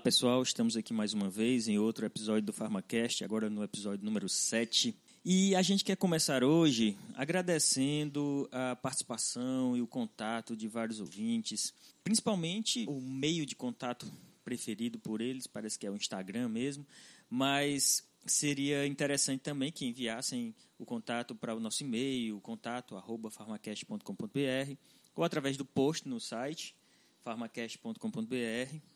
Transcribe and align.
Olá 0.00 0.04
pessoal, 0.04 0.42
estamos 0.42 0.78
aqui 0.78 0.94
mais 0.94 1.12
uma 1.12 1.28
vez 1.28 1.68
em 1.68 1.78
outro 1.78 2.06
episódio 2.06 2.40
do 2.40 2.54
PharmaCast, 2.54 3.22
agora 3.22 3.50
no 3.50 3.62
episódio 3.62 4.02
número 4.02 4.30
7. 4.30 4.96
E 5.22 5.54
a 5.54 5.60
gente 5.60 5.84
quer 5.84 5.94
começar 5.94 6.42
hoje 6.42 6.96
agradecendo 7.14 8.48
a 8.50 8.74
participação 8.74 9.76
e 9.76 9.82
o 9.82 9.86
contato 9.86 10.56
de 10.56 10.68
vários 10.68 11.00
ouvintes, 11.00 11.74
principalmente 12.02 12.86
o 12.88 12.98
meio 12.98 13.44
de 13.44 13.54
contato 13.54 14.10
preferido 14.42 14.98
por 14.98 15.20
eles, 15.20 15.46
parece 15.46 15.78
que 15.78 15.86
é 15.86 15.90
o 15.90 15.96
Instagram 15.96 16.48
mesmo, 16.48 16.86
mas 17.28 18.02
seria 18.24 18.86
interessante 18.86 19.42
também 19.42 19.70
que 19.70 19.84
enviassem 19.84 20.54
o 20.78 20.86
contato 20.86 21.34
para 21.34 21.54
o 21.54 21.60
nosso 21.60 21.82
e-mail, 21.82 22.40
contato@farmacast.com.br 22.40 24.76
ou 25.14 25.24
através 25.24 25.58
do 25.58 25.64
post 25.66 26.08
no 26.08 26.18
site 26.18 26.74
farmacast.com.br. 27.22 28.89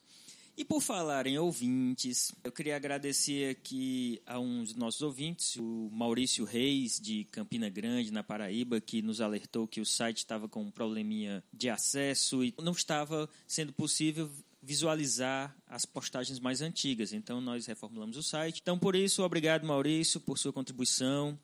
E 0.56 0.64
por 0.64 0.80
falar 0.80 1.26
em 1.26 1.36
ouvintes, 1.36 2.30
eu 2.44 2.52
queria 2.52 2.76
agradecer 2.76 3.50
aqui 3.50 4.22
a 4.24 4.38
uns 4.38 4.68
dos 4.68 4.77
nossos 4.77 5.02
ouvintes, 5.02 5.56
o 5.56 5.90
Maurício 5.92 6.44
Reis, 6.44 7.00
de 7.00 7.24
Campina 7.24 7.68
Grande, 7.68 8.12
na 8.12 8.22
Paraíba, 8.22 8.80
que 8.80 9.02
nos 9.02 9.20
alertou 9.20 9.66
que 9.66 9.80
o 9.80 9.84
site 9.84 10.18
estava 10.18 10.48
com 10.48 10.62
um 10.62 10.70
probleminha 10.70 11.42
de 11.52 11.68
acesso 11.68 12.44
e 12.44 12.54
não 12.62 12.70
estava 12.70 13.28
sendo 13.48 13.72
possível 13.72 14.30
visualizar 14.62 15.54
as 15.66 15.84
postagens 15.84 16.38
mais 16.38 16.62
antigas. 16.62 17.12
Então, 17.12 17.41
nós 17.41 17.66
reformulamos 17.66 18.16
o 18.16 18.22
site. 18.22 18.60
Então, 18.62 18.78
por 18.78 18.94
isso, 18.94 19.24
obrigado, 19.24 19.66
Maurício, 19.66 20.20
por 20.20 20.38
sua 20.38 20.52
contribuição. 20.52 21.36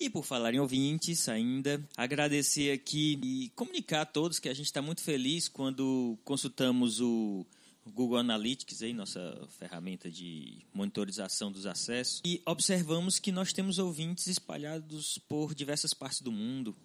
E 0.00 0.10
por 0.10 0.24
falar 0.24 0.52
em 0.54 0.60
ouvintes 0.60 1.26
ainda, 1.28 1.82
agradecer 1.96 2.70
aqui 2.70 3.18
e 3.22 3.50
comunicar 3.54 4.02
a 4.02 4.06
todos 4.06 4.38
que 4.38 4.48
a 4.48 4.54
gente 4.54 4.66
está 4.66 4.82
muito 4.82 5.02
feliz 5.02 5.48
quando 5.48 6.18
consultamos 6.22 7.00
o 7.00 7.46
Google 7.94 8.18
Analytics, 8.18 8.82
aí, 8.82 8.92
nossa 8.92 9.48
ferramenta 9.58 10.10
de 10.10 10.58
monitorização 10.72 11.50
dos 11.50 11.66
acessos, 11.66 12.20
e 12.24 12.42
observamos 12.44 13.18
que 13.18 13.32
nós 13.32 13.52
temos 13.52 13.78
ouvintes 13.78 14.26
espalhados 14.26 15.18
por 15.28 15.54
diversas 15.54 15.94
partes 15.94 16.20
do 16.20 16.32
mundo. 16.32 16.76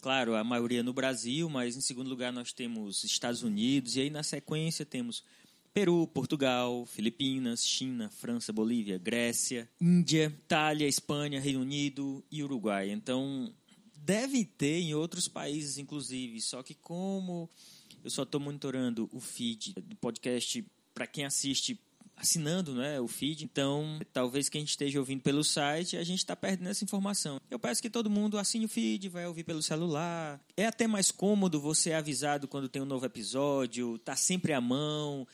Claro, 0.00 0.34
a 0.34 0.42
maioria 0.42 0.82
no 0.82 0.92
Brasil, 0.92 1.48
mas 1.48 1.76
em 1.76 1.80
segundo 1.80 2.08
lugar 2.08 2.32
nós 2.32 2.52
temos 2.52 3.04
Estados 3.04 3.42
Unidos, 3.42 3.96
e 3.96 4.00
aí 4.00 4.10
na 4.10 4.22
sequência 4.22 4.84
temos 4.84 5.22
Peru, 5.72 6.06
Portugal, 6.06 6.84
Filipinas, 6.86 7.64
China, 7.64 8.08
França, 8.08 8.52
Bolívia, 8.52 8.98
Grécia, 8.98 9.68
Índia, 9.80 10.26
Itália, 10.26 10.88
Espanha, 10.88 11.40
Reino 11.40 11.60
Unido 11.60 12.24
e 12.30 12.42
Uruguai. 12.42 12.90
Então, 12.90 13.52
deve 13.94 14.44
ter 14.44 14.80
em 14.80 14.94
outros 14.94 15.28
países, 15.28 15.78
inclusive, 15.78 16.40
só 16.40 16.62
que 16.62 16.74
como 16.74 17.48
eu 18.02 18.10
só 18.10 18.22
estou 18.22 18.40
monitorando 18.40 19.08
o 19.12 19.20
feed 19.20 19.74
do 19.74 19.96
podcast 19.96 20.64
para 20.94 21.06
quem 21.06 21.24
assiste 21.24 21.80
assinando 22.16 22.74
né, 22.74 23.00
o 23.00 23.08
feed. 23.08 23.44
Então, 23.44 23.98
talvez 24.12 24.48
quem 24.48 24.62
esteja 24.62 24.98
ouvindo 24.98 25.22
pelo 25.22 25.42
site, 25.42 25.96
a 25.96 26.04
gente 26.04 26.18
está 26.18 26.36
perdendo 26.36 26.68
essa 26.68 26.84
informação. 26.84 27.40
Eu 27.50 27.58
peço 27.58 27.80
que 27.80 27.88
todo 27.88 28.10
mundo 28.10 28.36
assine 28.36 28.66
o 28.66 28.68
feed, 28.68 29.08
vai 29.08 29.26
ouvir 29.26 29.44
pelo 29.44 29.62
celular. 29.62 30.38
É 30.56 30.66
até 30.66 30.86
mais 30.86 31.10
cômodo 31.10 31.60
você 31.60 31.92
avisado 31.92 32.46
quando 32.46 32.68
tem 32.68 32.82
um 32.82 32.86
novo 32.86 33.06
episódio, 33.06 33.98
tá 33.98 34.14
sempre 34.16 34.52
à 34.52 34.60
mão 34.60 35.26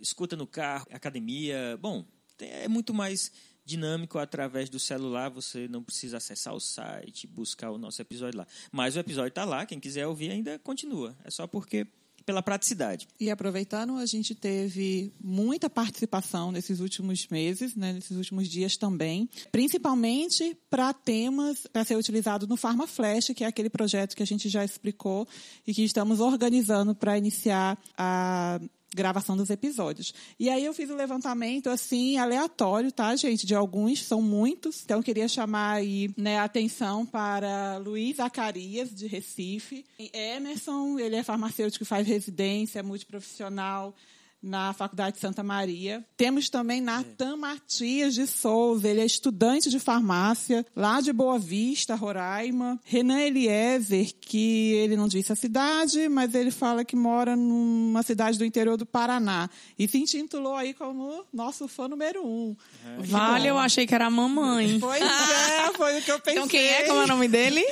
escuta 0.00 0.36
no 0.36 0.46
carro, 0.46 0.86
academia. 0.92 1.78
Bom, 1.80 2.04
é 2.38 2.68
muito 2.68 2.94
mais 2.94 3.32
dinâmico 3.64 4.18
através 4.18 4.70
do 4.70 4.78
celular, 4.78 5.28
você 5.28 5.68
não 5.68 5.82
precisa 5.82 6.16
acessar 6.16 6.54
o 6.54 6.60
site, 6.60 7.26
buscar 7.26 7.70
o 7.70 7.76
nosso 7.76 8.00
episódio 8.00 8.38
lá. 8.38 8.46
Mas 8.72 8.96
o 8.96 8.98
episódio 8.98 9.28
está 9.28 9.44
lá, 9.44 9.66
quem 9.66 9.78
quiser 9.78 10.06
ouvir 10.06 10.30
ainda 10.30 10.58
continua. 10.58 11.14
É 11.22 11.30
só 11.30 11.46
porque 11.46 11.86
pela 12.28 12.42
praticidade. 12.42 13.08
E 13.18 13.30
aproveitando, 13.30 13.96
a 13.96 14.04
gente 14.04 14.34
teve 14.34 15.10
muita 15.18 15.70
participação 15.70 16.52
nesses 16.52 16.78
últimos 16.78 17.26
meses, 17.28 17.74
né, 17.74 17.94
nesses 17.94 18.18
últimos 18.18 18.50
dias 18.50 18.76
também, 18.76 19.30
principalmente 19.50 20.54
para 20.68 20.92
temas 20.92 21.66
para 21.72 21.86
ser 21.86 21.96
utilizado 21.96 22.46
no 22.46 22.54
Pharma 22.54 22.86
Flash, 22.86 23.32
que 23.34 23.44
é 23.44 23.46
aquele 23.46 23.70
projeto 23.70 24.14
que 24.14 24.22
a 24.22 24.26
gente 24.26 24.46
já 24.50 24.62
explicou 24.62 25.26
e 25.66 25.72
que 25.72 25.82
estamos 25.82 26.20
organizando 26.20 26.94
para 26.94 27.16
iniciar 27.16 27.78
a 27.96 28.60
gravação 28.94 29.36
dos 29.36 29.50
episódios. 29.50 30.14
E 30.38 30.48
aí 30.48 30.64
eu 30.64 30.72
fiz 30.72 30.88
o 30.90 30.94
um 30.94 30.96
levantamento 30.96 31.68
assim 31.68 32.16
aleatório, 32.18 32.90
tá, 32.90 33.14
gente, 33.16 33.46
de 33.46 33.54
alguns, 33.54 34.02
são 34.02 34.22
muitos. 34.22 34.82
Então 34.84 34.98
eu 34.98 35.02
queria 35.02 35.28
chamar 35.28 35.72
aí, 35.72 36.10
né, 36.16 36.38
a 36.38 36.44
atenção 36.44 37.04
para 37.04 37.78
Luiz 37.78 38.16
Zacarias 38.16 38.94
de 38.94 39.06
Recife, 39.06 39.84
Emerson, 40.12 40.98
ele 40.98 41.16
é 41.16 41.22
farmacêutico, 41.22 41.84
faz 41.84 42.06
residência 42.06 42.82
multiprofissional 42.82 43.94
na 44.42 44.72
Faculdade 44.72 45.16
de 45.16 45.20
Santa 45.20 45.42
Maria. 45.42 46.04
Temos 46.16 46.48
também 46.48 46.80
Natan 46.80 47.36
Matias 47.36 48.14
de 48.14 48.26
Souza, 48.26 48.88
ele 48.88 49.00
é 49.00 49.06
estudante 49.06 49.68
de 49.70 49.78
farmácia 49.78 50.64
lá 50.74 51.00
de 51.00 51.12
Boa 51.12 51.38
Vista, 51.38 51.94
Roraima. 51.94 52.78
Renan 52.84 53.20
Eliezer, 53.20 54.12
que 54.20 54.72
ele 54.74 54.96
não 54.96 55.08
disse 55.08 55.32
a 55.32 55.36
cidade, 55.36 56.08
mas 56.08 56.34
ele 56.34 56.50
fala 56.50 56.84
que 56.84 56.96
mora 56.96 57.36
numa 57.36 58.02
cidade 58.02 58.38
do 58.38 58.44
interior 58.44 58.76
do 58.76 58.86
Paraná. 58.86 59.48
E 59.78 59.88
se 59.88 59.98
intitulou 59.98 60.56
aí 60.56 60.72
como 60.74 61.24
nosso 61.32 61.66
fã 61.68 61.88
número 61.88 62.24
um. 62.24 62.56
É. 62.84 63.02
Vale, 63.02 63.48
eu 63.48 63.58
achei 63.58 63.86
que 63.86 63.94
era 63.94 64.06
a 64.06 64.10
mamãe. 64.10 64.78
Pois 64.78 65.02
é, 65.02 65.72
foi 65.74 65.98
o 65.98 66.02
que 66.02 66.12
eu 66.12 66.20
pensei. 66.20 66.34
Então 66.34 66.48
quem 66.48 66.64
é? 66.64 66.84
Como 66.84 67.00
é 67.00 67.04
o 67.04 67.08
nome 67.08 67.28
dele? 67.28 67.64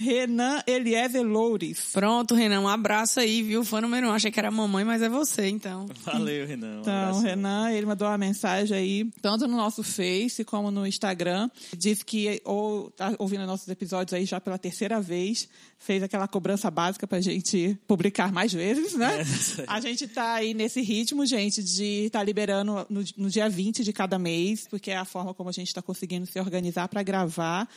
Renan 0.00 0.62
Eliezer 0.66 1.22
Loures. 1.22 1.90
Pronto, 1.92 2.34
Renan, 2.34 2.62
um 2.62 2.68
abraço 2.68 3.20
aí, 3.20 3.42
viu? 3.42 3.62
Fã 3.62 3.82
número 3.82 4.08
um. 4.08 4.12
Achei 4.12 4.30
que 4.30 4.40
era 4.40 4.50
mamãe, 4.50 4.82
mas 4.82 5.02
é 5.02 5.10
você, 5.10 5.46
então. 5.46 5.84
Valeu, 6.02 6.46
Renan. 6.46 6.78
Um 6.78 6.80
então, 6.80 6.94
abraço. 6.94 7.20
Renan, 7.20 7.70
ele 7.70 7.84
mandou 7.84 8.08
uma 8.08 8.16
mensagem 8.16 8.74
aí, 8.74 9.10
tanto 9.20 9.46
no 9.46 9.58
nosso 9.58 9.82
Face 9.82 10.42
como 10.42 10.70
no 10.70 10.86
Instagram. 10.86 11.50
Disse 11.76 12.02
que 12.02 12.40
ou 12.46 12.90
tá 12.92 13.14
ouvindo 13.18 13.44
nossos 13.44 13.68
episódios 13.68 14.14
aí 14.14 14.24
já 14.24 14.40
pela 14.40 14.56
terceira 14.56 15.02
vez. 15.02 15.46
Fez 15.78 16.02
aquela 16.02 16.26
cobrança 16.26 16.70
básica 16.70 17.06
pra 17.06 17.20
gente 17.20 17.78
publicar 17.86 18.32
mais 18.32 18.54
vezes, 18.54 18.94
né? 18.94 19.20
É, 19.20 19.64
a 19.66 19.80
gente 19.80 20.08
tá 20.08 20.34
aí 20.34 20.54
nesse 20.54 20.80
ritmo, 20.80 21.26
gente, 21.26 21.62
de 21.62 22.06
estar 22.06 22.20
tá 22.20 22.24
liberando 22.24 22.86
no, 22.88 23.04
no 23.18 23.28
dia 23.28 23.50
20 23.50 23.84
de 23.84 23.92
cada 23.92 24.18
mês, 24.18 24.66
porque 24.66 24.90
é 24.90 24.96
a 24.96 25.04
forma 25.04 25.34
como 25.34 25.50
a 25.50 25.52
gente 25.52 25.68
está 25.68 25.82
conseguindo 25.82 26.26
se 26.26 26.40
organizar 26.40 26.88
para 26.88 27.02
gravar. 27.02 27.68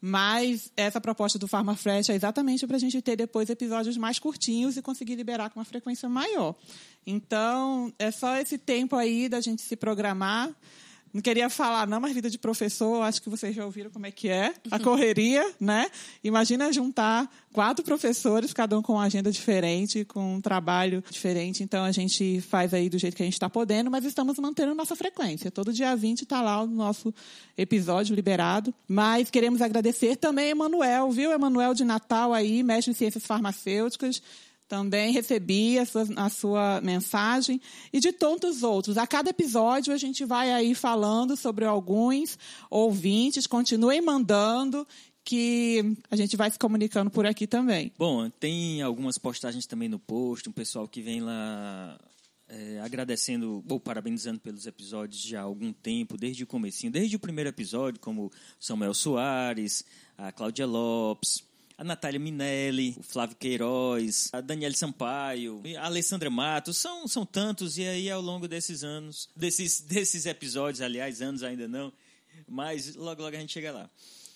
Mas 0.00 0.72
essa 0.76 1.00
proposta 1.00 1.38
do 1.38 1.46
PharmaFlash 1.46 2.08
é 2.08 2.14
exatamente 2.14 2.66
para 2.66 2.76
a 2.76 2.80
gente 2.80 3.00
ter 3.02 3.16
depois 3.16 3.50
episódios 3.50 3.96
mais 3.98 4.18
curtinhos 4.18 4.76
e 4.76 4.82
conseguir 4.82 5.14
liberar 5.14 5.50
com 5.50 5.60
uma 5.60 5.64
frequência 5.64 6.08
maior. 6.08 6.54
Então, 7.06 7.92
é 7.98 8.10
só 8.10 8.36
esse 8.36 8.56
tempo 8.56 8.96
aí 8.96 9.28
da 9.28 9.40
gente 9.40 9.60
se 9.60 9.76
programar. 9.76 10.50
Não 11.12 11.20
queria 11.20 11.50
falar, 11.50 11.86
não, 11.86 12.00
mas 12.00 12.12
vida 12.12 12.30
de 12.30 12.38
professor, 12.38 13.02
acho 13.02 13.20
que 13.20 13.28
vocês 13.28 13.54
já 13.54 13.64
ouviram 13.64 13.90
como 13.90 14.06
é 14.06 14.12
que 14.12 14.28
é, 14.28 14.54
a 14.70 14.78
correria, 14.78 15.44
né? 15.58 15.90
Imagina 16.22 16.72
juntar 16.72 17.28
quatro 17.52 17.84
professores, 17.84 18.52
cada 18.52 18.78
um 18.78 18.82
com 18.82 18.92
uma 18.92 19.04
agenda 19.04 19.30
diferente, 19.32 20.04
com 20.04 20.36
um 20.36 20.40
trabalho 20.40 21.02
diferente. 21.10 21.62
Então, 21.64 21.84
a 21.84 21.90
gente 21.90 22.40
faz 22.42 22.72
aí 22.72 22.88
do 22.88 22.98
jeito 22.98 23.16
que 23.16 23.22
a 23.22 23.26
gente 23.26 23.34
está 23.34 23.50
podendo, 23.50 23.90
mas 23.90 24.04
estamos 24.04 24.38
mantendo 24.38 24.74
nossa 24.74 24.94
frequência. 24.94 25.50
Todo 25.50 25.72
dia 25.72 25.96
20 25.96 26.22
está 26.22 26.40
lá 26.40 26.62
o 26.62 26.66
nosso 26.66 27.12
episódio 27.58 28.14
liberado. 28.14 28.72
Mas 28.86 29.30
queremos 29.30 29.60
agradecer 29.60 30.16
também 30.16 30.46
a 30.46 30.50
Emanuel, 30.50 31.10
viu? 31.10 31.32
Emanuel 31.32 31.74
de 31.74 31.84
Natal 31.84 32.32
aí, 32.32 32.62
mestre 32.62 32.92
em 32.92 32.94
ciências 32.94 33.26
farmacêuticas 33.26 34.22
também 34.70 35.12
recebi 35.12 35.80
a 35.80 35.84
sua, 35.84 36.06
a 36.14 36.30
sua, 36.30 36.80
mensagem 36.80 37.60
e 37.92 37.98
de 37.98 38.12
tantos 38.12 38.62
outros. 38.62 38.96
A 38.96 39.04
cada 39.04 39.30
episódio 39.30 39.92
a 39.92 39.96
gente 39.96 40.24
vai 40.24 40.52
aí 40.52 40.76
falando 40.76 41.36
sobre 41.36 41.64
alguns 41.64 42.38
ouvintes, 42.70 43.48
continuem 43.48 44.00
mandando 44.00 44.86
que 45.24 45.96
a 46.08 46.14
gente 46.14 46.36
vai 46.36 46.48
se 46.52 46.58
comunicando 46.58 47.10
por 47.10 47.26
aqui 47.26 47.48
também. 47.48 47.92
Bom, 47.98 48.30
tem 48.30 48.80
algumas 48.80 49.18
postagens 49.18 49.66
também 49.66 49.88
no 49.88 49.98
post, 49.98 50.48
um 50.48 50.52
pessoal 50.52 50.86
que 50.86 51.02
vem 51.02 51.20
lá 51.20 51.98
é, 52.46 52.78
agradecendo 52.80 53.64
ou 53.68 53.80
parabenizando 53.80 54.38
pelos 54.38 54.66
episódios 54.66 55.20
já 55.20 55.40
há 55.40 55.42
algum 55.42 55.72
tempo, 55.72 56.16
desde 56.16 56.44
o 56.44 56.46
comecinho, 56.46 56.92
desde 56.92 57.16
o 57.16 57.18
primeiro 57.18 57.50
episódio, 57.50 58.00
como 58.00 58.30
Samuel 58.60 58.94
Soares, 58.94 59.84
a 60.16 60.30
Cláudia 60.30 60.64
Lopes, 60.64 61.49
a 61.80 61.84
Natália 61.84 62.20
Minelli, 62.20 62.94
o 62.98 63.02
Flávio 63.02 63.34
Queiroz, 63.36 64.28
a 64.34 64.42
Daniela 64.42 64.74
Sampaio, 64.74 65.62
a 65.78 65.86
Alessandra 65.86 66.28
Matos, 66.28 66.76
são, 66.76 67.08
são 67.08 67.24
tantos, 67.24 67.78
e 67.78 67.86
aí 67.86 68.10
ao 68.10 68.20
longo 68.20 68.46
desses 68.46 68.84
anos, 68.84 69.30
desses, 69.34 69.80
desses 69.80 70.26
episódios, 70.26 70.82
aliás, 70.82 71.22
anos 71.22 71.42
ainda 71.42 71.66
não, 71.66 71.90
mas 72.46 72.94
logo 72.96 73.22
logo 73.22 73.34
a 73.34 73.40
gente 73.40 73.54
chega 73.54 73.72
lá. 73.72 73.88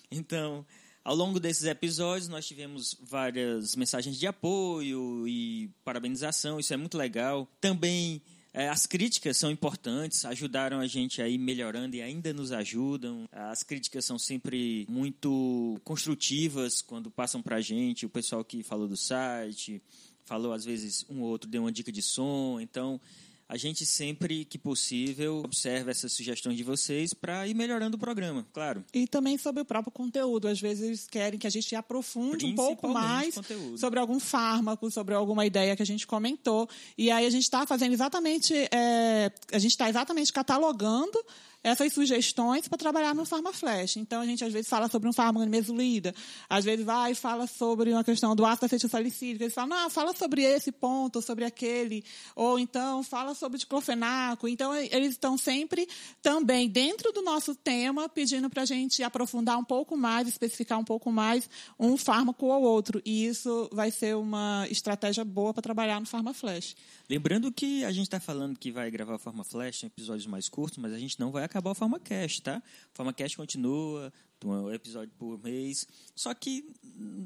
Então, 0.09 0.65
ao 1.03 1.13
longo 1.13 1.39
desses 1.39 1.65
episódios, 1.65 2.27
nós 2.27 2.47
tivemos 2.47 2.97
várias 2.99 3.75
mensagens 3.75 4.17
de 4.17 4.25
apoio 4.25 5.27
e 5.27 5.69
parabenização, 5.83 6.59
isso 6.59 6.73
é 6.73 6.77
muito 6.77 6.97
legal. 6.97 7.47
Também 7.61 8.23
as 8.55 8.85
críticas 8.85 9.37
são 9.37 9.51
importantes, 9.51 10.23
ajudaram 10.23 10.79
a 10.79 10.87
gente 10.87 11.21
a 11.21 11.27
ir 11.27 11.37
melhorando 11.37 11.95
e 11.95 12.01
ainda 12.01 12.33
nos 12.33 12.51
ajudam. 12.53 13.25
As 13.31 13.63
críticas 13.63 14.05
são 14.05 14.17
sempre 14.17 14.85
muito 14.89 15.79
construtivas 15.83 16.81
quando 16.81 17.11
passam 17.11 17.41
para 17.41 17.57
a 17.57 17.61
gente. 17.61 18.05
O 18.05 18.09
pessoal 18.09 18.45
que 18.45 18.63
falou 18.63 18.87
do 18.87 18.95
site, 18.95 19.81
falou 20.23 20.53
às 20.53 20.63
vezes 20.63 21.05
um 21.09 21.21
ou 21.21 21.29
outro, 21.29 21.49
deu 21.49 21.63
uma 21.63 21.71
dica 21.71 21.91
de 21.91 22.01
som. 22.01 22.59
Então, 22.59 22.99
a 23.47 23.57
gente 23.57 23.85
sempre 23.85 24.43
que 24.43 24.57
possível 24.57 25.43
observa 25.45 25.91
essas 25.91 26.11
sugestões 26.13 26.57
de 26.57 26.63
vocês 26.63 27.13
para 27.13 27.47
ir 27.47 27.53
melhorando 27.53 27.95
o 27.95 27.99
programa, 27.99 28.45
claro. 28.51 28.83
E 28.93 29.05
também 29.07 29.37
sobre 29.37 29.61
o 29.61 29.65
próprio 29.65 29.91
conteúdo. 29.91 30.47
Às 30.47 30.59
vezes 30.59 31.07
querem 31.07 31.39
que 31.39 31.45
a 31.45 31.49
gente 31.49 31.75
aprofunde 31.75 32.45
um 32.45 32.55
pouco 32.55 32.87
mais 32.87 33.35
conteúdo. 33.35 33.77
sobre 33.77 33.99
algum 33.99 34.19
fármaco, 34.19 34.89
sobre 34.89 35.13
alguma 35.13 35.45
ideia 35.45 35.75
que 35.75 35.83
a 35.83 35.85
gente 35.85 36.07
comentou. 36.07 36.67
E 36.97 37.11
aí 37.11 37.25
a 37.25 37.29
gente 37.29 37.43
está 37.43 37.67
fazendo 37.67 37.93
exatamente, 37.93 38.53
é, 38.71 39.31
a 39.51 39.59
gente 39.59 39.71
está 39.71 39.87
exatamente 39.89 40.33
catalogando 40.33 41.23
essas 41.65 41.91
sugestões 41.91 42.67
para 42.67 42.77
trabalhar 42.77 43.15
no 43.15 43.25
PharmaFlash. 43.25 43.97
Então, 43.97 44.21
a 44.21 44.25
gente 44.25 44.45
às 44.45 44.53
vezes 44.53 44.69
fala 44.69 44.87
sobre 44.87 45.09
um 45.09 45.13
fármaco 45.13 45.49
mesolida, 45.49 46.13
às 46.47 46.63
vezes 46.63 46.85
vai 46.85 47.13
e 47.13 47.15
fala 47.15 47.47
sobre 47.47 47.91
uma 47.91 48.03
questão 48.03 48.35
do 48.35 48.45
ácido 48.45 48.67
acetilsalicílico, 48.67 49.43
eles 49.43 49.53
falam, 49.53 49.75
não, 49.75 49.89
fala 49.89 50.15
sobre 50.15 50.43
esse 50.43 50.71
ponto, 50.71 51.23
sobre 51.23 51.43
aquele, 51.43 52.03
ou 52.35 52.59
então 52.59 53.01
fala 53.01 53.33
sobre 53.33 53.57
diclofenaco. 53.57 54.47
Então, 54.47 54.75
eles 54.75 55.11
estão 55.11 55.39
sempre 55.39 55.87
também 56.21 56.69
dentro 56.69 57.11
do 57.11 57.23
nosso 57.23 57.55
tema, 57.55 58.07
pedindo 58.07 58.47
para 58.47 58.61
a 58.61 58.65
gente 58.65 59.01
aprofundar 59.01 59.57
um 59.57 59.63
pouco 59.63 59.97
mais, 59.97 60.27
especificar 60.27 60.77
um 60.77 60.83
pouco 60.83 61.11
mais 61.11 61.49
um 61.79 61.97
fármaco 61.97 62.45
ou 62.45 62.61
outro. 62.61 63.01
E 63.03 63.25
isso 63.25 63.67
vai 63.73 63.89
ser 63.89 64.15
uma 64.15 64.67
estratégia 64.69 65.25
boa 65.25 65.51
para 65.51 65.63
trabalhar 65.63 65.99
no 65.99 66.05
PharmaFlash. 66.05 66.75
Lembrando 67.07 67.51
que 67.51 67.83
a 67.83 67.91
gente 67.91 68.07
está 68.07 68.19
falando 68.19 68.57
que 68.57 68.71
vai 68.71 68.89
gravar 68.89 69.15
o 69.15 69.19
PharmaFlash 69.19 69.83
em 69.83 69.87
episódios 69.87 70.25
mais 70.25 70.49
curtos, 70.49 70.79
mas 70.79 70.91
a 70.91 70.97
gente 70.97 71.19
não 71.19 71.31
vai 71.31 71.43
acabar 71.43 71.69
o 71.69 71.75
PharmaCast, 71.75 72.41
tá? 72.41 72.63
O 72.91 72.95
PharmaCast 72.95 73.37
continua, 73.37 74.11
um 74.43 74.71
episódio 74.71 75.13
por 75.17 75.41
mês. 75.43 75.87
Só 76.15 76.33
que 76.33 76.65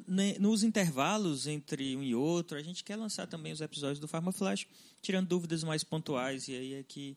né, 0.05 0.35
nos 0.37 0.63
intervalos 0.63 1.47
entre 1.47 1.95
um 1.95 2.03
e 2.03 2.13
outro, 2.13 2.57
a 2.57 2.61
gente 2.61 2.83
quer 2.83 2.97
lançar 2.97 3.25
também 3.25 3.53
os 3.53 3.61
episódios 3.61 3.99
do 3.99 4.07
PharmaFlash, 4.07 4.67
tirando 5.01 5.27
dúvidas 5.27 5.63
mais 5.63 5.81
pontuais, 5.81 6.49
e 6.49 6.55
aí 6.55 6.73
é 6.73 6.83
que 6.83 7.15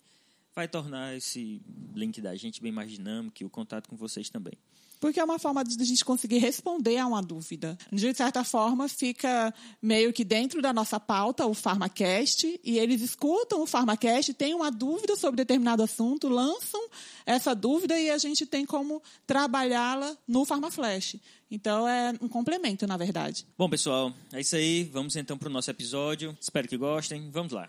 vai 0.55 0.69
tornar 0.69 1.17
esse 1.17 1.61
link 1.95 2.21
da 2.21 2.37
gente 2.37 2.63
bem 2.63 2.71
mais 2.71 2.93
dinâmico 2.93 3.43
e 3.43 3.45
o 3.45 3.51
contato 3.51 3.89
com 3.89 3.97
vocês 3.97 4.31
também 4.31 4.55
porque 5.03 5.19
é 5.19 5.25
uma 5.25 5.37
forma 5.37 5.65
de 5.65 5.83
a 5.83 5.85
gente 5.85 6.05
conseguir 6.05 6.39
responder 6.39 6.97
a 6.97 7.09
uma 7.09 7.21
dúvida. 7.21 7.77
De 7.91 8.15
certa 8.15 8.45
forma, 8.45 8.87
fica 8.87 9.53
meio 9.83 10.13
que 10.13 10.23
dentro 10.23 10.63
da 10.63 10.73
nossa 10.73 11.01
pauta 11.01 11.45
o 11.45 11.53
PharmaCast, 11.53 12.61
e 12.63 12.79
eles 12.79 13.03
escutam 13.03 13.63
o 13.63 13.67
PharmaCast, 13.67 14.33
têm 14.35 14.55
uma 14.55 14.71
dúvida 14.71 15.17
sobre 15.17 15.39
determinado 15.39 15.83
assunto, 15.83 16.29
lançam 16.29 16.81
essa 17.27 17.53
dúvida 17.53 17.99
e 17.99 18.11
a 18.11 18.17
gente 18.17 18.47
tem 18.47 18.65
como 18.65 19.03
trabalhá-la 19.27 20.17
no 20.29 20.47
PharmaFlash. 20.47 21.17
Então 21.51 21.89
é 21.89 22.15
um 22.21 22.29
complemento, 22.29 22.87
na 22.87 22.97
verdade. 22.97 23.45
Bom, 23.59 23.69
pessoal, 23.69 24.15
é 24.33 24.41
isso 24.41 24.55
aí. 24.55 24.85
Vamos 24.85 25.17
então 25.17 25.37
para 25.37 25.49
o 25.49 25.53
nosso 25.53 25.69
episódio. 25.69 26.39
Espero 26.41 26.69
que 26.69 26.77
gostem. 26.77 27.29
Vamos 27.33 27.51
lá. 27.51 27.69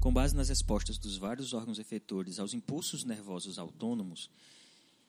Com 0.00 0.12
base 0.12 0.34
nas 0.34 0.48
respostas 0.48 0.96
dos 0.96 1.16
vários 1.16 1.52
órgãos 1.52 1.78
efetores 1.78 2.38
aos 2.38 2.54
impulsos 2.54 3.04
nervosos 3.04 3.58
autônomos, 3.58 4.30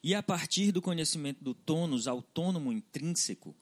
e 0.02 0.16
a 0.16 0.24
partir 0.24 0.72
do 0.72 0.82
conhecimento 0.82 1.44
do 1.44 1.54
tônus 1.54 2.08
autônomo 2.08 2.72
intrínseco, 2.72 3.56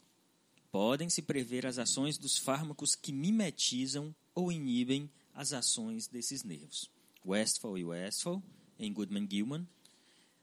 podem-se 0.71 1.21
prever 1.21 1.65
as 1.65 1.79
ações 1.79 2.17
dos 2.17 2.37
fármacos 2.37 2.95
que 2.95 3.11
mimetizam 3.11 4.15
ou 4.33 4.51
inibem 4.51 5.09
as 5.33 5.51
ações 5.51 6.07
desses 6.07 6.43
nervos. 6.43 6.89
Westphal 7.25 7.77
e 7.77 7.83
Westphal, 7.83 8.41
em 8.79 8.93
Goodman-Gilman, 8.93 9.67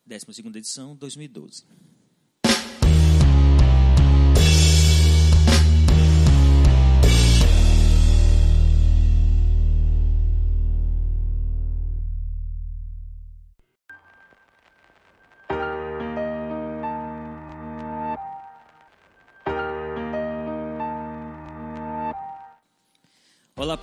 12ª 0.06 0.56
edição, 0.56 0.94
2012. 0.96 1.64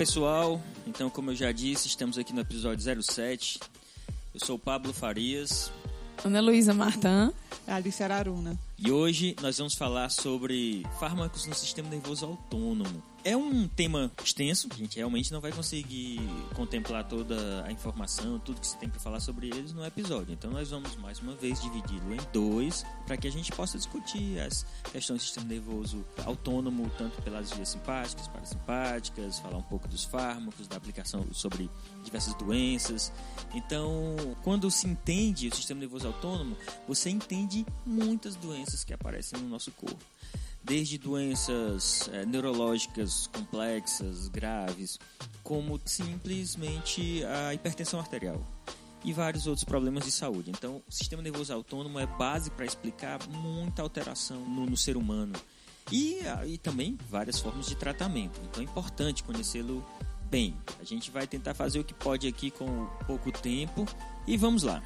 Pessoal, 0.01 0.59
então 0.87 1.11
como 1.11 1.29
eu 1.29 1.35
já 1.35 1.51
disse, 1.51 1.87
estamos 1.87 2.17
aqui 2.17 2.33
no 2.33 2.41
episódio 2.41 3.03
07. 3.03 3.59
Eu 4.33 4.43
sou 4.43 4.55
o 4.55 4.59
Pablo 4.59 4.91
Farias. 4.91 5.71
Ana 6.25 6.41
Luísa 6.41 6.73
Martã. 6.73 7.31
Alice 7.67 8.01
Araruna. 8.01 8.57
E 8.79 8.91
hoje 8.91 9.35
nós 9.43 9.59
vamos 9.59 9.75
falar 9.75 10.09
sobre 10.09 10.83
fármacos 10.99 11.45
no 11.45 11.53
sistema 11.53 11.87
nervoso 11.87 12.25
autônomo. 12.25 13.03
É 13.23 13.37
um 13.37 13.67
tema 13.67 14.11
extenso, 14.23 14.67
a 14.71 14.75
gente 14.75 14.97
realmente 14.97 15.31
não 15.31 15.39
vai 15.39 15.51
conseguir 15.51 16.19
contemplar 16.55 17.07
toda 17.07 17.63
a 17.63 17.71
informação, 17.71 18.39
tudo 18.39 18.59
que 18.59 18.65
se 18.65 18.75
tem 18.77 18.89
para 18.89 18.99
falar 18.99 19.19
sobre 19.19 19.47
eles 19.47 19.73
no 19.73 19.85
episódio. 19.85 20.33
Então 20.33 20.49
nós 20.49 20.71
vamos 20.71 20.95
mais 20.95 21.19
uma 21.19 21.35
vez 21.35 21.61
dividi-lo 21.61 22.15
em 22.15 22.19
dois 22.33 22.83
para 23.05 23.15
que 23.17 23.27
a 23.27 23.31
gente 23.31 23.51
possa 23.51 23.77
discutir 23.77 24.39
as 24.39 24.65
questões 24.91 25.21
do 25.21 25.23
sistema 25.23 25.45
nervoso 25.45 26.03
autônomo, 26.25 26.89
tanto 26.97 27.21
pelas 27.21 27.51
vias 27.51 27.69
simpáticas, 27.69 28.27
parasimpáticas, 28.27 29.37
falar 29.37 29.57
um 29.57 29.63
pouco 29.63 29.87
dos 29.87 30.03
fármacos, 30.03 30.67
da 30.67 30.77
aplicação 30.77 31.23
sobre 31.31 31.69
diversas 32.03 32.33
doenças. 32.33 33.13
Então, 33.53 34.15
quando 34.43 34.71
se 34.71 34.87
entende 34.87 35.47
o 35.47 35.55
sistema 35.55 35.79
nervoso 35.79 36.07
autônomo, 36.07 36.57
você 36.87 37.11
entende 37.11 37.67
muitas 37.85 38.35
doenças 38.35 38.83
que 38.83 38.93
aparecem 38.93 39.39
no 39.39 39.47
nosso 39.47 39.71
corpo 39.73 40.10
desde 40.63 40.97
doenças 40.97 42.09
é, 42.13 42.25
neurológicas 42.25 43.27
complexas, 43.27 44.27
graves, 44.27 44.99
como 45.43 45.79
simplesmente 45.85 47.23
a 47.25 47.53
hipertensão 47.53 47.99
arterial 47.99 48.45
e 49.03 49.11
vários 49.11 49.47
outros 49.47 49.63
problemas 49.63 50.05
de 50.05 50.11
saúde. 50.11 50.51
Então, 50.51 50.81
o 50.87 50.91
sistema 50.91 51.21
nervoso 51.21 51.53
autônomo 51.53 51.99
é 51.99 52.05
base 52.05 52.51
para 52.51 52.65
explicar 52.65 53.19
muita 53.29 53.81
alteração 53.81 54.39
no, 54.41 54.65
no 54.65 54.77
ser 54.77 54.95
humano 54.95 55.33
e, 55.91 56.19
e 56.45 56.57
também 56.57 56.97
várias 57.09 57.39
formas 57.39 57.65
de 57.65 57.75
tratamento. 57.75 58.39
Então, 58.43 58.61
é 58.61 58.65
importante 58.65 59.23
conhecê-lo 59.23 59.83
bem. 60.29 60.55
A 60.79 60.83
gente 60.83 61.11
vai 61.11 61.27
tentar 61.27 61.53
fazer 61.53 61.79
o 61.79 61.83
que 61.83 61.93
pode 61.93 62.27
aqui 62.27 62.51
com 62.51 62.87
pouco 63.05 63.31
tempo 63.31 63.85
e 64.27 64.37
vamos 64.37 64.63
lá. 64.63 64.81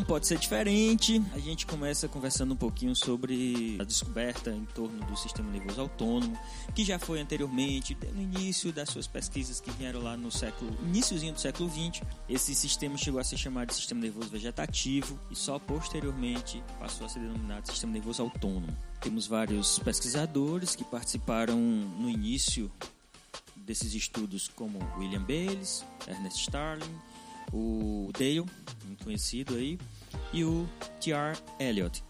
Não 0.00 0.06
pode 0.06 0.26
ser 0.26 0.38
diferente, 0.38 1.22
a 1.34 1.38
gente 1.38 1.66
começa 1.66 2.08
conversando 2.08 2.54
um 2.54 2.56
pouquinho 2.56 2.96
sobre 2.96 3.76
a 3.78 3.84
descoberta 3.84 4.50
em 4.50 4.64
torno 4.64 4.98
do 5.04 5.14
sistema 5.14 5.50
nervoso 5.50 5.78
autônomo, 5.78 6.38
que 6.74 6.82
já 6.82 6.98
foi 6.98 7.20
anteriormente, 7.20 7.94
no 8.14 8.22
início 8.22 8.72
das 8.72 8.88
suas 8.88 9.06
pesquisas 9.06 9.60
que 9.60 9.70
vieram 9.72 10.02
lá 10.02 10.16
no 10.16 10.30
século, 10.30 10.74
iníciozinho 10.82 11.34
do 11.34 11.40
século 11.40 11.68
20, 11.68 12.02
esse 12.30 12.54
sistema 12.54 12.96
chegou 12.96 13.20
a 13.20 13.24
ser 13.24 13.36
chamado 13.36 13.68
de 13.68 13.74
sistema 13.74 14.00
nervoso 14.00 14.30
vegetativo 14.30 15.20
e 15.30 15.36
só 15.36 15.58
posteriormente 15.58 16.64
passou 16.78 17.04
a 17.04 17.08
ser 17.10 17.20
denominado 17.20 17.70
sistema 17.70 17.92
nervoso 17.92 18.22
autônomo. 18.22 18.74
Temos 19.02 19.26
vários 19.26 19.78
pesquisadores 19.80 20.74
que 20.74 20.82
participaram 20.82 21.58
no 21.58 22.08
início 22.08 22.72
desses 23.54 23.92
estudos, 23.92 24.48
como 24.48 24.78
William 24.98 25.22
Bayes, 25.22 25.84
Ernest 26.08 26.40
Starling, 26.40 26.98
o 27.52 28.10
Dale, 28.12 28.44
muito 28.86 29.04
conhecido 29.04 29.54
aí, 29.54 29.78
e 30.32 30.44
o 30.44 30.68
T.R. 31.00 31.36
Eliot. 31.58 32.02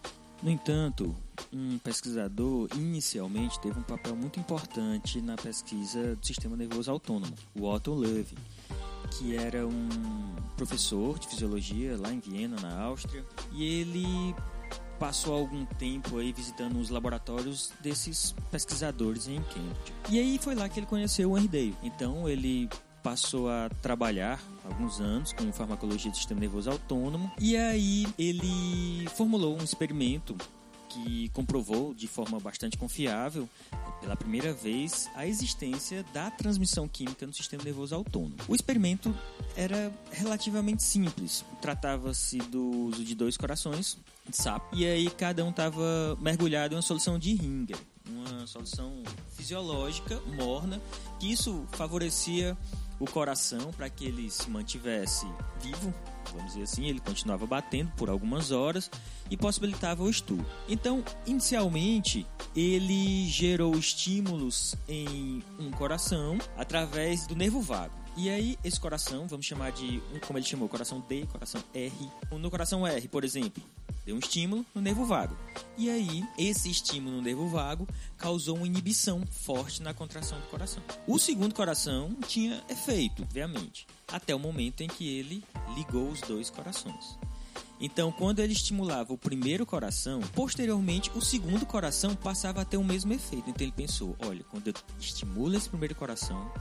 No 0.43 0.51
entanto, 0.51 1.15
um 1.53 1.79
pesquisador 1.79 2.69
inicialmente 2.75 3.61
teve 3.61 3.79
um 3.79 3.83
papel 3.83 4.17
muito 4.17 4.41
importante 4.41 5.21
na 5.21 5.37
pesquisa 5.37 6.17
do 6.17 6.27
sistema 6.27 6.57
nervoso 6.57 6.91
autônomo, 6.91 7.35
o 7.55 7.69
Otto 7.69 7.93
Loewi, 7.93 8.39
que 9.19 9.37
era 9.37 9.67
um 9.67 9.89
professor 10.57 11.19
de 11.19 11.29
fisiologia 11.29 11.97
lá 11.99 12.13
em 12.13 12.21
Viena, 12.21 12.57
na 12.61 12.81
Áustria, 12.81 13.25
e 13.53 13.65
ele 13.65 14.35
passou 14.99 15.35
algum 15.35 15.65
tempo 15.65 16.19
aí 16.19 16.33
visitando 16.33 16.79
os 16.79 16.91
laboratórios 16.91 17.73
desses 17.83 18.35
pesquisadores 18.51 19.29
em 19.29 19.43
Cambridge. 19.43 19.93
E 20.11 20.19
aí 20.19 20.39
foi 20.39 20.55
lá 20.55 20.69
que 20.69 20.79
ele 20.79 20.87
conheceu 20.87 21.33
o 21.33 21.39
Henry 21.39 21.49
Dale. 21.49 21.77
Então 21.83 22.29
ele 22.29 22.69
passou 23.03 23.49
a 23.49 23.71
trabalhar 23.81 24.39
alguns 24.71 25.01
anos 25.01 25.33
com 25.33 25.53
farmacologia 25.53 26.11
do 26.11 26.17
sistema 26.17 26.41
nervoso 26.41 26.71
autônomo 26.71 27.31
e 27.39 27.57
aí 27.57 28.07
ele 28.19 29.09
formulou 29.17 29.59
um 29.59 29.65
experimento 29.65 30.37
que 30.91 31.29
comprovou 31.29 31.95
de 31.95 32.09
forma 32.09 32.41
bastante 32.41 32.77
confiável, 32.77 33.49
pela 34.01 34.17
primeira 34.17 34.53
vez, 34.53 35.09
a 35.15 35.25
existência 35.25 36.05
da 36.13 36.31
transmissão 36.33 36.89
química 36.89 37.25
no 37.25 37.33
sistema 37.33 37.63
nervoso 37.63 37.95
autônomo. 37.95 38.35
O 38.49 38.55
experimento 38.57 39.15
era 39.57 39.93
relativamente 40.11 40.83
simples. 40.83 41.45
Tratava-se 41.63 42.39
do 42.39 42.89
uso 42.89 43.05
de 43.05 43.15
dois 43.15 43.37
corações 43.37 43.97
de 44.29 44.37
sapo 44.37 44.75
e 44.75 44.85
aí 44.85 45.09
cada 45.11 45.45
um 45.45 45.51
estava 45.51 46.19
mergulhado 46.21 46.75
em 46.75 46.77
uma 46.77 46.83
solução 46.83 47.19
de 47.19 47.35
Ringer, 47.35 47.79
uma 48.09 48.47
solução 48.47 49.03
fisiológica 49.37 50.21
morna, 50.37 50.81
que 51.21 51.31
isso 51.31 51.65
favorecia 51.71 52.57
o 53.01 53.07
coração 53.07 53.73
para 53.73 53.89
que 53.89 54.05
ele 54.05 54.31
se 54.31 54.49
mantivesse 54.51 55.27
vivo, 55.61 55.93
vamos 56.33 56.53
dizer 56.53 56.63
assim, 56.63 56.87
ele 56.87 57.01
continuava 57.01 57.47
batendo 57.47 57.91
por 57.97 58.11
algumas 58.11 58.51
horas 58.51 58.91
e 59.31 59.37
possibilitava 59.37 60.03
o 60.03 60.11
estudo. 60.11 60.45
Então, 60.69 61.03
inicialmente, 61.27 62.27
ele 62.55 63.27
gerou 63.27 63.75
estímulos 63.75 64.77
em 64.87 65.43
um 65.59 65.71
coração 65.71 66.39
através 66.57 67.27
do 67.27 67.35
nervo 67.35 67.61
vago. 67.61 68.00
E 68.23 68.29
aí, 68.29 68.59
esse 68.63 68.79
coração, 68.79 69.27
vamos 69.27 69.47
chamar 69.47 69.73
de, 69.73 70.03
como 70.27 70.39
ele 70.39 70.45
chamou, 70.45 70.69
coração 70.69 71.03
D, 71.09 71.25
coração 71.33 71.65
R. 71.73 71.91
No 72.31 72.51
coração 72.51 72.87
R, 72.87 73.09
por 73.09 73.25
exemplo, 73.25 73.63
deu 74.05 74.15
um 74.15 74.19
estímulo 74.19 74.63
no 74.75 74.83
nervo 74.83 75.07
vago. 75.07 75.35
E 75.79 75.89
aí, 75.89 76.23
esse 76.37 76.71
estímulo 76.71 77.17
no 77.17 77.23
nervo 77.23 77.49
vago 77.49 77.89
causou 78.19 78.59
uma 78.59 78.67
inibição 78.67 79.25
forte 79.27 79.83
na 79.83 79.95
contração 79.95 80.39
do 80.39 80.47
coração. 80.49 80.83
O 81.07 81.19
segundo 81.19 81.55
coração 81.55 82.15
tinha 82.29 82.63
efeito, 82.69 83.23
obviamente, 83.23 83.87
até 84.07 84.35
o 84.35 84.39
momento 84.39 84.83
em 84.83 84.87
que 84.87 85.09
ele 85.09 85.43
ligou 85.75 86.11
os 86.11 86.21
dois 86.21 86.51
corações. 86.51 87.17
Então, 87.81 88.13
quando 88.13 88.41
ele 88.41 88.53
estimulava 88.53 89.15
o 89.15 89.19
primeiro 89.19 89.65
coração, 89.65 90.21
posteriormente 90.35 91.11
o 91.15 91.23
segundo 91.23 91.65
coração 91.65 92.15
passava 92.15 92.61
a 92.61 92.65
ter 92.67 92.77
o 92.77 92.85
mesmo 92.85 93.15
efeito. 93.15 93.49
Então 93.49 93.63
ele 93.65 93.73
pensou: 93.73 94.15
olha, 94.19 94.45
quando 94.45 94.69
eu 94.69 94.75
estimulo 94.99 95.57
esse 95.57 95.71
primeiro 95.71 95.95
coração, 95.95 96.53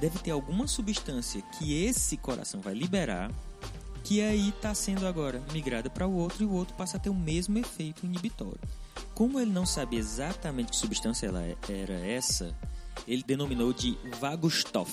deve 0.00 0.18
ter 0.18 0.30
alguma 0.30 0.66
substância 0.66 1.42
que 1.42 1.84
esse 1.84 2.16
coração 2.16 2.60
vai 2.60 2.74
liberar 2.74 3.30
que 4.04 4.20
aí 4.20 4.50
está 4.50 4.74
sendo 4.74 5.06
agora 5.06 5.42
migrada 5.50 5.88
para 5.88 6.06
o 6.06 6.14
outro 6.14 6.42
e 6.42 6.46
o 6.46 6.52
outro 6.52 6.76
passa 6.76 6.98
a 6.98 7.00
ter 7.00 7.08
o 7.08 7.14
mesmo 7.14 7.58
efeito 7.58 8.04
inibitório. 8.04 8.60
Como 9.14 9.40
ele 9.40 9.50
não 9.50 9.64
sabia 9.64 9.98
exatamente 9.98 10.72
que 10.72 10.76
substância 10.76 11.26
ela 11.26 11.42
era 11.42 11.94
essa, 12.06 12.54
ele 13.08 13.22
denominou 13.22 13.72
de 13.72 13.96
vagostoff, 14.20 14.92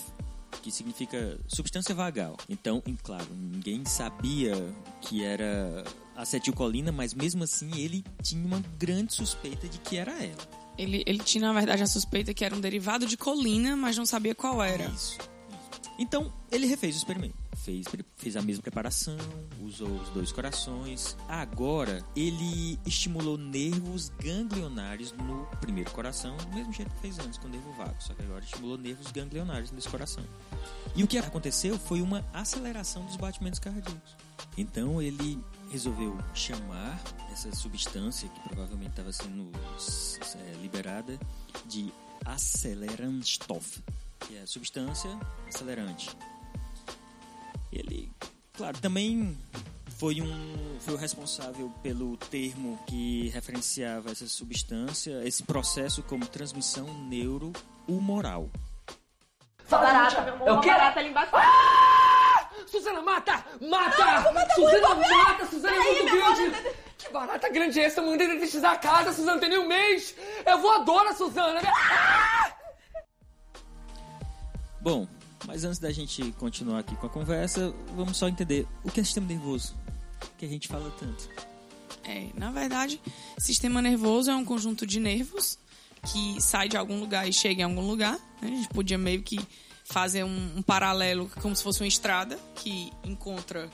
que 0.63 0.72
significa 0.72 1.38
substância 1.46 1.93
vagal. 1.93 2.38
Então, 2.48 2.81
claro, 3.03 3.27
ninguém 3.34 3.84
sabia 3.84 4.55
que 5.01 5.24
era 5.25 5.84
acetilcolina, 6.15 6.91
mas 6.91 7.13
mesmo 7.13 7.43
assim 7.43 7.72
ele 7.77 8.05
tinha 8.24 8.46
uma 8.46 8.63
grande 8.79 9.13
suspeita 9.13 9.67
de 9.67 9.77
que 9.79 9.98
era 9.98 10.13
ela. 10.24 10.60
Ele, 10.77 11.03
ele 11.05 11.19
tinha, 11.19 11.47
na 11.47 11.53
verdade, 11.53 11.83
a 11.83 11.87
suspeita 11.87 12.33
que 12.33 12.43
era 12.43 12.55
um 12.55 12.59
derivado 12.59 13.05
de 13.05 13.17
colina, 13.17 13.75
mas 13.75 13.97
não 13.97 14.05
sabia 14.05 14.33
qual 14.33 14.63
era. 14.63 14.85
Isso. 14.85 15.17
Então, 16.01 16.33
ele 16.51 16.65
refez 16.65 16.95
o 16.95 16.97
experimento. 16.97 17.35
Fez, 17.57 17.85
fez 18.17 18.35
a 18.35 18.41
mesma 18.41 18.63
preparação, 18.63 19.17
usou 19.61 19.87
os 19.87 20.09
dois 20.09 20.31
corações. 20.31 21.15
Agora, 21.27 22.03
ele 22.15 22.79
estimulou 22.87 23.37
nervos 23.37 24.09
ganglionares 24.19 25.11
no 25.11 25.45
primeiro 25.59 25.91
coração, 25.91 26.35
do 26.37 26.55
mesmo 26.55 26.73
jeito 26.73 26.91
que 26.95 27.01
fez 27.01 27.19
antes 27.19 27.37
com 27.37 27.47
o 27.47 27.51
nervo 27.51 27.71
vago, 27.73 27.95
só 27.99 28.15
que 28.15 28.23
agora 28.23 28.43
estimulou 28.43 28.79
nervos 28.79 29.11
ganglionares 29.11 29.71
nesse 29.71 29.87
coração. 29.89 30.23
E 30.95 31.03
o 31.03 31.07
que 31.07 31.19
aconteceu 31.19 31.77
foi 31.77 32.01
uma 32.01 32.25
aceleração 32.33 33.05
dos 33.05 33.15
batimentos 33.15 33.59
cardíacos. 33.59 34.15
Então, 34.57 34.99
ele 34.99 35.39
resolveu 35.71 36.17
chamar 36.33 36.99
essa 37.31 37.53
substância 37.55 38.27
que 38.29 38.49
provavelmente 38.49 38.91
estava 38.91 39.11
sendo 39.11 39.49
é, 40.35 40.61
liberada 40.61 41.17
de 41.65 41.91
acelerantstoff 42.25 43.81
que 44.19 44.37
é 44.37 44.45
substância 44.45 45.09
acelerante. 45.47 46.15
Ele, 47.71 48.11
claro, 48.53 48.77
também 48.79 49.37
foi 49.97 50.21
um 50.21 50.77
foi 50.79 50.93
o 50.93 50.97
responsável 50.97 51.69
pelo 51.81 52.17
termo 52.17 52.79
que 52.87 53.29
referenciava 53.29 54.11
essa 54.11 54.27
substância, 54.27 55.23
esse 55.25 55.43
processo 55.43 56.03
como 56.03 56.25
transmissão 56.25 56.87
neurohumoral. 57.07 58.49
Barata, 59.69 60.21
é 60.45 60.51
o 60.51 60.59
quê? 60.59 60.69
Barata 60.69 60.99
ali 60.99 61.09
embaixo. 61.09 61.31
Ah! 61.35 62.00
Suzana, 62.71 63.01
mata! 63.01 63.45
Mata! 63.69 64.05
Ah, 64.05 64.55
Suzana, 64.55 64.95
mata! 64.95 65.45
Suzana 65.47 65.75
é 65.75 66.03
muito 66.03 66.15
grande! 66.15 66.73
Que 66.97 67.11
barata 67.11 67.49
grande 67.49 67.79
é 67.81 67.83
essa? 67.83 68.01
Mandei 68.01 68.27
detetizar 68.27 68.71
a 68.71 68.77
casa, 68.77 69.11
Suzana, 69.11 69.41
tem 69.41 69.49
nem 69.49 69.59
um 69.59 69.67
mês! 69.67 70.15
É 70.45 70.55
voadora, 70.55 71.13
Suzana! 71.13 71.59
Ah! 71.65 72.53
Bom, 74.79 75.05
mas 75.45 75.65
antes 75.65 75.79
da 75.79 75.91
gente 75.91 76.31
continuar 76.39 76.79
aqui 76.79 76.95
com 76.95 77.07
a 77.07 77.09
conversa, 77.09 77.73
vamos 77.93 78.15
só 78.15 78.29
entender 78.29 78.65
o 78.85 78.89
que 78.89 79.01
é 79.01 79.03
sistema 79.03 79.27
nervoso, 79.27 79.75
que 80.37 80.45
a 80.45 80.47
gente 80.47 80.69
fala 80.69 80.89
tanto. 80.97 81.29
É, 82.05 82.29
na 82.35 82.51
verdade, 82.51 83.01
sistema 83.37 83.81
nervoso 83.81 84.31
é 84.31 84.35
um 84.35 84.45
conjunto 84.45 84.87
de 84.87 84.97
nervos 84.97 85.59
que 86.11 86.41
sai 86.41 86.69
de 86.69 86.77
algum 86.77 87.01
lugar 87.01 87.27
e 87.27 87.33
chega 87.33 87.61
em 87.61 87.65
algum 87.65 87.85
lugar. 87.85 88.17
Né? 88.41 88.43
A 88.43 88.47
gente 88.47 88.69
podia 88.69 88.97
meio 88.97 89.21
que 89.21 89.37
fazer 89.91 90.24
um, 90.24 90.57
um, 90.57 90.62
paralelo 90.62 91.29
como 91.41 91.55
se 91.55 91.62
fosse 91.62 91.81
uma 91.81 91.88
estrada 91.88 92.39
que 92.55 92.91
encontra, 93.03 93.69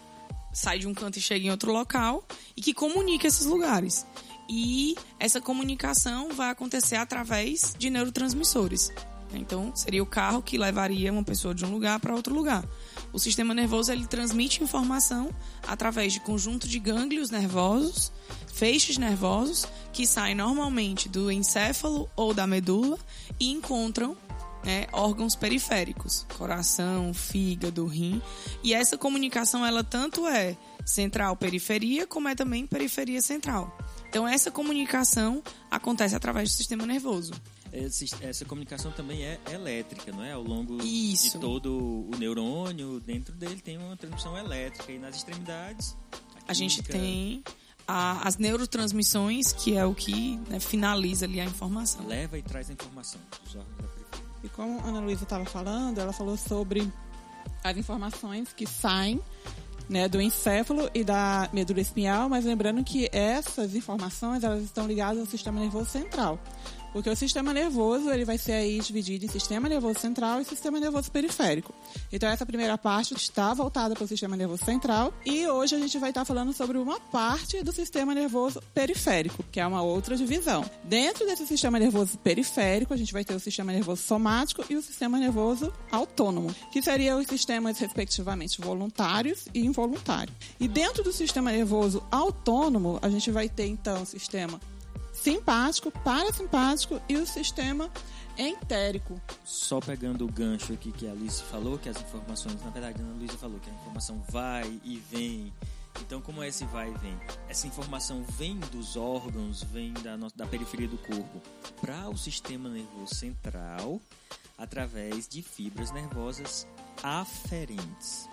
sai 0.52 0.80
de 0.80 0.88
um 0.88 0.94
canto 0.94 1.18
e 1.18 1.22
chega 1.22 1.46
em 1.46 1.52
outro 1.52 1.72
local 1.72 2.24
e 2.56 2.62
que 2.62 2.74
comunica 2.74 3.28
esses 3.28 3.46
lugares. 3.46 4.06
E 4.50 4.96
essa 5.20 5.40
comunicação 5.40 6.30
vai 6.34 6.50
acontecer 6.50 6.96
através 6.96 7.76
de 7.78 7.90
neurotransmissores. 7.90 8.92
Então, 9.34 9.76
seria 9.76 10.02
o 10.02 10.06
carro 10.06 10.42
que 10.42 10.58
levaria 10.58 11.12
uma 11.12 11.24
pessoa 11.24 11.54
de 11.54 11.66
um 11.66 11.72
lugar 11.72 12.00
para 12.00 12.16
outro 12.16 12.34
lugar. 12.34 12.66
O 13.12 13.20
sistema 13.20 13.54
nervoso 13.54 13.92
ele 13.92 14.08
transmite 14.08 14.64
informação 14.64 15.30
através 15.68 16.14
de 16.14 16.22
conjunto 16.22 16.68
de 16.68 16.80
gânglios 16.80 17.30
nervosos, 17.30 18.12
feixes 18.54 18.98
nervosos, 18.98 19.68
que 19.92 20.08
saem 20.08 20.34
normalmente 20.34 21.10
do 21.10 21.30
encéfalo 21.30 22.10
ou 22.16 22.34
da 22.34 22.48
medula 22.48 22.98
e 23.38 23.52
encontram 23.52 24.16
né, 24.68 24.86
órgãos 24.92 25.34
periféricos, 25.34 26.26
coração, 26.38 27.14
fígado, 27.14 27.86
rim. 27.86 28.22
E 28.62 28.74
essa 28.74 28.98
comunicação 28.98 29.66
ela 29.66 29.82
tanto 29.82 30.28
é 30.28 30.58
central-periferia, 30.86 32.06
como 32.06 32.28
é 32.28 32.36
também 32.36 32.68
periferia-central. 32.68 33.78
Então, 34.10 34.28
essa 34.28 34.52
comunicação 34.52 35.42
acontece 35.72 36.16
através 36.16 36.50
do 36.50 36.56
sistema 36.56 36.86
nervoso 36.86 37.32
essa 38.22 38.46
comunicação 38.46 38.92
também 38.92 39.24
é 39.24 39.40
elétrica, 39.52 40.12
não 40.12 40.24
é? 40.24 40.32
Ao 40.32 40.42
longo 40.42 40.82
Isso. 40.82 41.34
de 41.34 41.40
todo 41.40 42.08
o 42.10 42.18
neurônio, 42.18 43.00
dentro 43.00 43.36
dele 43.36 43.62
tem 43.62 43.78
uma 43.78 43.96
transmissão 43.96 44.38
elétrica 44.38 44.92
e 44.92 44.98
nas 44.98 45.18
extremidades 45.18 45.96
a, 46.48 46.52
a 46.52 46.54
gente 46.54 46.82
tem 46.82 47.44
a, 47.88 48.28
as 48.28 48.38
neurotransmissões, 48.38 49.52
que 49.52 49.76
é 49.76 49.86
o 49.86 49.94
que 49.94 50.38
né, 50.50 50.60
finaliza 50.60 51.26
ali 51.26 51.40
a 51.40 51.46
informação. 51.46 52.08
Leva 52.08 52.38
e 52.38 52.42
traz 52.42 52.70
a 52.70 52.74
informação 52.74 53.20
dos 53.44 53.56
órgãos 53.56 53.78
da 53.78 54.07
E 54.44 54.50
como 54.50 54.80
a 54.80 54.84
Ana 54.84 55.00
Luísa 55.00 55.24
estava 55.24 55.46
falando, 55.46 56.00
ela 56.00 56.14
falou 56.14 56.38
sobre 56.38 56.92
as 57.64 57.78
informações 57.78 58.54
que 58.54 58.66
saem 58.66 59.22
né, 59.90 60.08
do 60.08 60.22
encéfalo 60.22 60.90
e 60.94 61.04
da 61.04 61.50
medula 61.54 61.80
espinhal, 61.80 62.28
mas 62.28 62.46
lembrando 62.46 62.84
que 62.84 63.10
essas 63.12 63.74
informações 63.76 64.44
elas 64.44 64.64
estão 64.64 64.86
ligadas 64.86 65.20
ao 65.20 65.26
sistema 65.26 65.60
nervoso 65.60 65.90
central. 65.90 66.40
Porque 66.98 67.12
o 67.12 67.16
sistema 67.16 67.54
nervoso 67.54 68.10
ele 68.10 68.26
vai 68.26 68.40
ser 68.40 68.54
aí 68.54 68.80
dividido 68.80 69.24
em 69.24 69.28
sistema 69.28 69.70
nervoso 69.70 70.00
central 70.00 70.42
e 70.42 70.44
sistema 70.44 70.80
nervoso 70.80 71.12
periférico. 71.12 71.72
Então 72.12 72.28
essa 72.28 72.44
primeira 72.44 72.76
parte 72.76 73.14
está 73.14 73.54
voltada 73.54 73.94
para 73.94 74.04
o 74.04 74.08
sistema 74.08 74.36
nervoso 74.36 74.66
central 74.66 75.14
e 75.24 75.48
hoje 75.48 75.76
a 75.76 75.78
gente 75.78 75.96
vai 76.00 76.10
estar 76.10 76.26
falando 76.26 76.54
sobre 76.54 76.76
uma 76.80 77.00
parte 77.00 77.62
do 77.62 77.72
sistema 77.72 78.16
nervoso 78.16 78.60
periférico, 78.74 79.44
que 79.52 79.60
é 79.60 79.68
uma 79.68 79.84
outra 79.84 80.18
divisão. 80.18 80.66
Dentro 80.84 81.24
desse 81.28 81.46
sistema 81.46 81.78
nervoso 81.78 82.18
periférico, 82.18 82.96
a 82.96 82.98
gente 82.98 83.14
vai 83.14 83.24
ter 83.24 83.36
o 83.36 83.40
sistema 83.40 83.72
nervoso 83.72 84.02
somático 84.02 84.66
e 84.68 84.76
o 84.76 84.82
sistema 84.82 85.20
nervoso 85.20 85.72
autônomo, 85.92 86.52
que 86.72 86.82
seriam 86.82 87.20
os 87.20 87.28
sistemas 87.28 87.78
respectivamente 87.78 88.60
voluntários 88.60 89.46
e 89.54 89.64
involuntários. 89.64 90.36
E 90.60 90.68
dentro 90.68 91.04
do 91.04 91.14
sistema 91.14 91.52
nervoso 91.52 92.04
autônomo, 92.10 92.98
a 93.04 93.10
gente 93.10 93.30
vai 93.30 93.48
ter 93.48 93.68
então 93.68 94.02
o 94.02 94.06
sistema 94.08 94.60
simpático, 95.22 95.92
parasimpático 95.92 97.02
e 97.10 97.18
o 97.18 97.26
sistema 97.26 97.90
entérico. 98.38 99.20
Só 99.44 99.80
pegando 99.80 100.26
o 100.26 100.32
gancho 100.32 100.74
aqui 100.74 100.92
que 100.92 101.08
a 101.08 101.12
Alice 101.12 101.42
falou, 101.44 101.78
que 101.78 101.90
as 101.90 102.00
informações, 102.00 102.62
na 102.64 102.70
verdade, 102.70 103.02
a 103.02 103.06
Luísa 103.18 103.38
falou 103.38 103.60
que 103.60 103.70
a 103.70 103.74
informação 103.74 104.24
vai 104.30 104.80
e 104.84 104.98
vem 105.12 105.52
Então, 106.02 106.22
como 106.22 106.44
é 106.44 106.48
esse 106.48 106.64
vai 106.66 106.90
e 106.90 106.98
vem? 107.00 107.18
Essa 107.50 107.66
informação 107.66 108.24
vem 108.38 108.60
dos 108.72 108.96
órgãos, 108.96 109.64
vem 109.64 109.94
da, 109.94 110.16
da 110.36 110.46
periferia 110.46 110.88
do 110.88 110.98
corpo 111.00 111.42
para 111.82 112.08
o 112.10 112.16
sistema 112.18 112.70
nervoso 112.70 113.16
central 113.16 114.00
através 114.58 115.28
de 115.28 115.42
fibras 115.42 115.92
nervosas 115.92 116.68
aferentes. 117.02 118.30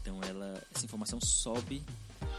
Então, 0.00 0.20
ela, 0.22 0.62
essa 0.74 0.84
informação 0.84 1.18
sobe 1.20 1.82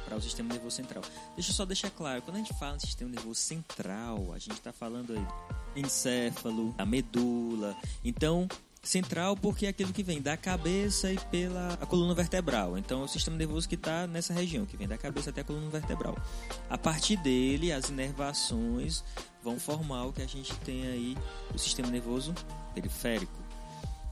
para 0.10 0.18
o 0.18 0.22
sistema 0.22 0.50
nervoso 0.52 0.76
central. 0.76 1.04
Deixa 1.36 1.52
eu 1.52 1.56
só 1.56 1.66
deixar 1.66 1.92
claro, 1.92 2.22
quando 2.24 2.38
a 2.38 2.40
gente 2.40 2.54
fala 2.56 2.76
em 2.76 2.80
sistema 2.80 3.12
nervoso 3.12 3.40
central, 3.40 4.34
a 4.34 4.40
gente 4.40 4.54
está 4.54 4.74
falando 4.74 5.14
aí 5.14 5.80
encéfalo, 5.80 6.74
a 6.78 6.86
medula. 6.86 7.78
Então, 8.04 8.48
central 8.82 9.38
porque 9.38 9.68
é 9.68 9.70
aquilo 9.70 9.94
que 9.94 10.02
vem 10.02 10.20
da 10.20 10.36
cabeça 10.36 11.12
e 11.14 11.20
pela 11.28 11.78
coluna 11.88 12.16
vertebral. 12.16 12.76
Então, 12.76 13.02
é 13.02 13.06
o 13.06 13.08
sistema 13.08 13.38
nervoso 13.38 13.70
que 13.70 13.76
está 13.76 14.08
nessa 14.08 14.34
região, 14.34 14.66
que 14.66 14.76
vem 14.76 14.88
da 14.88 14.98
cabeça 14.98 15.30
até 15.30 15.42
a 15.42 15.44
coluna 15.44 15.70
vertebral. 15.70 16.18
A 16.68 16.78
partir 16.78 17.16
dele, 17.18 17.72
as 17.72 17.90
inervações 17.90 19.04
vão 19.44 19.60
formar 19.60 20.06
o 20.06 20.14
que 20.14 20.24
a 20.24 20.28
gente 20.28 20.56
tem 20.62 20.88
aí, 20.88 21.18
o 21.54 21.58
sistema 21.60 21.90
nervoso 21.90 22.34
periférico, 22.74 23.40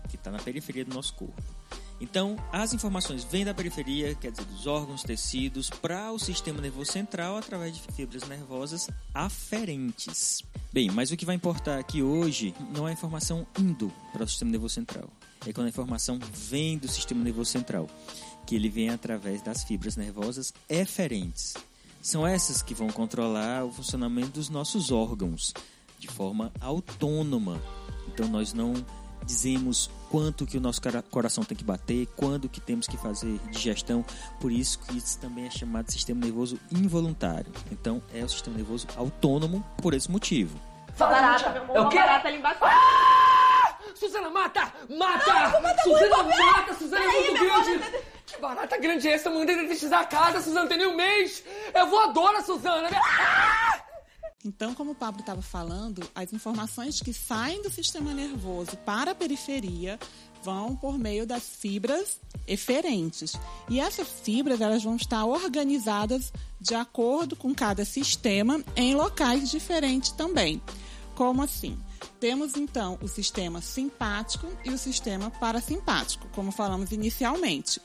que 0.10 0.16
está 0.16 0.30
na 0.30 0.38
periferia 0.38 0.86
do 0.86 0.94
nosso 0.94 1.16
corpo. 1.16 1.57
Então, 2.00 2.36
as 2.52 2.74
informações 2.74 3.24
vêm 3.24 3.44
da 3.44 3.54
periferia, 3.54 4.14
quer 4.14 4.32
dizer, 4.32 4.46
dos 4.46 4.68
órgãos, 4.68 5.02
tecidos, 5.02 5.70
para 5.70 6.12
o 6.12 6.20
sistema 6.20 6.62
nervoso 6.62 6.92
central 6.92 7.38
através 7.38 7.76
de 7.76 7.82
fibras 7.94 8.28
nervosas 8.28 8.88
aferentes. 9.14 10.44
Bem, 10.72 10.92
mas 10.92 11.10
o 11.10 11.18
que 11.18 11.26
vai 11.26 11.36
importar 11.36 11.80
aqui 11.80 12.04
hoje 12.04 12.54
não 12.72 12.88
é 12.88 12.92
a 12.92 12.94
informação 12.94 13.48
indo 13.58 13.92
para 14.14 14.24
o 14.24 14.28
sistema 14.28 14.52
nervoso 14.52 14.76
central, 14.76 15.10
é 15.46 15.52
quando 15.52 15.68
a 15.68 15.70
informação 15.70 16.20
vem 16.32 16.78
do 16.78 16.88
sistema 16.88 17.24
nervoso 17.24 17.52
central, 17.52 17.90
que 18.46 18.56
ele 18.56 18.70
vem 18.70 18.90
através 18.90 19.42
das 19.42 19.64
fibras 19.64 19.96
nervosas 19.96 20.54
eferentes. 20.70 21.56
São 22.00 22.26
essas 22.26 22.62
que 22.62 22.76
vão 22.76 22.90
controlar 22.90 23.66
o 23.66 23.72
funcionamento 23.72 24.32
dos 24.32 24.50
nossos 24.50 24.92
órgãos 24.92 25.54
de 25.98 26.08
forma 26.08 26.52
autônoma. 26.62 27.62
Então, 28.08 28.28
nós 28.30 28.54
não 28.54 28.74
dizemos 29.26 29.90
quanto 30.10 30.46
que 30.46 30.58
o 30.58 30.62
nosso 30.62 30.82
coração 31.10 31.44
tem 31.44 31.58
que 31.58 31.64
bater, 31.64 32.08
quando 32.16 32.48
que 32.48 32.62
temos 32.62 32.88
que 32.88 32.98
fazer 32.98 33.38
digestão. 33.52 34.06
Por 34.40 34.52
isso 34.52 34.80
que 34.80 34.98
isso 34.98 35.20
também 35.20 35.46
é 35.46 35.50
chamado 35.50 35.86
de 35.86 35.94
sistema 35.94 36.22
nervoso 36.22 36.60
involuntário. 36.72 37.52
Então 37.72 38.02
é 38.14 38.24
o 38.24 38.30
sistema 38.30 38.58
nervoso 38.58 38.88
autônomo 38.96 39.64
por 39.82 39.94
esse 39.94 40.10
motivo. 40.10 40.60
Barata, 40.98 41.52
meu 41.52 41.64
amor, 41.64 41.76
é 41.76 41.82
o 41.82 41.90
quê? 41.90 41.98
barata 41.98 42.28
ali 42.28 42.38
embaixo. 42.38 42.60
Ah! 42.64 43.78
Suzana, 43.94 44.30
mata! 44.30 44.72
Mata! 44.96 45.60
Não, 45.60 45.84
Suzana, 45.84 46.24
mata! 46.24 46.74
Suzana 46.76 47.04
é 47.04 47.08
muito 47.08 47.46
grande! 47.46 48.04
Que 48.26 48.42
barata 48.42 48.78
grande 48.78 49.08
é 49.08 49.14
essa? 49.14 49.30
Mandei 49.30 49.56
detetizar 49.56 50.02
a 50.02 50.06
casa, 50.06 50.42
Suzana, 50.42 50.68
tem 50.68 50.78
nem 50.78 50.88
um 50.88 50.96
mês! 50.96 51.44
É 51.74 51.84
voadora, 51.86 52.42
Suzana! 52.42 52.90
Ah! 52.94 53.67
Então, 54.48 54.74
como 54.74 54.92
o 54.92 54.96
Pablo 54.96 55.20
estava 55.20 55.42
falando, 55.42 56.02
as 56.16 56.32
informações 56.32 57.02
que 57.02 57.12
saem 57.12 57.62
do 57.62 57.70
sistema 57.70 58.14
nervoso 58.14 58.78
para 58.78 59.12
a 59.12 59.16
periferia 59.16 60.00
vão 60.42 60.74
por 60.74 60.98
meio 60.98 61.28
das 61.28 61.44
fibras 61.44 62.18
eferentes. 62.48 63.34
E 63.70 63.78
essas 63.78 64.08
fibras 64.22 64.62
elas 64.62 64.82
vão 64.82 64.96
estar 64.96 65.26
organizadas 65.26 66.32
de 66.62 66.74
acordo 66.76 67.36
com 67.36 67.54
cada 67.54 67.84
sistema 67.84 68.64
em 68.74 68.96
locais 68.96 69.52
diferentes 69.52 70.14
também. 70.14 70.62
Como 71.14 71.44
assim? 71.44 71.78
Temos 72.20 72.56
então 72.56 72.98
o 73.02 73.08
sistema 73.08 73.62
simpático 73.62 74.48
e 74.66 74.70
o 74.70 74.78
sistema 74.78 75.30
parasimpático, 75.30 76.28
como 76.34 76.52
falamos 76.52 76.92
inicialmente. 76.92 77.80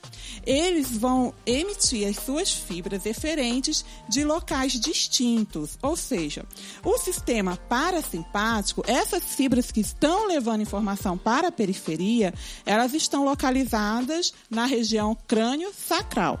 Eles 0.45 0.97
vão 0.97 1.33
emitir 1.45 2.07
as 2.07 2.17
suas 2.17 2.51
fibras 2.51 3.05
eferentes 3.05 3.85
de 4.09 4.23
locais 4.23 4.73
distintos, 4.73 5.77
ou 5.81 5.95
seja, 5.95 6.45
o 6.83 6.97
sistema 6.97 7.57
parasimpático, 7.57 8.83
essas 8.87 9.23
fibras 9.35 9.71
que 9.71 9.81
estão 9.81 10.27
levando 10.27 10.61
informação 10.61 11.17
para 11.17 11.49
a 11.49 11.51
periferia, 11.51 12.33
elas 12.65 12.93
estão 12.93 13.23
localizadas 13.25 14.33
na 14.49 14.65
região 14.65 15.15
crânio-sacral. 15.27 16.39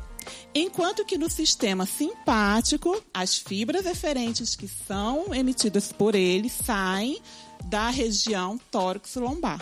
Enquanto 0.55 1.03
que 1.03 1.17
no 1.17 1.29
sistema 1.29 1.85
simpático, 1.85 3.01
as 3.13 3.37
fibras 3.37 3.85
eferentes 3.85 4.55
que 4.55 4.67
são 4.67 5.33
emitidas 5.33 5.91
por 5.91 6.15
ele 6.15 6.49
saem 6.49 7.19
da 7.65 7.89
região 7.89 8.59
tórax-lombar. 8.71 9.61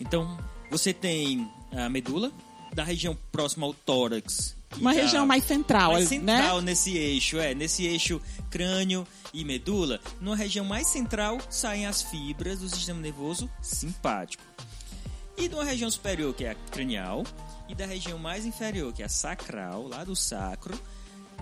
Então, 0.00 0.38
você 0.70 0.92
tem 0.92 1.50
a 1.70 1.88
medula, 1.88 2.32
da 2.72 2.84
região 2.84 3.16
próxima 3.30 3.66
ao 3.66 3.74
tórax. 3.74 4.56
Uma 4.78 4.94
da... 4.94 5.02
região 5.02 5.26
mais 5.26 5.44
central, 5.44 5.92
mais 5.92 6.08
central 6.08 6.60
né? 6.60 6.70
nesse 6.70 6.96
eixo, 6.96 7.38
é, 7.38 7.54
nesse 7.54 7.84
eixo 7.84 8.20
crânio 8.50 9.06
e 9.32 9.44
medula. 9.44 10.00
Numa 10.20 10.36
região 10.36 10.64
mais 10.64 10.86
central 10.86 11.38
saem 11.50 11.86
as 11.86 12.02
fibras 12.02 12.60
do 12.60 12.68
sistema 12.68 13.00
nervoso 13.00 13.50
simpático. 13.60 14.42
E 15.36 15.48
de 15.48 15.54
uma 15.54 15.64
região 15.64 15.90
superior, 15.90 16.34
que 16.34 16.44
é 16.44 16.50
a 16.50 16.54
cranial, 16.54 17.24
e 17.68 17.74
da 17.74 17.86
região 17.86 18.18
mais 18.18 18.44
inferior, 18.44 18.92
que 18.92 19.02
é 19.02 19.06
a 19.06 19.08
sacral, 19.08 19.86
lá 19.86 20.04
do 20.04 20.14
sacro, 20.14 20.78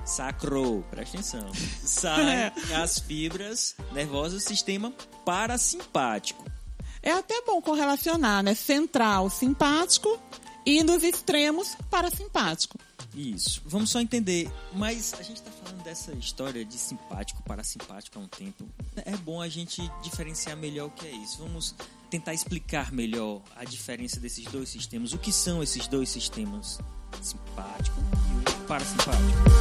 sacro, 0.05 0.85
presta 0.91 1.17
atenção, 1.17 1.51
saem 1.85 2.53
as 2.77 2.99
fibras 2.99 3.75
nervosas 3.93 4.43
do 4.43 4.49
sistema 4.49 4.93
parasimpático. 5.25 6.45
É 7.03 7.13
até 7.13 7.43
bom 7.43 7.63
correlacionar, 7.63 8.43
né? 8.43 8.55
Central, 8.55 9.31
simpático 9.31 10.19
e 10.67 10.83
nos 10.83 11.03
extremos, 11.03 11.77
parasimpático. 11.91 12.79
Isso. 13.15 13.63
Vamos 13.67 13.91
só 13.91 14.01
entender. 14.01 14.51
Mas 14.73 15.15
a 15.15 15.23
gente 15.23 15.37
está 15.37 15.51
falando 15.51 15.83
dessa 15.83 16.13
história 16.13 16.65
de 16.65 16.75
simpático, 16.75 17.43
parasimpático 17.43 18.19
há 18.19 18.23
um 18.23 18.29
tempo. 18.29 18.65
É 19.05 19.17
bom 19.17 19.41
a 19.41 19.49
gente 19.49 19.83
diferenciar 20.03 20.57
melhor 20.57 20.89
o 20.89 20.91
que 20.91 21.07
é 21.07 21.11
isso. 21.11 21.39
Vamos 21.39 21.75
tentar 22.11 22.35
explicar 22.35 22.93
melhor 22.93 23.41
a 23.57 23.65
diferença 23.65 24.21
desses 24.21 24.45
dois 24.47 24.69
sistemas. 24.69 25.13
O 25.13 25.19
que 25.19 25.33
são 25.33 25.63
esses 25.63 25.87
dois 25.87 26.09
sistemas? 26.09 26.79
Simpático 27.21 28.01
e 28.47 28.51
o 28.51 28.67
parasimpático. 28.67 29.61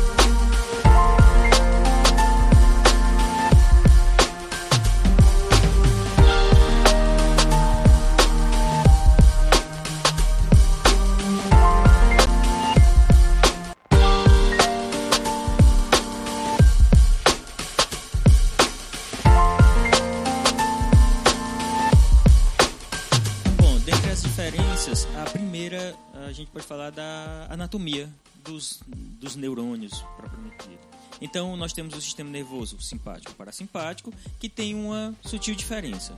gente 26.40 26.52
pode 26.52 26.66
falar 26.66 26.90
da 26.90 27.48
anatomia 27.50 28.10
dos, 28.50 28.80
dos 28.88 29.36
neurônios 29.36 30.02
propriamente 30.18 30.68
dito. 30.68 30.88
Então, 31.22 31.56
nós 31.58 31.74
temos 31.74 31.94
o 31.96 32.02
sistema 32.02 32.30
nervoso 32.30 32.80
simpático 32.82 33.32
e 33.32 33.36
parasimpático, 33.36 34.14
que 34.40 34.50
tem 34.50 34.74
uma 34.74 35.14
sutil 35.22 35.56
diferença. 35.56 36.18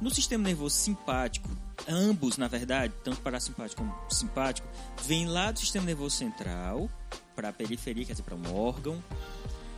No 0.00 0.10
sistema 0.10 0.44
nervoso 0.44 0.76
simpático, 0.76 1.48
ambos, 1.88 2.36
na 2.36 2.46
verdade, 2.46 2.94
tanto 3.02 3.20
parasimpático 3.20 3.82
como 3.82 4.10
simpático, 4.10 4.66
vêm 5.04 5.26
lá 5.26 5.50
do 5.50 5.58
sistema 5.58 5.84
nervoso 5.84 6.16
central 6.16 6.88
para 7.34 7.48
a 7.48 7.52
periferia, 7.52 8.04
quer 8.04 8.12
dizer, 8.12 8.22
para 8.22 8.36
um 8.36 8.54
órgão, 8.54 9.02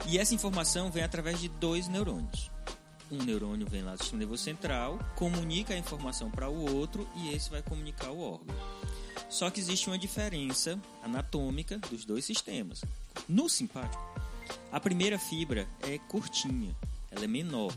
e 0.06 0.18
essa 0.18 0.34
informação 0.34 0.90
vem 0.90 1.02
através 1.02 1.40
de 1.40 1.48
dois 1.48 1.88
neurônios. 1.88 2.50
Um 3.10 3.24
neurônio 3.24 3.66
vem 3.68 3.82
lá 3.82 3.94
do 3.94 3.98
sistema 3.98 4.20
nervoso 4.20 4.42
central, 4.42 4.98
comunica 5.16 5.74
a 5.74 5.78
informação 5.78 6.30
para 6.30 6.48
o 6.48 6.76
outro 6.76 7.08
e 7.16 7.34
esse 7.34 7.50
vai 7.50 7.62
comunicar 7.62 8.08
ao 8.08 8.18
órgão. 8.18 8.54
Só 9.30 9.48
que 9.48 9.60
existe 9.60 9.88
uma 9.88 9.96
diferença 9.96 10.78
anatômica 11.02 11.78
dos 11.78 12.04
dois 12.04 12.24
sistemas. 12.24 12.82
No 13.28 13.48
simpático, 13.48 14.02
a 14.72 14.80
primeira 14.80 15.18
fibra 15.18 15.68
é 15.82 15.98
curtinha, 15.98 16.74
ela 17.12 17.24
é 17.24 17.28
menor. 17.28 17.72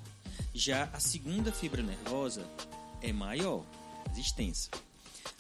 Já 0.52 0.90
a 0.92 1.00
segunda 1.00 1.52
fibra 1.52 1.84
nervosa 1.84 2.50
é 3.02 3.14
maior, 3.14 3.64
mais 4.08 4.18
extensa. 4.18 4.70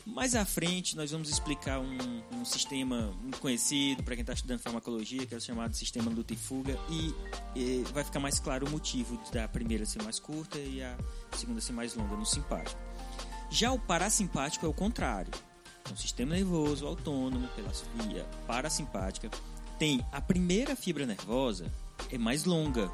Mais 0.05 0.35
à 0.35 0.45
frente, 0.45 0.95
nós 0.95 1.11
vamos 1.11 1.29
explicar 1.29 1.79
um, 1.79 2.21
um 2.33 2.45
sistema 2.45 3.11
muito 3.21 3.39
conhecido 3.39 4.03
para 4.03 4.15
quem 4.15 4.21
está 4.21 4.33
estudando 4.33 4.59
farmacologia, 4.59 5.25
que 5.25 5.33
é 5.33 5.37
o 5.37 5.41
chamado 5.41 5.75
sistema 5.75 6.11
luta 6.11 6.33
e 6.33 6.37
fuga, 6.37 6.77
e, 6.89 7.13
e, 7.55 7.83
vai 7.93 8.03
ficar 8.03 8.19
mais 8.19 8.37
claro 8.37 8.67
o 8.67 8.69
motivo 8.69 9.19
da 9.31 9.47
primeira 9.47 9.85
ser 9.85 10.03
mais 10.03 10.19
curta 10.19 10.59
e 10.59 10.83
a 10.83 10.95
segunda 11.37 11.61
ser 11.61 11.71
mais 11.71 11.95
longa 11.95 12.15
no 12.17 12.25
simpático. 12.25 12.79
Já 13.49 13.71
o 13.71 13.79
parasimpático 13.79 14.65
é 14.65 14.69
o 14.69 14.73
contrário. 14.73 15.31
O 15.91 15.97
sistema 15.97 16.35
nervoso 16.35 16.87
autônomo, 16.87 17.47
pela 17.49 17.71
via 17.95 18.23
parasimpática, 18.47 19.29
tem 19.77 20.05
a 20.11 20.21
primeira 20.21 20.75
fibra 20.75 21.05
nervosa 21.05 21.71
é 22.11 22.17
mais 22.17 22.45
longa 22.45 22.91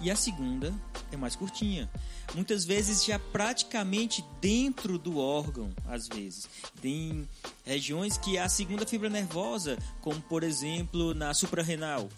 e 0.00 0.10
a 0.10 0.16
segunda 0.16 0.74
é 1.12 1.16
mais 1.16 1.36
curtinha. 1.36 1.88
Muitas 2.34 2.64
vezes 2.64 3.04
já 3.04 3.18
praticamente 3.18 4.24
dentro 4.40 4.98
do 4.98 5.18
órgão, 5.18 5.70
às 5.86 6.08
vezes. 6.08 6.48
Tem 6.80 7.28
regiões 7.64 8.18
que 8.18 8.36
a 8.36 8.48
segunda 8.48 8.86
fibra 8.86 9.08
nervosa, 9.08 9.78
como 10.00 10.20
por 10.22 10.42
exemplo 10.42 11.14
na 11.14 11.32
suprarrenal, 11.34 12.08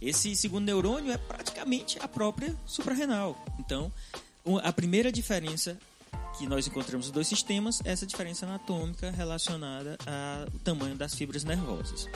esse 0.00 0.34
segundo 0.36 0.64
neurônio 0.64 1.12
é 1.12 1.18
praticamente 1.18 1.98
a 2.00 2.08
própria 2.08 2.54
suprarrenal. 2.66 3.36
Então, 3.58 3.92
a 4.62 4.72
primeira 4.72 5.12
diferença 5.12 5.78
que 6.38 6.46
nós 6.46 6.66
encontramos 6.66 7.06
nos 7.06 7.12
dois 7.12 7.26
sistemas 7.26 7.82
essa 7.84 8.06
diferença 8.06 8.46
anatômica 8.46 9.10
relacionada 9.10 9.98
ao 10.06 10.58
tamanho 10.60 10.94
das 10.94 11.14
fibras 11.14 11.42
nervosas. 11.42 12.08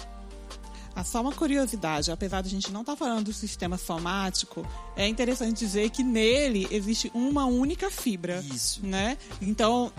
Ah, 0.95 1.03
só 1.03 1.23
uma 1.23 1.33
curiosidade, 1.33 2.11
apesar 2.11 2.43
de 2.43 2.49
a 2.49 2.51
gente 2.51 2.71
não 2.71 2.83
estar 2.83 2.93
tá 2.93 2.99
falando 2.99 3.27
do 3.27 3.33
sistema 3.33 3.79
somático, 3.79 4.67
é 4.95 5.09
interessante 5.09 5.59
dizer 5.59 5.91
que 5.91 6.05
nele 6.05 6.69
existe 6.71 7.11
uma 7.15 7.47
única 7.47 7.91
fibra. 7.91 8.45
Isso. 8.53 8.85
Né? 8.85 9.17
Então, 9.41 9.91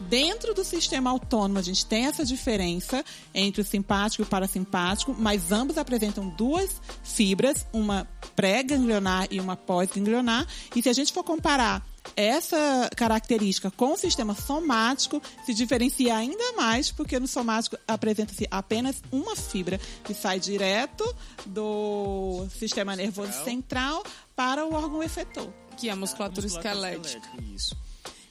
dentro 0.00 0.52
do 0.52 0.64
sistema 0.64 1.08
autônomo, 1.08 1.60
a 1.60 1.62
gente 1.62 1.86
tem 1.86 2.06
essa 2.06 2.24
diferença 2.24 3.04
entre 3.32 3.60
o 3.60 3.64
simpático 3.64 4.22
e 4.22 4.24
o 4.24 4.26
parasimpático, 4.26 5.14
mas 5.16 5.52
ambos 5.52 5.78
apresentam 5.78 6.28
duas 6.30 6.82
fibras, 7.04 7.64
uma 7.72 8.06
pré-ganglionar 8.34 9.28
e 9.30 9.38
uma 9.38 9.56
pós-ganglionar. 9.56 10.46
E 10.74 10.82
se 10.82 10.88
a 10.88 10.92
gente 10.92 11.12
for 11.12 11.22
comparar 11.22 11.86
essa 12.16 12.90
característica 12.96 13.70
com 13.70 13.92
o 13.92 13.96
sistema 13.96 14.34
somático 14.34 15.22
se 15.44 15.54
diferencia 15.54 16.16
ainda 16.16 16.52
mais, 16.54 16.90
porque 16.90 17.18
no 17.18 17.26
somático 17.26 17.78
apresenta-se 17.86 18.46
apenas 18.50 19.02
uma 19.12 19.36
fibra 19.36 19.78
que 20.04 20.14
sai 20.14 20.40
direto 20.40 21.04
do 21.46 22.46
sistema 22.58 22.96
nervoso 22.96 23.32
central 23.44 24.02
para 24.34 24.64
o 24.66 24.74
órgão 24.74 25.02
efetor. 25.02 25.52
Que 25.76 25.88
é 25.88 25.92
a 25.92 25.96
musculatura, 25.96 26.40
a 26.40 26.44
musculatura 26.44 26.46
esquelética. 26.46 27.18
esquelética. 27.18 27.54
Isso. 27.54 27.76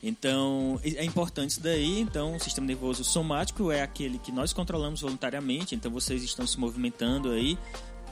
Então, 0.01 0.79
é 0.83 1.03
importante 1.03 1.51
isso 1.51 1.61
daí. 1.61 1.99
Então, 1.99 2.35
o 2.35 2.39
sistema 2.39 2.65
nervoso 2.65 3.03
somático 3.03 3.71
é 3.71 3.81
aquele 3.81 4.17
que 4.17 4.31
nós 4.31 4.53
controlamos 4.53 5.01
voluntariamente. 5.01 5.75
Então, 5.75 5.91
vocês 5.91 6.23
estão 6.23 6.47
se 6.47 6.59
movimentando 6.59 7.31
aí 7.31 7.57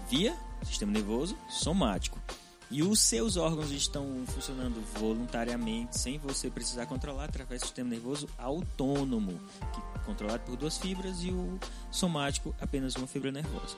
via 0.09 0.35
sistema 0.67 0.91
nervoso 0.91 1.37
somático. 1.49 2.19
E 2.69 2.83
os 2.83 2.99
seus 2.99 3.37
órgãos 3.37 3.71
estão 3.71 4.23
funcionando 4.27 4.83
voluntariamente, 4.99 5.97
sem 5.97 6.17
você 6.17 6.49
precisar 6.49 6.85
controlar, 6.85 7.23
através 7.23 7.61
do 7.61 7.65
sistema 7.65 7.89
nervoso 7.89 8.27
autônomo, 8.37 9.39
que 9.73 9.79
é 9.79 9.99
controlado 10.05 10.43
por 10.43 10.57
duas 10.57 10.77
fibras, 10.77 11.23
e 11.23 11.31
o 11.31 11.57
somático, 11.89 12.53
apenas 12.59 12.93
uma 12.95 13.07
fibra 13.07 13.31
nervosa. 13.31 13.77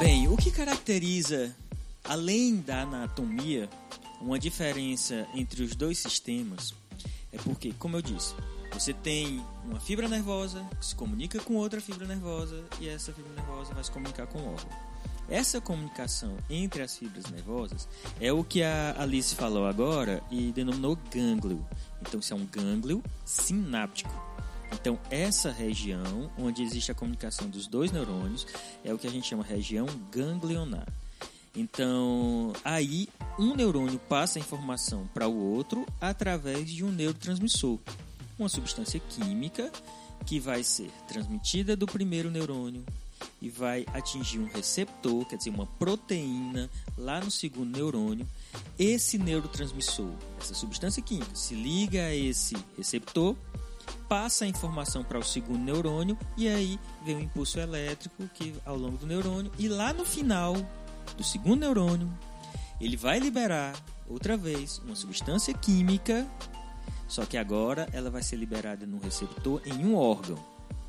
Bem, 0.00 0.26
o 0.26 0.36
que 0.36 0.50
caracteriza, 0.50 1.54
além 2.02 2.56
da 2.56 2.82
anatomia, 2.82 3.70
uma 4.20 4.38
diferença 4.38 5.26
entre 5.34 5.62
os 5.62 5.74
dois 5.74 5.98
sistemas 5.98 6.74
é 7.32 7.38
porque, 7.38 7.72
como 7.78 7.96
eu 7.96 8.02
disse, 8.02 8.34
você 8.72 8.92
tem 8.92 9.44
uma 9.64 9.80
fibra 9.80 10.08
nervosa 10.08 10.64
que 10.78 10.86
se 10.86 10.94
comunica 10.94 11.40
com 11.40 11.54
outra 11.54 11.80
fibra 11.80 12.06
nervosa 12.06 12.64
e 12.80 12.88
essa 12.88 13.12
fibra 13.12 13.32
nervosa 13.34 13.74
vai 13.74 13.84
se 13.84 13.90
comunicar 13.90 14.26
com 14.26 14.38
o 14.38 14.52
órgão. 14.52 14.94
Essa 15.28 15.60
comunicação 15.60 16.36
entre 16.50 16.82
as 16.82 16.96
fibras 16.96 17.26
nervosas 17.30 17.88
é 18.20 18.32
o 18.32 18.44
que 18.44 18.62
a 18.62 18.94
Alice 19.00 19.34
falou 19.34 19.66
agora 19.66 20.22
e 20.30 20.52
denominou 20.52 20.98
gânglio. 21.12 21.64
Então, 22.02 22.20
isso 22.20 22.32
é 22.34 22.36
um 22.36 22.46
gânglio 22.46 23.02
sináptico. 23.24 24.12
Então, 24.72 24.98
essa 25.10 25.50
região 25.50 26.30
onde 26.36 26.62
existe 26.62 26.90
a 26.90 26.94
comunicação 26.94 27.48
dos 27.48 27.66
dois 27.66 27.90
neurônios 27.90 28.46
é 28.84 28.92
o 28.92 28.98
que 28.98 29.06
a 29.06 29.10
gente 29.10 29.26
chama 29.26 29.42
região 29.42 29.86
ganglionar. 30.10 30.86
Então, 31.54 32.52
aí 32.64 33.08
um 33.38 33.54
neurônio 33.54 33.98
passa 33.98 34.38
a 34.38 34.40
informação 34.40 35.08
para 35.14 35.28
o 35.28 35.36
outro 35.36 35.86
através 36.00 36.68
de 36.68 36.84
um 36.84 36.90
neurotransmissor, 36.90 37.78
uma 38.38 38.48
substância 38.48 38.98
química 38.98 39.70
que 40.26 40.40
vai 40.40 40.64
ser 40.64 40.90
transmitida 41.06 41.76
do 41.76 41.86
primeiro 41.86 42.30
neurônio 42.30 42.84
e 43.40 43.48
vai 43.48 43.86
atingir 43.92 44.38
um 44.38 44.46
receptor, 44.46 45.24
quer 45.26 45.36
dizer, 45.36 45.50
uma 45.50 45.66
proteína 45.66 46.68
lá 46.96 47.20
no 47.20 47.30
segundo 47.30 47.76
neurônio. 47.76 48.26
Esse 48.78 49.18
neurotransmissor, 49.18 50.10
essa 50.40 50.54
substância 50.54 51.02
química, 51.02 51.34
se 51.34 51.54
liga 51.54 52.06
a 52.06 52.14
esse 52.14 52.56
receptor, 52.76 53.36
passa 54.08 54.44
a 54.44 54.48
informação 54.48 55.04
para 55.04 55.18
o 55.18 55.22
segundo 55.22 55.60
neurônio 55.60 56.18
e 56.36 56.48
aí 56.48 56.80
vem 57.04 57.16
o 57.16 57.20
impulso 57.20 57.60
elétrico 57.60 58.28
que 58.34 58.54
ao 58.64 58.76
longo 58.76 58.96
do 58.96 59.06
neurônio 59.06 59.52
e 59.58 59.68
lá 59.68 59.92
no 59.92 60.04
final 60.04 60.54
do 61.16 61.24
segundo 61.24 61.60
neurônio, 61.60 62.10
ele 62.80 62.96
vai 62.96 63.18
liberar 63.18 63.74
outra 64.08 64.36
vez 64.36 64.78
uma 64.84 64.96
substância 64.96 65.54
química, 65.54 66.26
só 67.08 67.24
que 67.24 67.36
agora 67.36 67.88
ela 67.92 68.10
vai 68.10 68.22
ser 68.22 68.36
liberada 68.36 68.86
no 68.86 68.98
receptor 68.98 69.60
em 69.64 69.84
um 69.84 69.96
órgão, 69.96 70.38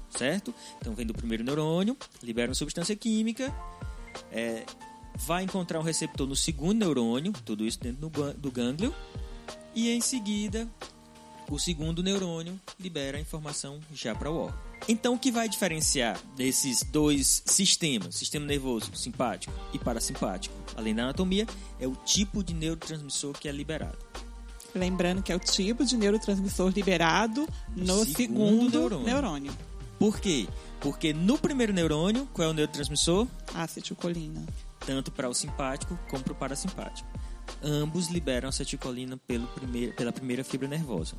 certo? 0.10 0.54
Então 0.80 0.94
vem 0.94 1.06
do 1.06 1.14
primeiro 1.14 1.44
neurônio, 1.44 1.98
libera 2.24 2.50
uma 2.50 2.56
substância 2.56 2.96
química, 2.96 3.54
é, 4.32 4.66
vai 5.16 5.44
encontrar 5.44 5.80
um 5.80 5.84
receptor 5.84 6.28
no 6.28 6.36
segundo 6.36 6.80
neurônio, 6.80 7.32
tudo 7.46 7.66
isso 7.66 7.80
dentro 7.80 8.10
do, 8.10 8.52
gânglio, 8.52 8.94
e 9.74 9.90
em 9.90 10.02
seguida 10.02 10.68
o 11.50 11.60
segundo 11.60 12.02
neurônio 12.02 12.60
libera 12.80 13.18
a 13.18 13.22
informação 13.22 13.80
já 13.94 14.16
para 14.16 14.32
o 14.32 14.38
órgão. 14.38 14.65
Então, 14.88 15.16
o 15.16 15.20
que 15.20 15.32
vai 15.32 15.50
diferenciar 15.50 16.20
desses 16.36 16.84
dois 16.84 17.42
sistemas, 17.46 18.16
sistema 18.16 18.46
nervoso 18.46 18.92
simpático 18.96 19.54
e 19.74 19.80
parasimpático, 19.80 20.56
além 20.76 20.94
da 20.94 21.04
anatomia, 21.04 21.48
é 21.80 21.88
o 21.88 21.96
tipo 21.96 22.44
de 22.44 22.54
neurotransmissor 22.54 23.34
que 23.34 23.48
é 23.48 23.52
liberado. 23.52 23.98
Lembrando 24.76 25.24
que 25.24 25.32
é 25.32 25.36
o 25.36 25.40
tipo 25.40 25.86
de 25.86 25.96
neurotransmissor 25.98 26.72
liberado 26.76 27.48
no, 27.76 28.06
segundo, 28.06 28.16
segundo 28.16 28.70
neurônio. 28.70 29.06
neurônio. 29.06 29.58
Por 29.98 30.20
quê? 30.20 30.48
Porque 30.82 31.14
no 31.14 31.38
primeiro 31.38 31.74
neurônio, 31.74 32.28
qual 32.34 32.50
é 32.50 32.52
o 32.52 32.54
neurotransmissor? 32.54 33.26
Acetilcolina. 33.54 34.46
Tanto 34.86 35.12
para 35.12 35.30
o 35.30 35.34
simpático 35.34 35.98
como 36.10 36.24
para 36.24 36.34
o 36.34 36.36
parasimpático. 36.36 37.08
Ambos 37.64 38.10
liberam 38.10 38.50
acetilcolina 38.50 39.18
pelo 39.18 39.48
pela 39.96 40.12
primeira 40.12 40.44
fibra 40.44 40.68
nervosa. 40.68 41.16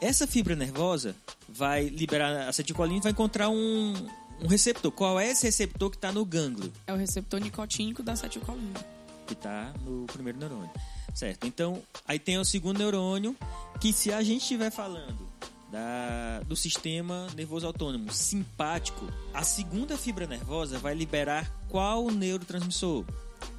Essa 0.00 0.26
fibra 0.26 0.54
nervosa 0.54 1.14
vai 1.48 1.86
liberar 1.86 2.48
acetilcolina 2.48 2.98
e 2.98 3.02
vai 3.02 3.12
encontrar 3.12 3.48
um, 3.48 3.94
um 4.42 4.46
receptor. 4.46 4.92
Qual 4.92 5.18
é 5.18 5.30
esse 5.30 5.46
receptor 5.46 5.90
que 5.90 5.96
está 5.96 6.12
no 6.12 6.24
gânglio? 6.24 6.72
É 6.86 6.92
o 6.92 6.96
receptor 6.96 7.40
nicotínico 7.40 8.02
da 8.02 8.12
acetilcolina. 8.12 8.78
Que 9.26 9.32
está 9.32 9.72
no 9.84 10.06
primeiro 10.06 10.38
neurônio. 10.38 10.70
Certo. 11.14 11.46
Então, 11.46 11.82
aí 12.06 12.18
tem 12.18 12.38
o 12.38 12.44
segundo 12.44 12.78
neurônio, 12.78 13.34
que 13.80 13.92
se 13.92 14.12
a 14.12 14.22
gente 14.22 14.42
estiver 14.42 14.70
falando 14.70 15.26
da, 15.72 16.40
do 16.46 16.54
sistema 16.54 17.26
nervoso 17.34 17.66
autônomo 17.66 18.12
simpático, 18.12 19.06
a 19.32 19.42
segunda 19.42 19.96
fibra 19.96 20.26
nervosa 20.26 20.78
vai 20.78 20.94
liberar 20.94 21.50
qual 21.68 22.10
neurotransmissor? 22.10 23.04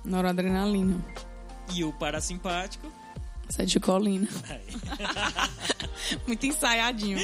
Noradrenalina. 0.06 1.04
E 1.74 1.84
o 1.84 1.92
parasimpático? 1.92 2.92
Acetilcolina. 3.50 4.28
Muito 6.28 6.46
ensaiadinho. 6.46 7.18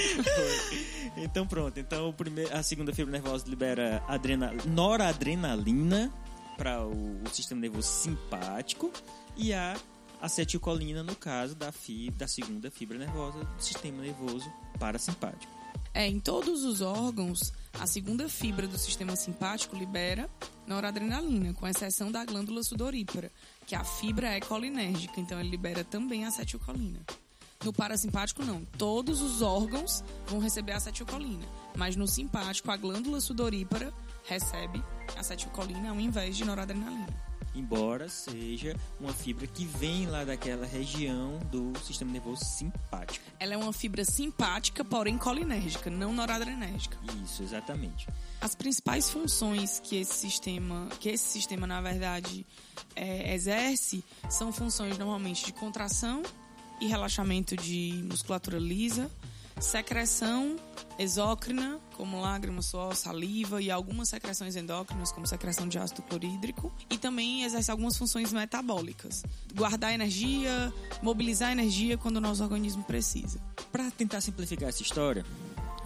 Então 1.18 1.48
pronto. 1.48 1.80
Então 1.80 2.10
o 2.10 2.14
primeiro, 2.14 2.56
a 2.56 2.64
segunda 2.64 2.94
fibra 2.94 3.12
nervosa 3.12 3.48
libera 3.48 4.04
adrena, 4.08 4.54
noradrenalina 4.66 6.12
para 6.58 6.86
o, 6.86 7.22
o, 7.24 7.30
sistema 7.30 7.62
nervoso 7.62 7.88
simpático 7.88 8.92
e 9.36 9.54
a 9.54 9.76
acetilcolina 10.22 11.04
no 11.04 11.16
caso 11.16 11.56
da, 11.56 11.72
fibra, 11.72 12.20
da 12.20 12.28
segunda 12.28 12.72
fibra 12.72 12.98
nervosa 12.98 13.44
do 13.44 13.62
sistema 13.62 14.02
nervoso 14.02 14.52
parasimpático. 14.80 15.52
É, 15.94 16.08
em 16.08 16.20
todos 16.20 16.64
os 16.64 16.82
órgãos, 16.82 17.54
a 17.80 17.86
segunda 17.86 18.28
fibra 18.28 18.68
do 18.68 18.78
sistema 18.78 19.16
simpático 19.16 19.76
libera 19.76 20.30
noradrenalina, 20.66 21.54
com 21.54 21.68
exceção 21.68 22.12
da 22.12 22.26
glândula 22.26 22.64
sudorípara, 22.64 23.32
que 23.68 23.76
a 23.76 23.84
fibra 23.84 24.30
é 24.30 24.40
colinérgica, 24.40 25.20
então 25.20 25.40
ele 25.40 25.50
libera 25.50 25.84
também 25.84 26.26
acetilcolina. 26.26 27.00
No 27.64 27.72
parasimpático, 27.72 28.44
não. 28.44 28.66
Todos 28.78 29.22
os 29.22 29.42
órgãos 29.42 30.04
vão 30.28 30.40
receber 30.40 30.74
acetilcolina. 30.74 31.46
Mas 31.78 31.96
no 31.96 32.08
simpático, 32.08 32.70
a 32.70 32.78
glândula 32.78 33.22
sudorípara 33.22 33.94
recebe 34.26 34.84
acetilcolina 35.18 35.90
ao 35.90 36.00
invés 36.00 36.36
de 36.36 36.44
noradrenalina. 36.44 37.08
Embora 37.56 38.10
seja 38.10 38.76
uma 39.00 39.14
fibra 39.14 39.46
que 39.46 39.64
vem 39.64 40.08
lá 40.08 40.24
daquela 40.24 40.66
região 40.66 41.38
do 41.52 41.72
sistema 41.80 42.12
nervoso 42.12 42.44
simpático. 42.44 43.24
Ela 43.40 43.54
é 43.54 43.58
uma 43.58 43.72
fibra 43.72 44.04
simpática, 44.04 44.84
porém 44.84 45.18
colinérgica, 45.20 45.90
não 45.90 46.12
noradrenérgica. 46.12 46.98
Isso, 47.24 47.44
exatamente. 47.44 48.08
As 48.42 48.56
principais 48.56 49.10
funções 49.10 49.80
que 49.80 49.98
esse 49.98 50.16
sistema, 50.16 50.90
que 51.00 51.10
esse 51.10 51.26
sistema 51.26 51.68
na 51.68 51.80
verdade 51.80 52.46
é, 52.96 53.36
exerce, 53.36 54.04
são 54.30 54.52
funções 54.52 54.98
normalmente 54.98 55.46
de 55.46 55.54
contração 55.54 56.24
e 56.84 56.88
relaxamento 56.88 57.56
de 57.56 58.04
musculatura 58.10 58.60
lisa, 58.60 59.10
secreção 59.60 60.58
exócrina, 61.00 61.80
como 61.96 62.20
lágrimas, 62.20 62.66
suor, 62.66 62.94
saliva 62.94 63.62
e 63.62 63.72
algumas 63.72 64.10
secreções 64.10 64.58
endócrinas, 64.58 65.12
como 65.12 65.26
secreção 65.26 65.68
de 65.68 65.80
ácido 65.80 66.02
clorídrico, 66.02 66.74
e 66.90 66.98
também 66.98 67.44
exerce 67.44 67.72
algumas 67.72 67.98
funções 67.98 68.34
metabólicas. 68.34 69.24
Guardar 69.56 69.94
energia, 69.94 70.74
mobilizar 71.02 71.52
energia 71.54 71.98
quando 71.98 72.18
o 72.18 72.22
nosso 72.22 72.44
organismo 72.44 72.84
precisa. 72.84 73.40
Para 73.72 73.90
tentar 73.90 74.20
simplificar 74.20 74.68
essa 74.68 74.82
história, 74.82 75.26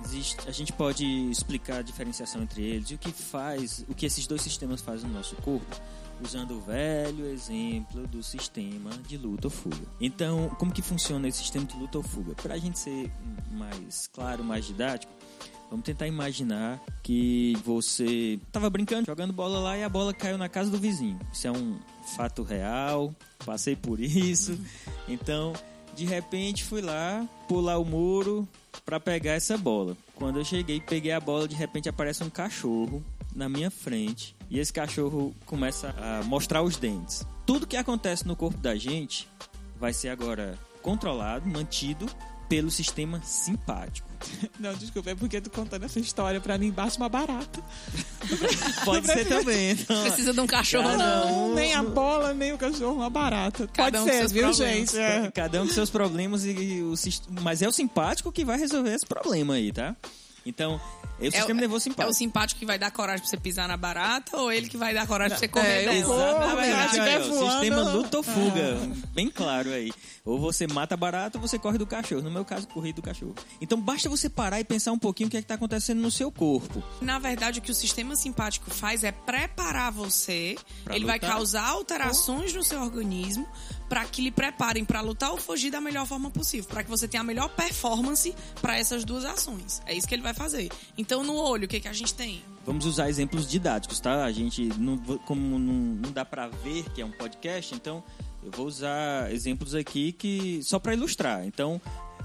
existe, 0.07 0.37
a 0.47 0.51
gente 0.51 0.71
pode 0.71 1.05
explicar 1.29 1.79
a 1.79 1.81
diferenciação 1.81 2.41
entre 2.41 2.63
eles 2.63 2.89
e 2.91 2.95
o 2.95 2.97
que 2.97 3.11
faz, 3.11 3.83
o 3.89 3.93
que 3.93 4.05
esses 4.05 4.25
dois 4.25 4.41
sistemas 4.41 4.81
fazem 4.81 5.09
no 5.09 5.15
nosso 5.15 5.35
corpo 5.37 5.75
usando 6.23 6.55
o 6.55 6.61
velho 6.61 7.25
exemplo 7.27 8.07
do 8.07 8.23
sistema 8.23 8.89
de 9.07 9.17
luta 9.17 9.47
ou 9.47 9.51
fuga. 9.51 9.85
Então, 10.01 10.49
como 10.57 10.71
que 10.71 10.81
funciona 10.81 11.27
esse 11.27 11.39
sistema 11.39 11.65
de 11.65 11.77
luta 11.77 11.99
ou 11.99 12.03
fuga? 12.03 12.33
Para 12.33 12.55
a 12.55 12.57
gente 12.57 12.79
ser 12.79 13.11
mais 13.51 14.07
claro, 14.07 14.43
mais 14.43 14.65
didático, 14.65 15.13
vamos 15.69 15.85
tentar 15.85 16.07
imaginar 16.07 16.81
que 17.03 17.55
você 17.63 18.39
estava 18.47 18.67
brincando, 18.67 19.05
jogando 19.05 19.31
bola 19.31 19.59
lá 19.59 19.77
e 19.77 19.83
a 19.83 19.89
bola 19.89 20.11
caiu 20.11 20.39
na 20.39 20.49
casa 20.49 20.71
do 20.71 20.79
vizinho. 20.79 21.19
Isso 21.31 21.45
é 21.45 21.51
um 21.51 21.77
fato 22.15 22.41
real, 22.41 23.13
passei 23.45 23.75
por 23.75 23.99
isso. 23.99 24.57
Então, 25.07 25.53
de 25.97 26.05
repente, 26.05 26.63
fui 26.63 26.79
lá 26.79 27.27
pular 27.47 27.79
o 27.79 27.83
muro 27.83 28.47
para 28.85 28.99
pegar 28.99 29.33
essa 29.33 29.57
bola. 29.57 29.97
Quando 30.13 30.37
eu 30.37 30.45
cheguei, 30.45 30.79
peguei 30.79 31.11
a 31.11 31.19
bola, 31.19 31.47
de 31.47 31.55
repente 31.55 31.89
aparece 31.89 32.23
um 32.23 32.29
cachorro 32.29 33.03
na 33.35 33.49
minha 33.49 33.71
frente 33.71 34.35
e 34.47 34.59
esse 34.59 34.71
cachorro 34.71 35.35
começa 35.47 35.95
a 35.97 36.23
mostrar 36.23 36.61
os 36.61 36.77
dentes. 36.77 37.25
Tudo 37.47 37.65
que 37.65 37.75
acontece 37.75 38.27
no 38.27 38.35
corpo 38.35 38.59
da 38.59 38.75
gente 38.75 39.27
vai 39.79 39.91
ser 39.91 40.09
agora 40.09 40.55
controlado, 40.83 41.49
mantido 41.49 42.05
pelo 42.47 42.69
sistema 42.69 43.19
simpático. 43.23 44.06
Não, 44.59 44.73
desculpa, 44.73 45.11
é 45.11 45.15
porque 45.15 45.39
tu 45.41 45.49
contando 45.49 45.83
essa 45.85 45.99
história 45.99 46.39
pra 46.41 46.57
mim 46.57 46.71
bate 46.71 46.97
uma 46.97 47.09
barata. 47.09 47.61
Pode 48.85 49.05
ser 49.07 49.25
também. 49.27 49.71
Então, 49.77 50.01
Precisa 50.03 50.33
de 50.33 50.39
um 50.39 50.47
cachorro, 50.47 50.97
não. 50.97 51.51
um- 51.51 51.53
nem 51.55 51.73
a 51.73 51.83
bola, 51.83 52.33
nem 52.33 52.53
o 52.53 52.57
cachorro, 52.57 52.95
uma 52.95 53.09
barata. 53.09 53.67
Cada 53.73 53.99
Pode 53.99 54.03
um 54.03 54.11
ser, 54.11 54.19
seus 54.19 54.31
viu, 54.31 54.43
problemas. 54.43 54.75
gente? 54.91 54.97
É. 54.97 55.31
Cada 55.31 55.61
um 55.61 55.67
com 55.67 55.73
seus 55.73 55.89
problemas 55.89 56.45
e 56.45 56.81
o 56.81 56.95
sis- 56.97 57.21
mas 57.41 57.61
é 57.61 57.67
o 57.67 57.71
simpático 57.71 58.31
que 58.31 58.43
vai 58.45 58.57
resolver 58.57 58.93
esse 58.93 59.05
problema 59.05 59.53
aí, 59.55 59.71
tá? 59.71 59.95
Então, 60.47 60.79
é 61.19 61.27
o 61.27 61.31
sistema 61.31 61.59
nervoso 61.59 61.77
É 61.77 61.89
o 61.89 61.91
simpático. 61.91 62.13
simpático 62.13 62.59
que 62.59 62.65
vai 62.65 62.79
dar 62.79 62.91
coragem 62.91 63.21
pra 63.21 63.29
você 63.29 63.37
pisar 63.37 63.67
na 63.67 63.75
barata 63.77 64.37
ou 64.37 64.51
ele 64.51 64.67
que 64.69 64.77
vai 64.77 64.93
dar 64.93 65.05
coragem 65.07 65.31
pra 65.31 65.39
você 65.39 65.47
correr 65.47 65.83
É, 65.83 65.85
dela? 66.01 66.39
na 66.39 66.55
verdade, 66.55 66.99
aí, 66.99 67.17
ó, 67.17 67.27
voando- 67.27 67.51
sistema 67.51 67.81
luta 67.91 68.17
ou 68.17 68.23
fuga, 68.23 68.77
bem 69.13 69.29
claro 69.29 69.69
aí. 69.71 69.91
Ou 70.23 70.39
você 70.39 70.67
mata 70.67 70.95
barato 70.97 71.37
ou 71.37 71.41
você 71.47 71.57
corre 71.57 71.77
do 71.77 71.85
cachorro. 71.87 72.21
No 72.21 72.31
meu 72.31 72.43
caso, 72.45 72.67
corri 72.67 72.91
do 72.93 73.01
cachorro. 73.01 73.33
Então 73.61 73.79
basta 73.79 74.09
você 74.09 74.29
parar 74.29 74.59
e 74.59 74.63
pensar 74.63 74.91
um 74.91 74.99
pouquinho 74.99 75.27
o 75.27 75.31
que 75.31 75.37
é 75.37 75.39
que 75.41 75.45
está 75.45 75.55
acontecendo 75.55 76.01
no 76.01 76.11
seu 76.11 76.31
corpo. 76.31 76.83
Na 77.01 77.17
verdade, 77.19 77.59
o 77.59 77.61
que 77.61 77.71
o 77.71 77.75
sistema 77.75 78.15
simpático 78.15 78.69
faz 78.69 79.03
é 79.03 79.11
preparar 79.11 79.91
você. 79.91 80.55
Pra 80.83 80.95
ele 80.95 81.05
vai 81.05 81.15
lutar. 81.15 81.31
causar 81.31 81.65
alterações 81.67 82.53
no 82.53 82.63
seu 82.63 82.81
organismo 82.81 83.47
para 83.89 84.03
que 84.05 84.21
lhe 84.21 84.31
preparem 84.31 84.83
para 84.83 85.01
lutar 85.01 85.31
ou 85.31 85.37
fugir 85.37 85.71
da 85.71 85.81
melhor 85.81 86.05
forma 86.05 86.29
possível, 86.29 86.67
para 86.67 86.83
que 86.83 86.89
você 86.89 87.07
tenha 87.07 87.21
a 87.21 87.23
melhor 87.23 87.49
performance 87.49 88.33
para 88.61 88.77
essas 88.77 89.03
duas 89.03 89.25
ações. 89.25 89.81
É 89.85 89.93
isso 89.93 90.07
que 90.07 90.15
ele 90.15 90.21
vai 90.21 90.33
fazer. 90.33 90.69
Então, 90.97 91.23
no 91.23 91.35
olho, 91.35 91.65
o 91.65 91.67
que, 91.67 91.79
que 91.79 91.87
a 91.87 91.93
gente 91.93 92.13
tem? 92.13 92.41
Vamos 92.65 92.85
usar 92.85 93.09
exemplos 93.09 93.47
didáticos, 93.49 93.99
tá? 93.99 94.25
A 94.25 94.31
gente, 94.31 94.65
não, 94.77 94.97
como 94.97 95.57
não, 95.57 95.73
não 95.73 96.11
dá 96.11 96.25
pra 96.25 96.47
ver 96.47 96.83
que 96.93 97.01
é 97.01 97.05
um 97.05 97.11
podcast, 97.11 97.73
então 97.73 98.03
eu 98.43 98.51
vou 98.51 98.67
usar 98.67 99.31
exemplos 99.31 99.73
aqui 99.73 100.11
que 100.11 100.61
só 100.63 100.79
para 100.79 100.93
ilustrar. 100.93 101.45
Então, 101.45 101.81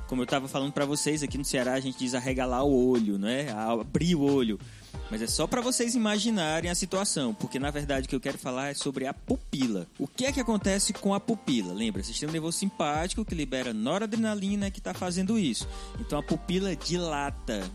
como 0.09 0.21
eu 0.21 0.25
estava 0.25 0.49
falando 0.49 0.73
para 0.73 0.85
vocês, 0.85 1.23
aqui 1.23 1.39
no 1.39 1.45
Ceará 1.45 1.75
a 1.75 1.81
gente 1.81 1.99
diz 1.99 2.15
arregalar 2.15 2.65
o 2.65 2.91
olho, 2.91 3.19
né? 3.19 3.51
Abrir 3.53 4.15
o 4.15 4.21
olho. 4.21 4.59
Mas 5.11 5.23
é 5.23 5.27
só 5.27 5.47
para 5.47 5.61
vocês 5.61 5.95
imaginarem 5.95 6.71
a 6.71 6.75
situação, 6.75 7.35
porque 7.35 7.59
na 7.59 7.71
verdade 7.71 8.07
o 8.07 8.09
que 8.09 8.17
eu 8.17 8.21
quero 8.21 8.39
falar 8.39 8.71
é 8.71 8.75
sobre 8.75 9.07
a 9.07 9.13
pupila. 9.13 9.87
O 9.99 10.07
que 10.07 10.25
é 10.25 10.33
que 10.33 10.41
acontece 10.41 10.93
com 10.93 11.15
a 11.15 11.21
pupila? 11.21 11.73
Lembra, 11.73 12.03
sistema 12.03 12.33
nervoso 12.33 12.59
simpático 12.59 13.25
que 13.25 13.35
libera 13.35 13.73
noradrenalina 13.73 14.71
que 14.71 14.79
está 14.79 14.95
fazendo 14.95 15.39
isso. 15.39 15.69
Então 16.01 16.19
a 16.19 16.23
pupila 16.23 16.75
dilata. 16.75 17.71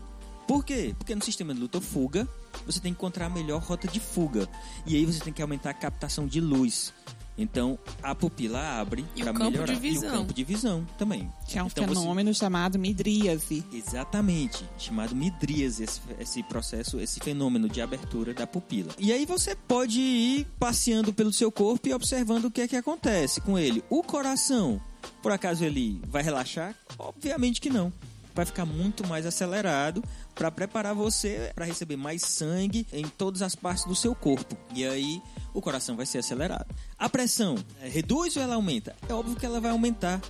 Por 0.46 0.64
quê? 0.64 0.94
Porque 0.98 1.14
no 1.14 1.22
sistema 1.22 1.52
de 1.52 1.60
luta 1.60 1.80
fuga, 1.80 2.26
você 2.64 2.80
tem 2.80 2.92
que 2.92 2.98
encontrar 2.98 3.26
a 3.26 3.30
melhor 3.30 3.62
rota 3.62 3.86
de 3.86 4.00
fuga. 4.00 4.48
E 4.86 4.96
aí 4.96 5.04
você 5.04 5.20
tem 5.20 5.32
que 5.32 5.42
aumentar 5.42 5.70
a 5.70 5.74
captação 5.74 6.26
de 6.26 6.40
luz. 6.40 6.92
Então 7.38 7.78
a 8.02 8.14
pupila 8.14 8.60
abre 8.80 9.04
E 9.14 9.22
o 9.22 9.24
para 9.24 9.32
campo 9.32 9.44
de 9.44 9.50
melhorar. 9.52 9.72
E 9.72 9.76
o 9.76 9.80
visão. 9.80 10.10
campo 10.10 10.34
de 10.34 10.44
visão 10.44 10.86
também. 10.98 11.32
Que 11.46 11.58
é 11.58 11.62
um 11.62 11.68
Então, 11.68 11.86
você- 11.86 11.94
fenômeno 11.94 12.34
chamado 12.34 12.78
midríase. 12.78 13.64
Exatamente, 13.72 14.64
chamado 14.76 15.14
midríase, 15.14 15.84
esse, 15.84 16.00
esse 16.18 16.42
processo, 16.42 16.98
esse 17.00 17.20
fenômeno 17.20 17.68
de 17.68 17.80
abertura 17.80 18.34
da 18.34 18.46
pupila. 18.46 18.92
E 18.98 19.12
aí 19.12 19.24
você 19.24 19.54
pode 19.54 20.00
ir 20.00 20.46
passeando 20.58 21.12
pelo 21.12 21.32
seu 21.32 21.50
corpo 21.52 21.88
e 21.88 21.94
observando 21.94 22.46
o 22.46 22.50
que 22.50 22.62
é 22.62 22.68
que 22.68 22.76
acontece 22.76 23.40
com 23.40 23.58
ele. 23.58 23.82
O 23.88 24.02
coração, 24.02 24.80
por 25.22 25.30
acaso 25.32 25.64
ele 25.64 26.00
vai 26.08 26.22
relaxar? 26.22 26.74
Obviamente 26.98 27.60
que 27.60 27.70
não. 27.70 27.92
Vai 28.34 28.44
ficar 28.44 28.64
muito 28.64 29.04
mais 29.06 29.26
acelerado 29.26 30.02
para 30.34 30.48
preparar 30.50 30.94
você 30.94 31.50
para 31.56 31.64
receber 31.64 31.96
mais 31.96 32.22
sangue 32.22 32.86
em 32.92 33.04
todas 33.04 33.42
as 33.42 33.56
partes 33.56 33.84
do 33.84 33.96
seu 33.96 34.14
corpo. 34.14 34.56
E 34.72 34.84
aí 34.86 35.20
o 35.58 35.62
coração 35.62 35.96
vai 35.96 36.06
ser 36.06 36.18
acelerado. 36.18 36.72
A 36.96 37.08
pressão 37.08 37.56
eh, 37.80 37.88
reduz 37.88 38.36
ou 38.36 38.42
ela 38.42 38.54
aumenta? 38.54 38.94
É 39.08 39.12
óbvio 39.12 39.34
que 39.34 39.44
ela 39.44 39.60
vai 39.60 39.72
aumentar 39.72 40.20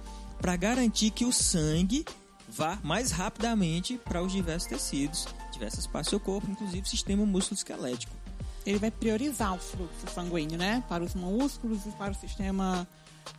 para 0.41 0.57
garantir 0.57 1.11
que 1.11 1.27
o 1.27 1.33
sangue 1.33 2.05
vá 2.49 2.79
mais 2.83 3.11
rapidamente 3.11 3.99
para 3.99 4.23
os 4.23 4.33
diversos 4.33 4.69
tecidos, 4.69 5.29
diversas 5.53 5.87
partes 5.87 6.09
do 6.09 6.11
seu 6.11 6.21
corpo, 6.21 6.51
inclusive 6.51 6.81
o 6.81 6.88
sistema 6.88 7.27
músculo-esquelético. 7.27 8.17
Ele 8.64 8.79
vai 8.79 8.91
priorizar 8.91 9.55
o 9.55 9.59
fluxo 9.59 10.09
sanguíneo, 10.14 10.57
né? 10.57 10.83
Para 10.88 11.05
os 11.05 11.14
músculos 11.14 11.85
e 11.85 11.91
para 11.91 12.12
o 12.12 12.14
sistema 12.14 12.88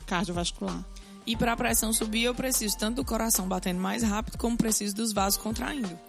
cardiovascular. 0.05 0.85
E 1.25 1.35
para 1.35 1.53
a 1.53 1.57
pressão 1.57 1.91
subir, 1.91 2.23
eu 2.23 2.35
preciso 2.35 2.77
tanto 2.77 2.97
do 2.97 3.05
coração 3.05 3.47
batendo 3.47 3.79
mais 3.79 4.03
rápido, 4.03 4.37
como 4.37 4.55
preciso 4.55 4.95
dos 4.95 5.11
vasos 5.11 5.37
contraindo. 5.41 5.99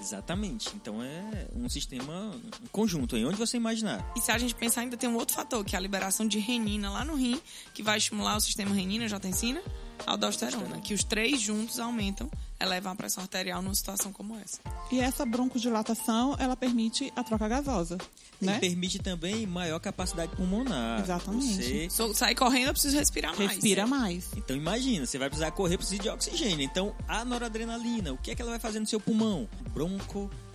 Exatamente. 0.00 0.70
Então 0.74 1.02
é 1.02 1.48
um 1.54 1.68
sistema 1.68 2.30
um 2.62 2.66
conjunto, 2.70 3.16
aí 3.16 3.24
onde 3.24 3.36
você 3.36 3.56
imaginar. 3.56 4.12
E 4.16 4.20
se 4.20 4.30
a 4.30 4.38
gente 4.38 4.54
pensar, 4.54 4.82
ainda 4.82 4.96
tem 4.96 5.08
um 5.08 5.16
outro 5.16 5.34
fator, 5.34 5.64
que 5.64 5.74
é 5.74 5.78
a 5.78 5.80
liberação 5.80 6.26
de 6.26 6.38
renina 6.38 6.90
lá 6.90 7.04
no 7.04 7.14
rim, 7.14 7.40
que 7.74 7.82
vai 7.82 7.98
estimular 7.98 8.36
o 8.36 8.40
sistema 8.40 8.74
renina, 8.74 9.04
angiotensina, 9.04 9.62
aldosterona, 10.06 10.80
que 10.80 10.94
os 10.94 11.04
três 11.04 11.40
juntos 11.40 11.78
aumentam, 11.78 12.30
elevam 12.60 12.92
a 12.92 12.96
pressão 12.96 13.22
arterial 13.22 13.62
numa 13.62 13.74
situação 13.74 14.12
como 14.12 14.36
essa. 14.36 14.58
E 14.90 15.00
essa 15.00 15.24
broncodilatação, 15.24 16.36
ela 16.38 16.56
permite 16.56 17.12
a 17.14 17.22
troca 17.22 17.46
gasosa, 17.48 17.98
E 18.40 18.46
né? 18.46 18.58
permite 18.58 18.98
também 18.98 19.46
maior 19.46 19.78
capacidade 19.78 20.34
pulmonar. 20.36 21.00
Exatamente. 21.00 21.54
Você 21.54 21.90
Se 21.90 22.02
eu 22.02 22.14
sair 22.14 22.34
correndo, 22.34 22.68
eu 22.68 22.72
preciso 22.72 22.96
respirar 22.96 23.36
mais. 23.36 23.50
Respira 23.52 23.86
mais. 23.86 24.28
Então 24.36 24.56
imagina, 24.56 25.06
você 25.06 25.18
vai 25.18 25.28
precisar 25.28 25.50
correr, 25.52 25.76
precisa 25.76 26.02
de 26.02 26.08
oxigênio. 26.08 26.64
Então 26.64 26.94
a 27.06 27.24
noradrenalina, 27.24 28.12
o 28.12 28.18
que 28.18 28.30
é 28.30 28.34
que 28.34 28.42
ela 28.42 28.50
vai 28.52 28.60
fazer 28.60 28.80
no 28.80 28.86
seu 28.86 28.98
pulmão? 29.00 29.48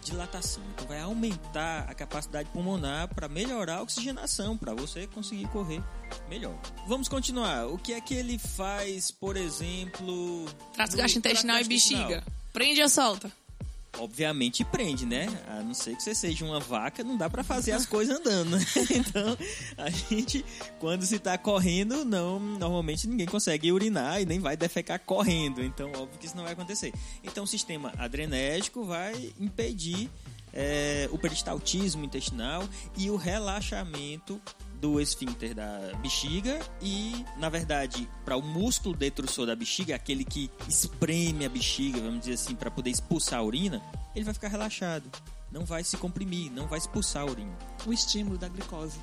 Broncodilatação. 0.04 0.64
Então 0.74 0.88
vai 0.88 1.00
aumentar 1.00 1.86
a 1.90 1.94
capacidade 1.94 2.50
pulmonar 2.50 3.14
para 3.14 3.28
melhorar 3.28 3.78
a 3.78 3.82
oxigenação, 3.82 4.58
para 4.58 4.74
você 4.74 5.08
conseguir 5.08 5.48
correr 5.48 5.82
melhor. 6.30 6.58
Vamos 6.88 7.08
continuar. 7.08 7.68
O 7.68 7.78
que 7.78 7.94
é 7.94 8.02
que 8.02 8.14
ele 8.14 8.38
faz, 8.38 9.12
por 9.12 9.38
exemplo, 9.38 10.46
Trato 10.74 10.98
gastrointestinal 10.98 11.60
e 11.60 11.64
bexiga. 11.64 12.24
Prende 12.52 12.82
ou 12.82 12.90
solta? 12.90 13.32
Obviamente 14.00 14.66
prende, 14.66 15.06
né? 15.06 15.28
A 15.48 15.62
não 15.62 15.74
ser 15.74 15.96
que 15.96 16.02
você 16.02 16.16
seja 16.16 16.44
uma 16.44 16.60
vaca, 16.60 17.04
não 17.04 17.16
dá 17.16 17.30
pra 17.30 17.44
fazer 17.44 17.74
as 17.74 17.86
coisas 17.86 18.18
andando, 18.20 18.58
né? 18.58 18.66
Então, 18.90 19.38
a 19.78 19.90
gente, 19.90 20.44
quando 20.80 21.06
se 21.06 21.20
tá 21.20 21.38
correndo, 21.38 22.04
não, 22.04 22.40
normalmente 22.40 23.08
ninguém 23.08 23.28
consegue 23.28 23.72
urinar 23.72 24.22
e 24.22 24.26
nem 24.26 24.40
vai 24.40 24.58
defecar 24.58 25.00
correndo. 25.00 25.64
Então, 25.64 25.90
óbvio 25.90 26.20
que 26.20 26.26
isso 26.26 26.36
não 26.36 26.44
vai 26.44 26.54
acontecer. 26.54 26.92
Então, 27.24 27.44
o 27.44 27.48
sistema 27.48 27.94
adrenérgico 27.98 28.84
vai 28.84 29.34
impedir 29.40 30.10
é, 30.54 31.08
o 31.12 31.18
peristaltismo 31.18 32.04
intestinal 32.06 32.64
e 32.96 33.10
o 33.10 33.16
relaxamento 33.16 34.42
do 34.84 35.00
esfíncter 35.00 35.56
da 35.56 35.80
bexiga 36.02 36.60
e, 36.82 37.26
na 37.38 37.48
verdade, 37.48 38.10
para 38.26 38.36
o 38.36 38.42
músculo 38.42 38.94
detrusor 38.94 39.48
da 39.48 39.56
bexiga, 39.56 39.96
aquele 39.96 40.26
que 40.26 40.52
espreme 40.68 41.46
a 41.46 41.50
bexiga, 41.50 42.02
vamos 42.02 42.20
dizer 42.20 42.34
assim, 42.34 42.54
para 42.54 42.70
poder 42.70 42.90
expulsar 42.90 43.40
a 43.40 43.44
urina, 43.44 43.82
ele 44.14 44.26
vai 44.26 44.34
ficar 44.34 44.50
relaxado. 44.50 45.10
Não 45.50 45.64
vai 45.64 45.86
se 45.86 45.96
comprimir, 45.96 46.52
não 46.52 46.68
vai 46.68 46.80
expulsar 46.80 47.22
a 47.22 47.26
urina. 47.26 47.58
O 47.86 47.94
estímulo 47.94 48.38
da 48.38 48.50
glicose 48.50 49.00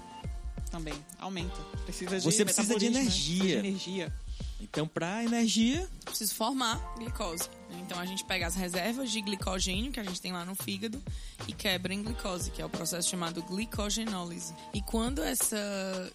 também 0.71 0.93
aumenta. 1.19 1.57
Precisa 1.87 2.19
de 2.19 2.25
Você 2.27 2.45
precisa 2.45 2.79
de 2.79 2.90
né? 2.90 3.01
energia. 3.01 3.38
Precisa 3.38 3.62
de 3.62 3.69
energia. 3.69 4.12
Então, 4.61 4.87
para 4.87 5.25
energia, 5.25 5.88
Preciso 6.05 6.35
formar 6.35 6.77
glicose. 6.99 7.49
Então 7.79 7.99
a 7.99 8.05
gente 8.05 8.25
pega 8.25 8.46
as 8.46 8.57
reservas 8.57 9.11
de 9.11 9.20
glicogênio 9.20 9.92
que 9.92 10.01
a 10.01 10.05
gente 10.05 10.20
tem 10.20 10.33
lá 10.33 10.44
no 10.44 10.55
fígado 10.55 11.01
e 11.46 11.53
quebra 11.53 11.94
em 11.94 12.03
glicose, 12.03 12.51
que 12.51 12.61
é 12.61 12.64
o 12.64 12.68
processo 12.68 13.09
chamado 13.09 13.42
glicogenólise. 13.42 14.53
E 14.75 14.83
quando 14.83 15.23
essa 15.23 16.12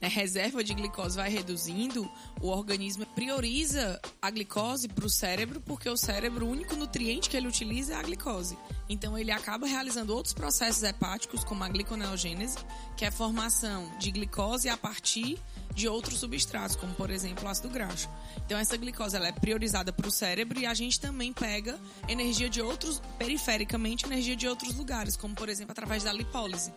né, 0.00 0.08
reserva 0.08 0.62
de 0.62 0.74
glicose 0.74 1.16
vai 1.16 1.30
reduzindo, 1.30 2.10
o 2.40 2.48
organismo 2.48 3.06
prioriza 3.06 4.00
a 4.20 4.30
glicose 4.30 4.88
para 4.88 5.06
o 5.06 5.10
cérebro, 5.10 5.60
porque 5.62 5.88
o 5.88 5.96
cérebro, 5.96 6.46
o 6.46 6.50
único 6.50 6.76
nutriente 6.76 7.28
que 7.30 7.36
ele 7.36 7.48
utiliza 7.48 7.94
é 7.94 7.96
a 7.96 8.02
glicose. 8.02 8.58
Então 8.88 9.16
ele 9.16 9.30
acaba 9.30 9.66
realizando 9.66 10.14
outros 10.14 10.34
processos 10.34 10.82
hepáticos, 10.82 11.44
como 11.44 11.64
a 11.64 11.68
gliconeogênese, 11.68 12.58
que 12.96 13.04
é 13.04 13.08
a 13.08 13.12
formação 13.12 13.90
de 13.98 14.10
glicose 14.10 14.68
a 14.68 14.76
partir 14.76 15.38
de 15.74 15.88
outros 15.88 16.18
substratos, 16.18 16.76
como 16.76 16.94
por 16.94 17.10
exemplo 17.10 17.44
o 17.44 17.48
ácido 17.48 17.68
graxo. 17.68 18.08
Então 18.44 18.58
essa 18.58 18.76
glicose 18.76 19.16
ela 19.16 19.28
é 19.28 19.32
priorizada 19.32 19.92
para 19.92 20.06
o 20.06 20.10
cérebro 20.10 20.58
e 20.58 20.66
a 20.66 20.74
gente 20.74 21.00
também 21.00 21.32
pega 21.32 21.78
energia 22.08 22.48
de 22.48 22.60
outros, 22.60 23.00
perifericamente, 23.18 24.04
energia 24.04 24.36
de 24.36 24.48
outros 24.48 24.74
lugares, 24.76 25.16
como 25.16 25.34
por 25.34 25.48
exemplo 25.48 25.72
através 25.72 26.04
da 26.04 26.12
lipólise. 26.12 26.72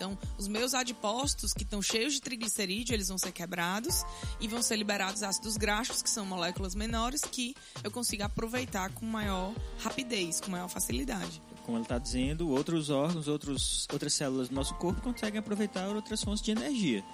Então, 0.00 0.16
os 0.38 0.48
meus 0.48 0.72
adipócitos 0.72 1.52
que 1.52 1.62
estão 1.62 1.82
cheios 1.82 2.14
de 2.14 2.22
triglicerídeo, 2.22 2.94
eles 2.94 3.08
vão 3.08 3.18
ser 3.18 3.32
quebrados 3.32 4.02
e 4.40 4.48
vão 4.48 4.62
ser 4.62 4.76
liberados 4.76 5.22
ácidos 5.22 5.58
graxos, 5.58 6.00
que 6.00 6.08
são 6.08 6.24
moléculas 6.24 6.74
menores, 6.74 7.20
que 7.20 7.54
eu 7.84 7.90
consigo 7.90 8.22
aproveitar 8.22 8.90
com 8.94 9.04
maior 9.04 9.52
rapidez, 9.78 10.40
com 10.40 10.50
maior 10.50 10.68
facilidade. 10.68 11.42
Como 11.66 11.76
ela 11.76 11.84
está 11.84 11.98
dizendo, 11.98 12.48
outros 12.48 12.88
órgãos, 12.88 13.28
outros, 13.28 13.86
outras 13.92 14.14
células 14.14 14.48
do 14.48 14.54
nosso 14.54 14.74
corpo 14.76 15.02
conseguem 15.02 15.38
aproveitar 15.38 15.94
outras 15.94 16.24
fontes 16.24 16.42
de 16.42 16.50
energia. 16.50 17.04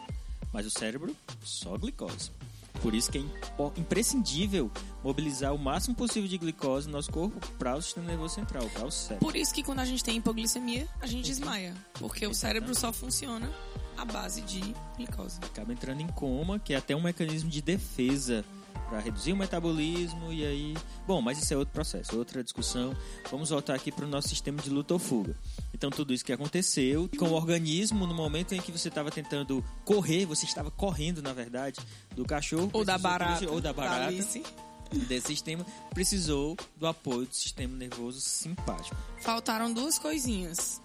Mas 0.52 0.66
o 0.66 0.70
cérebro, 0.70 1.14
só 1.42 1.76
glicose. 1.76 2.30
Por 2.82 2.94
isso 2.94 3.10
que 3.10 3.18
é 3.18 3.22
imprescindível 3.76 4.70
mobilizar 5.02 5.54
o 5.54 5.58
máximo 5.58 5.94
possível 5.94 6.28
de 6.28 6.38
glicose 6.38 6.86
no 6.86 6.92
nosso 6.92 7.10
corpo 7.10 7.40
para 7.58 7.76
o 7.76 7.82
sistema 7.82 8.06
nervoso 8.06 8.34
central, 8.34 8.68
para 8.70 8.86
o 8.86 8.90
cérebro. 8.90 9.26
Por 9.26 9.36
isso 9.36 9.52
que 9.52 9.62
quando 9.62 9.80
a 9.80 9.84
gente 9.84 10.04
tem 10.04 10.18
hipoglicemia, 10.18 10.86
a 11.00 11.06
gente 11.06 11.24
desmaia. 11.24 11.74
Porque 11.94 12.26
o 12.26 12.34
cérebro 12.34 12.74
só 12.74 12.92
funciona 12.92 13.50
à 13.96 14.04
base 14.04 14.42
de 14.42 14.60
glicose. 14.96 15.38
Acaba 15.42 15.72
entrando 15.72 16.00
em 16.00 16.08
coma, 16.08 16.58
que 16.58 16.74
é 16.74 16.76
até 16.76 16.94
um 16.94 17.02
mecanismo 17.02 17.48
de 17.48 17.62
defesa 17.62 18.44
para 18.88 19.00
reduzir 19.00 19.32
o 19.32 19.36
metabolismo 19.36 20.32
e 20.32 20.44
aí. 20.44 20.74
Bom, 21.06 21.20
mas 21.20 21.38
isso 21.38 21.52
é 21.52 21.56
outro 21.56 21.72
processo, 21.72 22.16
outra 22.16 22.42
discussão. 22.42 22.96
Vamos 23.30 23.50
voltar 23.50 23.74
aqui 23.74 23.90
para 23.90 24.04
o 24.04 24.08
nosso 24.08 24.28
sistema 24.28 24.60
de 24.62 24.70
luta 24.70 24.94
ou 24.94 25.00
fuga. 25.00 25.36
Então, 25.74 25.90
tudo 25.90 26.12
isso 26.12 26.24
que 26.24 26.32
aconteceu 26.32 27.08
com 27.18 27.26
o 27.26 27.32
organismo 27.32 28.06
no 28.06 28.14
momento 28.14 28.54
em 28.54 28.60
que 28.60 28.72
você 28.72 28.88
estava 28.88 29.10
tentando 29.10 29.64
correr, 29.84 30.26
você 30.26 30.46
estava 30.46 30.70
correndo, 30.70 31.22
na 31.22 31.32
verdade, 31.32 31.80
do 32.14 32.24
cachorro. 32.24 32.70
Ou 32.72 32.84
da 32.84 32.98
barata. 32.98 33.50
Ou 33.50 33.60
da 33.60 33.72
barata. 33.72 34.12
desse 35.08 35.26
sistema, 35.26 35.64
precisou 35.90 36.56
do 36.76 36.86
apoio 36.86 37.26
do 37.26 37.34
sistema 37.34 37.76
nervoso 37.76 38.20
simpático. 38.20 38.96
Faltaram 39.20 39.72
duas 39.72 39.98
coisinhas. 39.98 40.80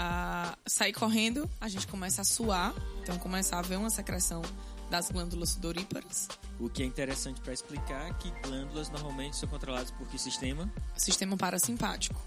A 0.00 0.56
sair 0.64 0.92
correndo, 0.92 1.50
a 1.60 1.68
gente 1.68 1.84
começa 1.88 2.22
a 2.22 2.24
suar, 2.24 2.72
então 3.02 3.18
começa 3.18 3.56
a 3.56 3.58
haver 3.58 3.76
uma 3.76 3.90
secreção 3.90 4.42
das 4.88 5.10
glândulas 5.10 5.50
sudoríparas. 5.50 6.28
O 6.58 6.68
que 6.68 6.82
é 6.82 6.86
interessante 6.86 7.40
para 7.40 7.52
explicar 7.52 8.08
é 8.08 8.12
que 8.14 8.30
glândulas 8.42 8.90
normalmente 8.90 9.36
são 9.36 9.48
controladas 9.48 9.90
por 9.90 10.06
que 10.08 10.18
sistema? 10.18 10.70
Sistema 10.96 11.36
parasimpático. 11.36 12.20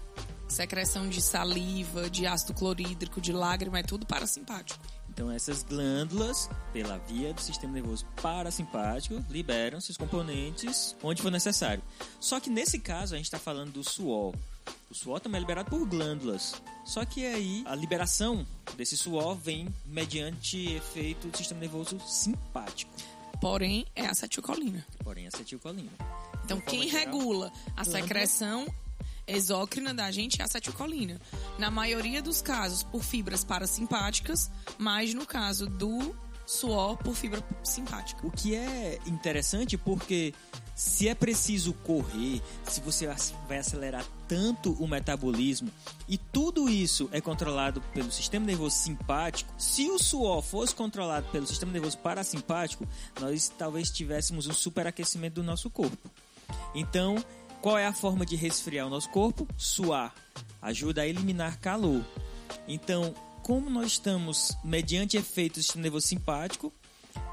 Secreção 0.48 1.08
de 1.08 1.22
saliva, 1.22 2.10
de 2.10 2.26
ácido 2.26 2.54
clorídrico, 2.54 3.20
de 3.20 3.32
lágrima, 3.32 3.78
é 3.78 3.82
tudo 3.82 4.04
parasimpático. 4.06 4.84
Então 5.08 5.30
essas 5.30 5.62
glândulas, 5.62 6.48
pela 6.72 6.96
via 6.98 7.34
do 7.34 7.40
sistema 7.40 7.74
nervoso 7.74 8.06
parasimpático, 8.20 9.22
liberam 9.28 9.80
seus 9.80 9.98
componentes 9.98 10.96
onde 11.02 11.20
for 11.20 11.30
necessário. 11.30 11.82
Só 12.18 12.40
que 12.40 12.48
nesse 12.48 12.78
caso 12.78 13.14
a 13.14 13.16
gente 13.18 13.26
está 13.26 13.38
falando 13.38 13.72
do 13.72 13.84
suor. 13.84 14.34
O 14.90 14.94
suor 14.94 15.20
também 15.20 15.38
é 15.38 15.40
liberado 15.40 15.70
por 15.70 15.86
glândulas. 15.86 16.54
Só 16.84 17.04
que 17.04 17.24
aí 17.24 17.64
a 17.66 17.74
liberação 17.74 18.46
desse 18.76 18.96
suor 18.96 19.34
vem 19.34 19.72
mediante 19.86 20.74
efeito 20.74 21.28
do 21.28 21.36
sistema 21.36 21.60
nervoso 21.60 21.98
simpático. 22.00 22.92
Porém, 23.40 23.86
é 23.96 24.06
acetilcolina. 24.06 24.86
Porém, 25.02 25.24
é 25.24 25.28
acetilcolina. 25.28 25.90
Então, 26.44 26.60
quem 26.60 26.88
geral, 26.88 27.06
regula 27.06 27.52
a 27.76 27.84
secreção 27.84 28.66
exócrina 29.26 29.94
da 29.94 30.10
gente 30.10 30.40
é 30.40 30.42
a 30.42 30.46
acetilcolina. 30.46 31.20
Na 31.58 31.70
maioria 31.70 32.20
dos 32.20 32.42
casos, 32.42 32.82
por 32.82 33.02
fibras 33.02 33.44
parasimpáticas, 33.44 34.50
mas 34.78 35.14
no 35.14 35.24
caso 35.24 35.66
do 35.66 36.14
suor, 36.46 36.96
por 36.98 37.14
fibra 37.14 37.42
simpática. 37.62 38.26
O 38.26 38.30
que 38.30 38.54
é 38.54 38.98
interessante 39.06 39.78
porque 39.78 40.34
se 40.74 41.08
é 41.08 41.14
preciso 41.14 41.72
correr, 41.72 42.42
se 42.64 42.80
você 42.80 43.06
vai 43.46 43.58
acelerar 43.58 44.04
tanto 44.26 44.72
o 44.72 44.88
metabolismo 44.88 45.70
e 46.08 46.16
tudo 46.16 46.68
isso 46.68 47.08
é 47.12 47.20
controlado 47.20 47.80
pelo 47.92 48.10
sistema 48.10 48.46
nervoso 48.46 48.76
simpático, 48.76 49.52
se 49.58 49.90
o 49.90 49.98
suor 49.98 50.42
fosse 50.42 50.74
controlado 50.74 51.26
pelo 51.30 51.46
sistema 51.46 51.72
nervoso 51.72 51.98
parasimpático, 51.98 52.86
nós 53.20 53.48
talvez 53.48 53.90
tivéssemos 53.90 54.46
um 54.46 54.52
superaquecimento 54.52 55.34
do 55.34 55.42
nosso 55.42 55.68
corpo. 55.68 56.10
Então, 56.74 57.22
qual 57.60 57.78
é 57.78 57.86
a 57.86 57.92
forma 57.92 58.24
de 58.24 58.34
resfriar 58.34 58.86
o 58.86 58.90
nosso 58.90 59.08
corpo? 59.10 59.46
Suar. 59.56 60.14
Ajuda 60.60 61.02
a 61.02 61.06
eliminar 61.06 61.60
calor. 61.60 62.04
Então, 62.66 63.14
como 63.42 63.68
nós 63.68 63.92
estamos 63.92 64.56
mediante 64.64 65.16
efeitos 65.16 65.58
do 65.58 65.62
sistema 65.64 65.82
nervoso 65.82 66.06
simpático, 66.06 66.72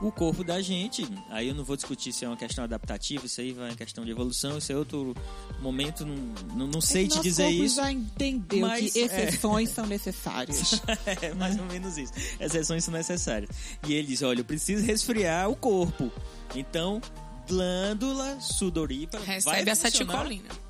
o 0.02 0.12
corpo 0.12 0.44
da 0.44 0.62
gente, 0.62 1.06
aí 1.30 1.50
eu 1.50 1.56
não 1.56 1.64
vou 1.64 1.76
discutir 1.76 2.12
se 2.14 2.26
é 2.26 2.28
uma 2.28 2.38
questão 2.38 2.64
adaptativa, 2.64 3.26
isso 3.26 3.42
aí 3.42 3.52
vai 3.52 3.70
uma 3.70 3.76
questão 3.76 4.06
de 4.06 4.12
evolução, 4.12 4.58
isso 4.58 4.72
é 4.72 4.76
outro 4.76 5.14
momento, 5.62 6.06
não, 6.06 6.16
não, 6.56 6.68
não 6.68 6.82
sei 6.82 7.06
é 7.06 7.08
te 7.08 7.20
dizer 7.22 7.50
isso. 7.50 7.76
já 7.76 7.92
entendeu 7.92 8.62
mas, 8.62 8.94
que 8.94 9.00
exceções 9.00 9.70
é... 9.70 9.74
são 9.74 9.86
necessárias. 9.86 10.82
é 11.22 11.34
mais 11.34 11.58
ou 11.60 11.66
menos 11.66 11.98
isso. 11.98 12.14
Exceções 12.40 12.84
são 12.84 12.94
necessárias. 12.94 13.50
E 13.88 13.94
ele 13.94 14.08
diz, 14.08 14.22
olha, 14.22 14.40
eu 14.40 14.46
preciso 14.46 14.86
resfriar 14.86 15.50
o 15.50 15.56
corpo. 15.56 16.12
Então, 16.56 17.02
glândula 17.48 18.40
sudorípara 18.40 19.24
recebe 19.24 19.66
vai 19.66 19.74
acetilcolina. 19.74 20.69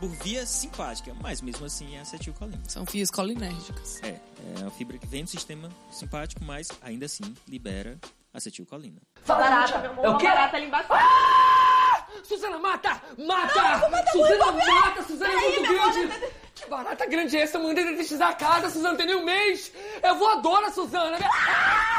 Por 0.00 0.08
via 0.08 0.44
simpática, 0.44 1.14
mas 1.22 1.40
mesmo 1.40 1.64
assim 1.66 1.96
é 1.96 2.00
acetilcolina. 2.00 2.62
São 2.66 2.84
fios 2.84 3.10
colinérgicas. 3.10 4.02
É, 4.02 4.20
é 4.58 4.62
uma 4.62 4.70
fibra 4.72 4.98
que 4.98 5.06
vem 5.06 5.22
do 5.22 5.30
sistema 5.30 5.70
simpático, 5.90 6.44
mas 6.44 6.68
ainda 6.82 7.06
assim 7.06 7.34
libera 7.46 7.96
acetilcolina. 8.34 9.00
Barata, 9.26 9.78
meu 9.78 9.92
amor. 9.92 10.04
É 10.04 10.08
o 10.10 10.18
quê? 10.18 10.26
Barata 10.26 10.56
ali 10.56 10.66
embaixo. 10.66 10.88
Ah! 10.92 12.06
Suzana, 12.24 12.58
mata! 12.58 13.00
Mata! 13.24 13.78
Não, 13.78 13.90
mata 13.90 14.10
Suzana, 14.10 14.52
muito, 14.52 14.74
mata! 14.74 15.02
Suzana 15.04 15.32
é 15.32 15.36
muito 15.36 15.62
grande! 15.62 16.32
Que 16.54 16.68
barata 16.68 17.06
grande 17.06 17.36
é 17.36 17.40
essa? 17.42 17.58
Mandei 17.58 17.84
detetizar 17.84 18.30
a 18.30 18.34
casa, 18.34 18.70
Suzana, 18.70 18.96
tem 18.96 19.06
nem 19.06 19.16
um 19.16 19.24
mês! 19.24 19.72
É 20.02 20.12
voadora, 20.12 20.70
Suzana! 20.70 21.18
Ah! 21.22 21.95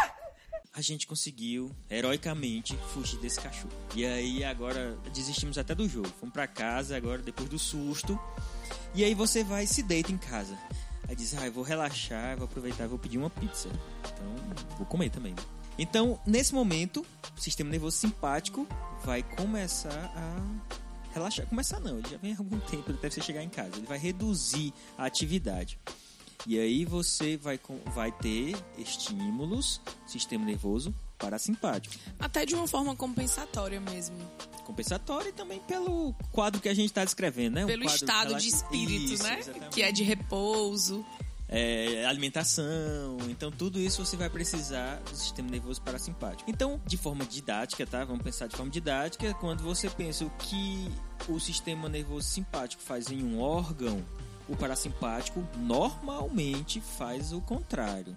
A 0.77 0.81
gente 0.81 1.07
conseguiu 1.07 1.75
heroicamente 1.89 2.77
fugir 2.93 3.17
desse 3.17 3.41
cachorro. 3.41 3.73
E 3.95 4.05
aí 4.05 4.43
agora 4.43 4.95
desistimos 5.11 5.57
até 5.57 5.73
do 5.73 5.89
jogo. 5.89 6.07
Fomos 6.19 6.31
para 6.31 6.45
casa 6.45 6.95
agora 6.95 7.19
depois 7.19 7.49
do 7.49 7.57
susto. 7.57 8.17
E 8.93 9.03
aí 9.03 9.15
você 9.15 9.43
vai 9.43 9.63
e 9.63 9.67
se 9.67 9.81
deita 9.81 10.11
em 10.11 10.19
casa. 10.19 10.55
Aí 11.07 11.15
diz: 11.15 11.33
"Ah, 11.33 11.47
eu 11.47 11.51
vou 11.51 11.63
relaxar, 11.63 12.37
vou 12.37 12.45
aproveitar, 12.45 12.87
vou 12.87 12.99
pedir 12.99 13.17
uma 13.17 13.29
pizza". 13.29 13.69
Então, 14.01 14.77
vou 14.77 14.85
comer 14.85 15.09
também. 15.09 15.33
Então, 15.79 16.19
nesse 16.27 16.53
momento, 16.53 17.03
o 17.35 17.41
sistema 17.41 17.71
nervoso 17.71 17.97
simpático 17.97 18.67
vai 19.03 19.23
começar 19.23 20.13
a 20.15 21.11
relaxar. 21.11 21.47
Começar 21.47 21.79
não, 21.79 21.97
ele 21.97 22.07
já 22.07 22.17
vem 22.17 22.33
há 22.33 22.37
algum 22.37 22.59
tempo 22.59 22.91
até 22.91 23.09
você 23.09 23.19
chegar 23.19 23.41
em 23.41 23.49
casa. 23.49 23.77
Ele 23.77 23.87
vai 23.87 23.97
reduzir 23.97 24.71
a 24.95 25.05
atividade. 25.05 25.79
E 26.45 26.59
aí 26.59 26.85
você 26.85 27.37
vai, 27.37 27.59
vai 27.93 28.11
ter 28.11 28.55
estímulos, 28.77 29.81
sistema 30.05 30.45
nervoso 30.45 30.93
parasimpático. 31.17 31.95
Até 32.19 32.45
de 32.45 32.55
uma 32.55 32.67
forma 32.67 32.95
compensatória 32.95 33.81
mesmo. 33.81 34.15
Compensatória 34.63 35.29
e 35.29 35.33
também 35.33 35.59
pelo 35.61 36.13
quadro 36.31 36.61
que 36.61 36.69
a 36.69 36.73
gente 36.73 36.87
está 36.87 37.03
descrevendo, 37.03 37.55
né? 37.55 37.65
Pelo 37.65 37.83
estado 37.85 38.35
de 38.35 38.47
espírito, 38.47 39.13
isso, 39.13 39.23
né? 39.23 39.39
Exatamente. 39.39 39.73
Que 39.73 39.81
é 39.81 39.91
de 39.91 40.03
repouso. 40.03 41.05
É, 41.49 42.05
alimentação, 42.05 43.17
então 43.29 43.49
tudo 43.49 43.79
isso 43.79 44.05
você 44.05 44.17
vai 44.17 44.29
precisar 44.29 44.97
do 45.09 45.15
sistema 45.15 45.49
nervoso 45.49 45.81
parasimpático. 45.81 46.49
Então, 46.51 46.81
de 46.85 46.97
forma 46.97 47.23
didática, 47.25 47.87
tá? 47.87 48.03
Vamos 48.03 48.21
pensar 48.21 48.47
de 48.47 48.57
forma 48.57 48.69
didática, 48.69 49.33
quando 49.35 49.63
você 49.63 49.89
pensa 49.89 50.25
o 50.25 50.29
que 50.31 50.91
o 51.29 51.39
sistema 51.39 51.87
nervoso 51.87 52.27
simpático 52.27 52.83
faz 52.83 53.09
em 53.09 53.23
um 53.23 53.39
órgão, 53.39 54.03
o 54.47 54.55
parasimpático 54.55 55.45
normalmente 55.57 56.81
faz 56.81 57.33
o 57.33 57.41
contrário. 57.41 58.15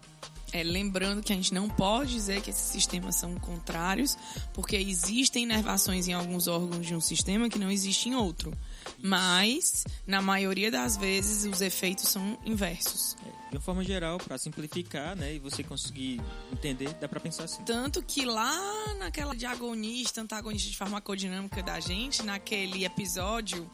É, 0.53 0.65
lembrando 0.65 1.23
que 1.23 1.33
a 1.33 1.37
gente 1.37 1.55
não 1.55 1.69
pode 1.69 2.13
dizer 2.13 2.41
que 2.41 2.51
esses 2.51 2.63
sistemas 2.63 3.15
são 3.15 3.37
contrários, 3.37 4.17
porque 4.53 4.77
existem 4.77 5.45
inervações 5.45 6.09
em 6.09 6.13
alguns 6.13 6.49
órgãos 6.49 6.85
de 6.85 6.95
um 6.95 7.01
sistema 7.01 7.49
que 7.49 7.59
não 7.59 7.71
existem 7.71 8.13
em 8.13 8.17
outro. 8.17 8.53
Mas, 9.01 9.85
na 10.07 10.21
maioria 10.21 10.71
das 10.71 10.97
vezes, 10.97 11.45
os 11.51 11.61
efeitos 11.61 12.09
são 12.09 12.37
inversos. 12.45 13.17
É, 13.25 13.51
de 13.51 13.57
uma 13.57 13.61
forma 13.61 13.85
geral, 13.85 14.19
para 14.19 14.37
simplificar, 14.39 15.15
né, 15.15 15.35
e 15.35 15.39
você 15.39 15.63
conseguir 15.63 16.21
entender, 16.53 16.93
dá 16.95 17.09
para 17.09 17.21
pensar 17.21 17.45
assim. 17.45 17.63
Tanto 17.63 18.03
que 18.03 18.25
lá 18.25 18.95
naquela 18.99 19.37
diagonista, 19.37 20.21
antagonista 20.21 20.69
de 20.69 20.77
farmacodinâmica 20.77 21.63
da 21.63 21.79
gente, 21.79 22.25
naquele 22.25 22.85
episódio, 22.85 23.71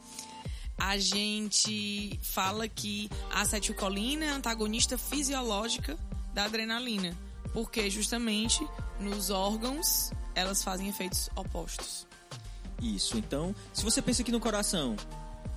a 0.78 0.98
gente 0.98 2.18
fala 2.22 2.68
que 2.68 3.08
a 3.30 3.42
acetilcolina 3.42 4.26
é 4.26 4.28
antagonista 4.28 4.98
fisiológica 4.98 5.96
da 6.34 6.44
adrenalina, 6.44 7.16
porque 7.52 7.88
justamente 7.88 8.66
nos 9.00 9.30
órgãos, 9.30 10.10
elas 10.34 10.62
fazem 10.62 10.88
efeitos 10.88 11.30
opostos. 11.34 12.06
Isso. 12.80 13.16
Então, 13.16 13.54
se 13.72 13.82
você 13.82 14.02
pensa 14.02 14.22
aqui 14.22 14.32
no 14.32 14.40
coração 14.40 14.96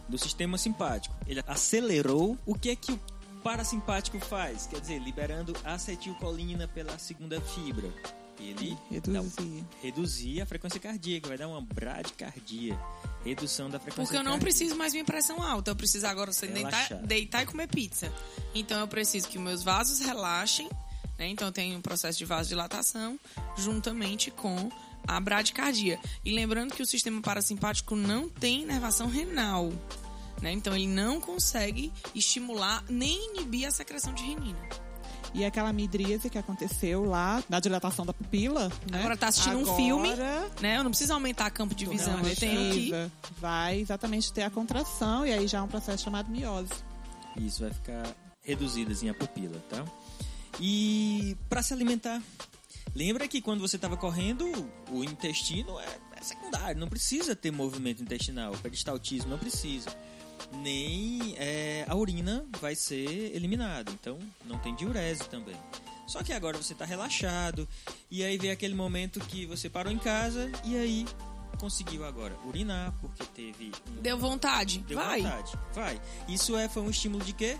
do 0.08 0.18
sistema 0.18 0.58
simpático, 0.58 1.16
ele 1.28 1.44
acelerou, 1.46 2.38
o 2.46 2.56
que 2.56 2.70
é 2.70 2.76
que 2.76 2.94
o 2.94 3.00
parasimpático 3.44 4.20
faz? 4.20 4.68
Quer 4.68 4.80
dizer, 4.80 5.00
liberando 5.00 5.54
acetilcolina 5.64 6.68
pela 6.68 6.98
segunda 6.98 7.40
fibra. 7.42 7.90
Ele 8.40 8.78
Reduzir. 8.90 9.66
reduzir 9.82 10.42
a 10.42 10.46
frequência 10.46 10.80
cardíaca, 10.80 11.28
vai 11.28 11.38
dar 11.38 11.50
uma 11.50 11.62
bradicardia. 11.62 12.80
Redução 13.24 13.70
da 13.70 13.80
frequência 13.80 14.04
Porque 14.04 14.18
eu 14.18 14.24
não 14.24 14.40
preciso 14.40 14.76
mais 14.76 14.94
minha 14.94 15.06
pressão 15.06 15.42
alta. 15.42 15.72
Eu 15.72 15.76
preciso 15.76 16.08
agora 16.08 16.32
você 16.32 16.48
deitar, 16.48 16.94
deitar 17.04 17.44
e 17.44 17.46
comer 17.46 17.68
pizza. 17.68 18.12
Então 18.56 18.80
eu 18.80 18.88
preciso 18.88 19.28
que 19.28 19.38
os 19.38 19.44
meus 19.44 19.64
vasos 19.64 20.00
relaxem. 20.00 20.70
Né? 21.18 21.28
Então 21.28 21.48
eu 21.48 21.52
tenho 21.52 21.78
um 21.78 21.82
processo 21.82 22.18
de 22.18 22.26
vasodilatação 22.26 23.20
juntamente 23.58 24.32
com 24.32 24.72
a 25.08 25.20
bradicardia. 25.20 26.00
E 26.24 26.34
lembrando 26.34 26.74
que 26.74 26.82
o 26.82 26.86
sistema 26.86 27.22
parasimpático 27.22 27.96
não 27.96 28.30
tem 28.30 28.62
inervação 28.62 29.08
renal. 29.08 29.72
Né? 30.42 30.54
Então 30.54 30.74
ele 30.74 30.88
não 30.88 31.20
consegue 31.20 31.92
estimular 32.16 32.84
nem 32.90 33.32
inibir 33.32 33.68
a 33.68 33.72
secreção 33.72 34.14
de 34.14 34.24
renina. 34.24 34.89
E 35.34 35.46
aquela 35.46 35.72
midríase 35.72 36.30
que 36.30 36.38
aconteceu 36.38 37.06
lá, 37.06 37.44
na 37.48 37.60
dilatação 37.60 38.06
da 38.06 38.14
pupila, 38.14 38.72
né? 38.90 39.00
Agora 39.00 39.16
tá 39.16 39.28
assistindo 39.28 39.58
um 39.58 39.62
Agora, 39.62 39.76
filme, 39.76 40.10
né? 40.62 40.78
Eu 40.78 40.84
não 40.84 40.92
preciso 40.92 41.14
aumentar 41.14 41.50
campo 41.52 41.76
de 41.76 41.86
visão. 41.86 42.20
Eu 42.20 42.36
tenho 42.36 42.74
que. 42.74 43.12
Vai 43.40 43.80
exatamente 43.80 44.34
ter 44.34 44.44
a 44.44 44.50
contração 44.50 45.26
e 45.26 45.32
aí 45.32 45.48
já 45.48 45.60
é 45.60 45.62
um 45.62 45.68
processo 45.68 46.04
chamado 46.04 46.30
miose. 46.32 46.74
Isso 47.38 47.62
vai 47.62 47.72
ficar 47.72 48.04
reduzidazinha 48.42 49.12
a 49.12 49.16
pupila, 49.16 49.64
tá? 49.70 49.86
E 50.60 51.38
para 51.48 51.62
se 51.62 51.74
alimentar, 51.74 52.22
lembra 52.96 53.28
que 53.28 53.42
quando 53.42 53.62
você 53.62 53.76
estava 53.76 53.96
correndo, 53.96 54.46
o 54.92 55.04
intestino 55.04 55.80
é, 55.80 55.98
é 56.16 56.22
secundário, 56.22 56.80
não 56.80 56.88
precisa 56.88 57.36
ter 57.36 57.52
movimento 57.52 58.02
intestinal, 58.02 58.54
peristaltismo 58.54 59.30
não 59.30 59.38
precisa. 59.38 59.90
Nem 60.62 61.36
é, 61.38 61.86
a 61.88 61.96
urina 61.96 62.46
vai 62.60 62.76
ser 62.76 63.36
eliminada, 63.36 63.92
então 63.92 64.18
não 64.46 64.58
tem 64.60 64.76
diurese 64.76 65.24
também. 65.30 65.56
Só 66.08 66.24
que 66.24 66.34
agora 66.34 66.58
você 66.58 66.74
está 66.74 66.86
relaxado 66.86 67.68
e 68.10 68.24
aí 68.24 68.38
vem 68.38 68.50
aquele 68.50 68.74
momento 68.74 69.20
que 69.20 69.46
você 69.46 69.70
parou 69.70 69.94
em 69.94 70.00
casa 70.00 70.52
e 70.66 70.76
aí 70.76 71.06
conseguiu 71.60 72.04
agora 72.04 72.36
urinar 72.46 72.94
porque 73.00 73.24
teve 73.26 73.72
um 73.92 74.02
Deu 74.02 74.18
vontade. 74.18 74.80
Deu 74.80 74.98
Vai. 74.98 75.22
vontade. 75.22 75.52
Vai. 75.74 76.02
Isso 76.28 76.58
é, 76.58 76.68
foi 76.68 76.82
um 76.82 76.90
estímulo 76.90 77.24
de 77.24 77.34
quê? 77.34 77.58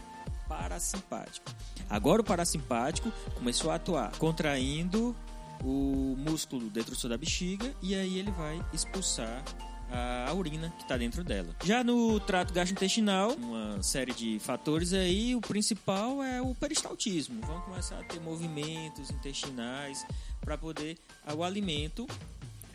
Parasimpático. 0.48 1.52
Agora 1.88 2.22
o 2.22 2.26
parasimpático 2.26 3.12
começou 3.36 3.70
a 3.70 3.76
atuar 3.76 4.12
contraindo 4.18 5.16
o 5.64 6.16
músculo 6.18 6.70
detrusor 6.70 7.10
da 7.10 7.18
bexiga 7.18 7.72
e 7.82 7.94
aí 7.94 8.18
ele 8.18 8.32
vai 8.32 8.64
expulsar 8.74 9.44
a 9.92 10.34
urina 10.34 10.72
que 10.78 10.84
está 10.84 10.98
dentro 10.98 11.24
dela. 11.24 11.56
Já 11.64 11.84
no 11.84 12.20
trato 12.20 12.54
gastrointestinal, 12.54 13.32
uma 13.32 13.82
série 13.82 14.14
de 14.14 14.40
fatores 14.40 14.94
aí, 14.94 15.36
o 15.36 15.42
principal 15.42 16.24
é 16.24 16.42
o 16.42 16.54
peristaltismo. 16.54 17.42
Vão 17.42 17.62
começar 17.62 18.00
a 18.00 18.04
ter 18.04 18.20
movimentos 18.20 19.10
intestinais 19.10 20.06
para 20.42 20.58
poder 20.58 20.98
o 21.36 21.44
alimento 21.44 22.08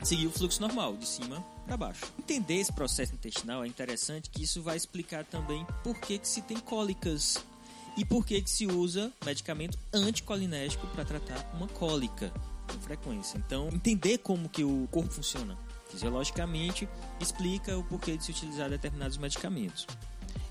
seguir 0.03 0.27
o 0.27 0.31
fluxo 0.31 0.61
normal, 0.61 0.95
de 0.97 1.07
cima 1.07 1.43
para 1.65 1.77
baixo. 1.77 2.05
Entender 2.19 2.55
esse 2.55 2.71
processo 2.71 3.13
intestinal 3.13 3.63
é 3.63 3.67
interessante, 3.67 4.29
que 4.29 4.43
isso 4.43 4.61
vai 4.61 4.77
explicar 4.77 5.23
também 5.23 5.65
por 5.83 5.97
que, 5.99 6.19
que 6.19 6.27
se 6.27 6.41
tem 6.41 6.57
cólicas 6.59 7.43
e 7.97 8.05
por 8.05 8.25
que, 8.25 8.41
que 8.41 8.49
se 8.49 8.67
usa 8.67 9.11
medicamento 9.25 9.77
anticolinérgico 9.93 10.85
para 10.87 11.05
tratar 11.05 11.51
uma 11.55 11.67
cólica 11.67 12.31
com 12.67 12.79
frequência. 12.79 13.37
Então, 13.37 13.69
entender 13.69 14.19
como 14.19 14.49
que 14.49 14.63
o 14.63 14.87
corpo 14.91 15.11
funciona 15.11 15.57
fisiologicamente 15.95 16.87
explica 17.19 17.77
o 17.77 17.83
porquê 17.83 18.17
de 18.17 18.25
se 18.25 18.31
utilizar 18.31 18.69
determinados 18.69 19.17
medicamentos. 19.17 19.87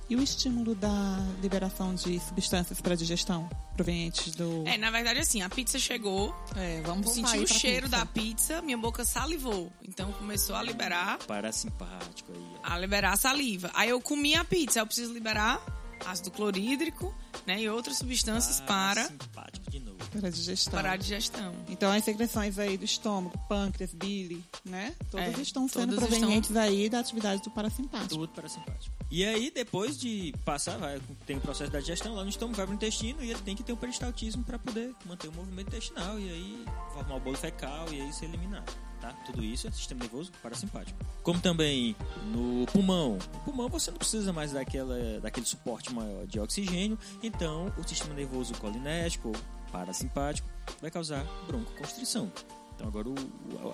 E 0.09 0.15
o 0.17 0.23
estímulo 0.23 0.75
da 0.75 1.17
liberação 1.41 1.95
de 1.95 2.21
substâncias 2.21 2.79
para 2.79 2.95
digestão 2.95 3.49
provenientes 3.75 4.35
do. 4.35 4.63
É, 4.67 4.77
na 4.77 4.91
verdade, 4.91 5.21
assim, 5.21 5.41
a 5.41 5.49
pizza 5.49 5.79
chegou, 5.79 6.35
É, 6.55 6.83
vamos 6.83 7.07
eu 7.07 7.15
voltar 7.15 7.29
senti 7.31 7.39
aí 7.39 7.45
o 7.45 7.49
cheiro 7.49 7.87
pizza. 7.87 7.97
da 7.99 8.07
pizza, 8.07 8.63
minha 8.63 8.77
boca 8.77 9.03
salivou. 9.03 9.73
Então 9.83 10.13
começou 10.13 10.57
a 10.57 10.63
liberar, 10.63 11.17
Parasimpático 11.27 12.33
aí. 12.33 12.57
a 12.63 12.79
liberar 12.79 13.15
a 13.15 13.17
saliva. 13.17 13.71
Aí 13.73 13.89
eu 13.89 14.01
comi 14.01 14.35
a 14.35 14.45
pizza, 14.45 14.79
eu 14.81 14.87
preciso 14.87 15.11
liberar 15.13 15.59
ácido 16.05 16.31
clorídrico, 16.31 17.15
né, 17.47 17.61
e 17.61 17.69
outras 17.69 17.99
substâncias 17.99 18.61
para 18.61 19.03
Parasimpático 19.03 19.71
de 19.71 19.81
novo. 19.81 19.99
Para 20.11 20.29
a 20.29 20.31
digestão. 20.31 20.73
para 20.73 20.93
a 20.93 20.97
digestão. 20.97 21.55
Então 21.69 21.91
as 21.91 22.05
secreções 22.05 22.59
aí 22.59 22.77
do 22.77 22.85
estômago, 22.85 23.37
pâncreas, 23.49 23.93
bile, 23.93 24.45
né? 24.65 24.95
Todas 25.11 25.39
É, 25.39 25.43
estão 25.43 25.69
sendo 25.69 25.95
todas 25.95 26.09
provenientes 26.09 26.57
aí 26.57 26.89
da 26.89 27.01
atividade 27.01 27.43
do 27.43 27.51
parasimpático. 27.51 28.09
Tudo 28.15 28.29
parasimpático. 28.29 28.95
E 29.11 29.25
aí, 29.25 29.51
depois 29.51 29.99
de 29.99 30.33
passar, 30.45 30.77
vai, 30.79 31.01
tem 31.27 31.37
o 31.37 31.41
processo 31.41 31.71
da 31.71 31.81
digestão 31.81 32.15
lá 32.15 32.23
no 32.23 32.31
estômago, 32.31 32.57
vai 32.57 32.67
pro 32.67 32.75
intestino 32.75 33.23
e 33.23 33.31
ele 33.31 33.41
tem 33.41 33.55
que 33.55 33.63
ter 33.63 33.73
o 33.73 33.77
peristaltismo 33.77 34.43
para 34.45 34.59
poder 34.59 34.95
manter 35.05 35.29
o 35.29 35.33
movimento 35.33 35.69
intestinal 35.69 36.19
e 36.19 36.31
aí 36.31 36.65
formar 36.93 37.17
o 37.17 37.21
bolo 37.21 37.37
fecal 37.37 37.87
e 37.93 38.01
aí 38.01 38.13
ser 38.13 38.27
eliminado. 38.27 38.73
Tá? 39.05 39.13
Tudo 39.27 39.45
isso 39.45 39.69
é 39.69 39.71
sistema 39.71 40.01
nervoso 40.01 40.33
parasimpático. 40.43 40.99
Como 41.23 41.39
também 41.39 41.95
no 42.33 42.65
pulmão. 42.73 43.19
No 43.35 43.41
pulmão 43.41 43.69
você 43.69 43.91
não 43.91 43.99
precisa 43.99 44.33
mais 44.33 44.53
daquela, 44.53 45.21
daquele 45.21 45.45
suporte 45.45 45.93
maior 45.93 46.27
de 46.27 46.41
oxigênio, 46.41 46.99
então 47.23 47.71
o 47.77 47.87
sistema 47.87 48.15
nervoso 48.15 48.55
colinérgico 48.55 49.29
ou 49.29 49.35
parasimpático 49.71 50.49
vai 50.81 50.91
causar 50.91 51.23
broncoconstrição. 51.47 52.33
Então 52.75 52.89
agora 52.89 53.11
o- 53.11 53.15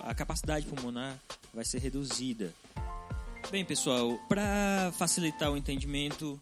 a 0.03 0.13
capacidade 0.13 0.65
pulmonar 0.65 1.17
vai 1.53 1.63
ser 1.63 1.77
reduzida. 1.79 2.53
Bem, 3.49 3.63
pessoal, 3.63 4.19
para 4.27 4.91
facilitar 4.97 5.49
o 5.49 5.55
entendimento, 5.55 6.37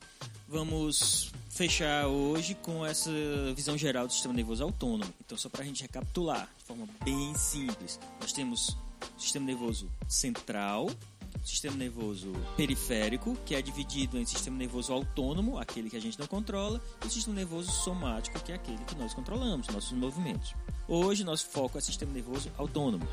vamos 0.47 1.31
fechar 1.49 2.07
hoje 2.07 2.55
com 2.55 2.85
essa 2.85 3.11
visão 3.55 3.77
geral 3.77 4.07
do 4.07 4.13
sistema 4.13 4.33
nervoso 4.33 4.63
autônomo. 4.63 5.13
Então, 5.25 5.37
só 5.37 5.49
para 5.49 5.63
a 5.63 5.65
gente 5.65 5.81
recapitular 5.81 6.47
de 6.57 6.63
forma 6.63 6.87
bem 7.03 7.35
simples, 7.35 7.99
nós 8.21 8.31
temos 8.31 8.77
sistema 9.17 9.45
nervoso 9.45 9.89
central, 10.07 10.89
sistema 11.43 11.75
nervoso 11.75 12.31
periférico, 12.55 13.35
que 13.45 13.55
é 13.55 13.61
dividido 13.61 14.17
em 14.17 14.25
sistema 14.25 14.57
nervoso 14.57 14.93
autônomo, 14.93 15.57
aquele 15.57 15.89
que 15.89 15.97
a 15.97 16.01
gente 16.01 16.19
não 16.19 16.27
controla, 16.27 16.81
e 17.03 17.07
o 17.07 17.09
sistema 17.09 17.35
nervoso 17.35 17.71
somático, 17.71 18.39
que 18.41 18.51
é 18.51 18.55
aquele 18.55 18.83
que 18.85 18.95
nós 18.95 19.13
controlamos, 19.13 19.67
nossos 19.67 19.91
movimentos. 19.93 20.53
Hoje, 20.87 21.23
nosso 21.23 21.47
foco 21.47 21.77
é 21.77 21.81
sistema 21.81 22.11
nervoso 22.11 22.51
autônomo. 22.57 23.07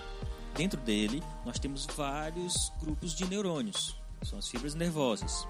Dentro 0.55 0.81
dele, 0.81 1.23
nós 1.45 1.59
temos 1.59 1.87
vários 1.97 2.73
grupos 2.81 3.15
de 3.15 3.27
neurônios, 3.27 3.97
são 4.23 4.39
as 4.39 4.49
fibras 4.49 4.75
nervosas. 4.75 5.47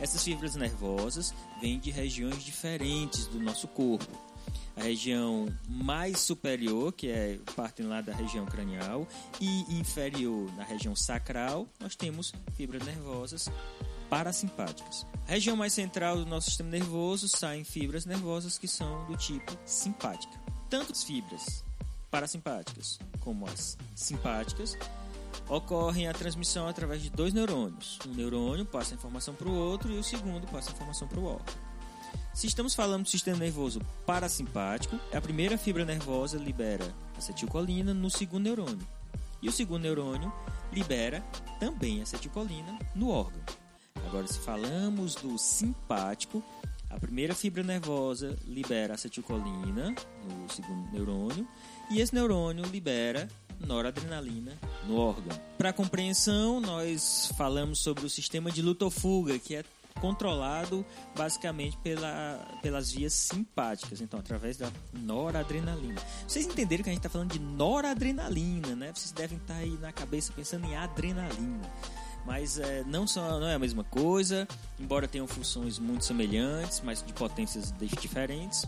Essas 0.00 0.22
fibras 0.22 0.54
nervosas 0.56 1.34
vêm 1.60 1.78
de 1.78 1.90
regiões 1.90 2.42
diferentes 2.42 3.26
do 3.26 3.38
nosso 3.38 3.68
corpo. 3.68 4.10
A 4.76 4.82
região 4.82 5.46
mais 5.68 6.20
superior, 6.20 6.92
que 6.92 7.08
é 7.08 7.38
partem 7.54 7.86
lá 7.86 8.00
da 8.00 8.12
região 8.12 8.46
cranial, 8.46 9.06
e 9.40 9.78
inferior, 9.78 10.50
na 10.56 10.64
região 10.64 10.96
sacral, 10.96 11.68
nós 11.78 11.94
temos 11.94 12.32
fibras 12.56 12.84
nervosas 12.84 13.48
parasimpáticas. 14.08 15.06
A 15.28 15.32
região 15.32 15.56
mais 15.56 15.72
central 15.72 16.16
do 16.16 16.26
nosso 16.26 16.48
sistema 16.48 16.70
nervoso 16.70 17.28
saem 17.28 17.64
fibras 17.64 18.04
nervosas 18.04 18.58
que 18.58 18.68
são 18.68 19.06
do 19.06 19.16
tipo 19.16 19.56
simpática. 19.64 20.38
Tanto 20.68 20.92
as 20.92 21.02
fibras 21.02 21.64
parasimpáticas 22.10 22.98
como 23.20 23.46
as 23.46 23.78
simpáticas 23.94 24.76
ocorrem 25.48 26.08
a 26.08 26.12
transmissão 26.12 26.66
através 26.66 27.02
de 27.02 27.10
dois 27.10 27.32
neurônios. 27.32 27.98
Um 28.06 28.14
neurônio 28.14 28.64
passa 28.64 28.94
a 28.94 28.96
informação 28.96 29.34
para 29.34 29.48
o 29.48 29.54
outro 29.54 29.92
e 29.92 29.98
o 29.98 30.04
segundo 30.04 30.46
passa 30.46 30.70
a 30.70 30.72
informação 30.72 31.08
para 31.08 31.20
o 31.20 31.24
órgão. 31.24 31.54
Se 32.34 32.46
estamos 32.46 32.74
falando 32.74 33.04
do 33.04 33.08
sistema 33.08 33.38
nervoso 33.38 33.80
parasimpático, 34.06 34.98
a 35.12 35.20
primeira 35.20 35.58
fibra 35.58 35.84
nervosa 35.84 36.38
libera 36.38 36.94
acetilcolina 37.16 37.92
no 37.92 38.10
segundo 38.10 38.44
neurônio. 38.44 38.86
E 39.42 39.48
o 39.48 39.52
segundo 39.52 39.82
neurônio 39.82 40.32
libera 40.72 41.20
também 41.60 42.00
acetilcolina 42.00 42.78
no 42.94 43.10
órgão. 43.10 43.42
Agora, 44.06 44.26
se 44.26 44.38
falamos 44.38 45.14
do 45.14 45.36
simpático, 45.38 46.42
a 46.92 47.00
primeira 47.00 47.34
fibra 47.34 47.62
nervosa 47.62 48.36
libera 48.46 48.94
acetilcolina 48.94 49.94
no 50.24 50.48
segundo 50.50 50.90
neurônio 50.92 51.48
e 51.90 52.00
esse 52.00 52.14
neurônio 52.14 52.64
libera 52.66 53.28
noradrenalina 53.66 54.58
no 54.86 54.96
órgão. 54.96 55.38
Para 55.56 55.72
compreensão, 55.72 56.60
nós 56.60 57.32
falamos 57.36 57.78
sobre 57.78 58.04
o 58.04 58.10
sistema 58.10 58.50
de 58.50 58.62
luta 58.62 58.84
ou 58.84 58.90
fuga, 58.90 59.38
que 59.38 59.56
é 59.56 59.64
controlado 60.00 60.84
basicamente 61.16 61.76
pela, 61.78 62.40
pelas 62.62 62.90
vias 62.90 63.12
simpáticas, 63.12 64.00
então 64.00 64.18
através 64.18 64.56
da 64.56 64.70
noradrenalina. 64.92 66.00
Vocês 66.26 66.46
entenderam 66.46 66.82
que 66.82 66.90
a 66.90 66.92
gente 66.92 67.00
está 67.00 67.10
falando 67.10 67.32
de 67.32 67.38
noradrenalina, 67.38 68.74
né? 68.74 68.92
Vocês 68.94 69.12
devem 69.12 69.38
estar 69.38 69.54
aí 69.54 69.78
na 69.80 69.92
cabeça 69.92 70.32
pensando 70.32 70.66
em 70.66 70.76
adrenalina. 70.76 71.70
Mas 72.24 72.58
é, 72.58 72.84
não, 72.84 73.06
são, 73.06 73.40
não 73.40 73.48
é 73.48 73.54
a 73.54 73.58
mesma 73.58 73.82
coisa, 73.84 74.46
embora 74.78 75.08
tenham 75.08 75.26
funções 75.26 75.78
muito 75.78 76.04
semelhantes, 76.04 76.80
mas 76.80 77.02
de 77.02 77.12
potências 77.12 77.74
diferentes. 78.00 78.64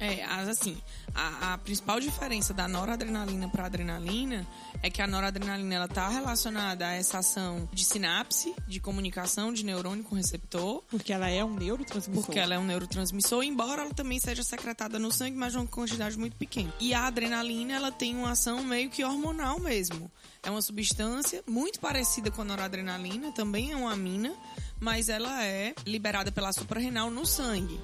É, 0.00 0.24
assim, 0.24 0.80
a, 1.14 1.52
a 1.52 1.58
principal 1.58 2.00
diferença 2.00 2.54
da 2.54 2.66
noradrenalina 2.66 3.50
para 3.50 3.66
adrenalina 3.66 4.46
é 4.82 4.88
que 4.88 5.02
a 5.02 5.06
noradrenalina 5.06 5.74
ela 5.74 5.84
está 5.84 6.08
relacionada 6.08 6.86
a 6.86 6.94
essa 6.94 7.18
ação 7.18 7.68
de 7.70 7.84
sinapse, 7.84 8.54
de 8.66 8.80
comunicação 8.80 9.52
de 9.52 9.62
neurônio 9.62 10.02
com 10.02 10.14
receptor. 10.14 10.82
Porque 10.88 11.12
ela 11.12 11.28
é 11.28 11.44
um 11.44 11.54
neurotransmissor. 11.54 12.24
Porque 12.24 12.38
ela 12.38 12.54
é 12.54 12.58
um 12.58 12.64
neurotransmissor, 12.64 13.42
embora 13.42 13.82
ela 13.82 13.92
também 13.92 14.18
seja 14.18 14.42
secretada 14.42 14.98
no 14.98 15.12
sangue, 15.12 15.36
mas 15.36 15.54
uma 15.54 15.66
quantidade 15.66 16.18
muito 16.18 16.36
pequena. 16.36 16.72
E 16.80 16.94
a 16.94 17.06
adrenalina, 17.06 17.74
ela 17.74 17.92
tem 17.92 18.16
uma 18.16 18.30
ação 18.30 18.64
meio 18.64 18.88
que 18.88 19.04
hormonal 19.04 19.60
mesmo. 19.60 20.10
É 20.42 20.50
uma 20.50 20.62
substância 20.62 21.44
muito 21.46 21.78
parecida 21.78 22.30
com 22.30 22.40
a 22.40 22.44
noradrenalina, 22.46 23.32
também 23.32 23.72
é 23.72 23.76
uma 23.76 23.92
amina, 23.92 24.32
mas 24.80 25.10
ela 25.10 25.44
é 25.44 25.74
liberada 25.84 26.32
pela 26.32 26.50
suprarrenal 26.54 27.10
no 27.10 27.26
sangue 27.26 27.78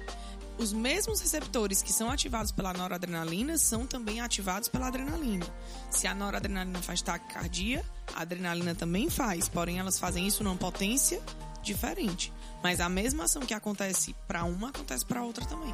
os 0.57 0.73
mesmos 0.73 1.21
receptores 1.21 1.81
que 1.81 1.93
são 1.93 2.09
ativados 2.09 2.51
pela 2.51 2.73
noradrenalina 2.73 3.57
são 3.57 3.85
também 3.85 4.21
ativados 4.21 4.67
pela 4.67 4.87
adrenalina. 4.87 5.45
Se 5.89 6.07
a 6.07 6.15
noradrenalina 6.15 6.81
faz 6.81 7.01
taquicardia, 7.01 7.83
a 8.15 8.21
adrenalina 8.21 8.73
também 8.73 9.09
faz, 9.09 9.47
porém 9.47 9.79
elas 9.79 9.99
fazem 9.99 10.25
isso 10.27 10.43
numa 10.43 10.55
potência 10.55 11.21
diferente. 11.61 12.33
Mas 12.63 12.79
a 12.79 12.89
mesma 12.89 13.25
ação 13.25 13.41
que 13.41 13.53
acontece 13.53 14.15
para 14.27 14.43
uma 14.43 14.69
acontece 14.69 15.05
para 15.05 15.23
outra 15.23 15.45
também. 15.45 15.73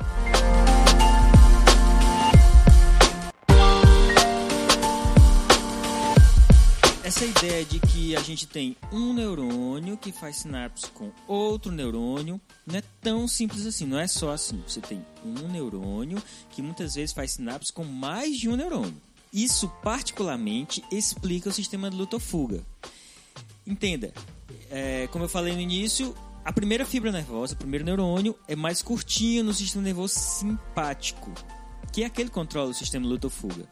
Essa 7.16 7.26
ideia 7.26 7.64
de 7.64 7.80
que 7.80 8.16
a 8.16 8.22
gente 8.22 8.48
tem 8.48 8.76
um 8.92 9.14
neurônio 9.14 9.96
que 9.96 10.12
faz 10.12 10.38
sinapse 10.38 10.88
com 10.88 11.12
outro 11.28 11.72
neurônio 11.72 12.42
não 12.66 12.80
é 12.80 12.82
tão 13.02 13.28
simples 13.28 13.68
assim, 13.68 13.86
não 13.86 14.00
é 14.00 14.08
só 14.08 14.32
assim. 14.32 14.64
Você 14.68 14.82
tem 14.82 15.06
um 15.24 15.48
neurônio 15.48 16.20
que 16.50 16.60
muitas 16.60 16.96
vezes 16.96 17.14
faz 17.14 17.34
sinapse 17.34 17.72
com 17.72 17.84
mais 17.84 18.36
de 18.36 18.50
um 18.50 18.56
neurônio. 18.56 19.00
Isso 19.32 19.70
particularmente 19.84 20.84
explica 20.92 21.50
o 21.50 21.54
sistema 21.54 21.88
de 21.88 21.96
luta-fuga. 21.96 22.64
Entenda, 23.68 24.12
é, 24.72 25.06
como 25.12 25.26
eu 25.26 25.30
falei 25.30 25.54
no 25.54 25.62
início, 25.62 26.16
a 26.44 26.52
primeira 26.52 26.84
fibra 26.84 27.12
nervosa, 27.12 27.54
o 27.54 27.58
primeiro 27.58 27.86
neurônio, 27.86 28.36
é 28.48 28.56
mais 28.56 28.82
curtinho 28.82 29.44
no 29.44 29.54
sistema 29.54 29.84
nervoso 29.84 30.16
simpático, 30.16 31.32
que 31.92 32.02
é 32.02 32.08
aquele 32.08 32.30
que 32.30 32.34
controla 32.34 32.72
o 32.72 32.74
sistema 32.74 33.06
luta-fuga. 33.06 33.68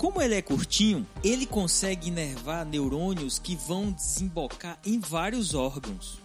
Como 0.00 0.22
ele 0.22 0.34
é 0.34 0.40
curtinho, 0.40 1.06
ele 1.22 1.44
consegue 1.44 2.08
inervar 2.08 2.64
neurônios 2.64 3.38
que 3.38 3.54
vão 3.54 3.92
desembocar 3.92 4.78
em 4.82 4.98
vários 4.98 5.52
órgãos. 5.52 6.18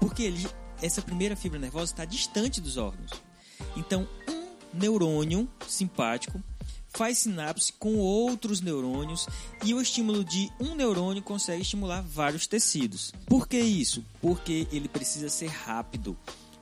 Porque 0.00 0.22
ele, 0.22 0.48
essa 0.80 1.02
primeira 1.02 1.36
fibra 1.36 1.58
nervosa 1.58 1.92
está 1.92 2.06
distante 2.06 2.58
dos 2.58 2.78
órgãos. 2.78 3.10
Então, 3.76 4.08
um 4.30 4.78
neurônio 4.78 5.46
simpático 5.68 6.42
faz 6.88 7.18
sinapse 7.18 7.70
com 7.74 7.98
outros 7.98 8.62
neurônios 8.62 9.28
e 9.62 9.74
o 9.74 9.82
estímulo 9.82 10.24
de 10.24 10.50
um 10.58 10.74
neurônio 10.74 11.22
consegue 11.22 11.60
estimular 11.60 12.00
vários 12.00 12.46
tecidos. 12.46 13.12
Por 13.26 13.46
que 13.46 13.60
isso? 13.60 14.02
Porque 14.22 14.66
ele 14.72 14.88
precisa 14.88 15.28
ser 15.28 15.48
rápido 15.48 16.16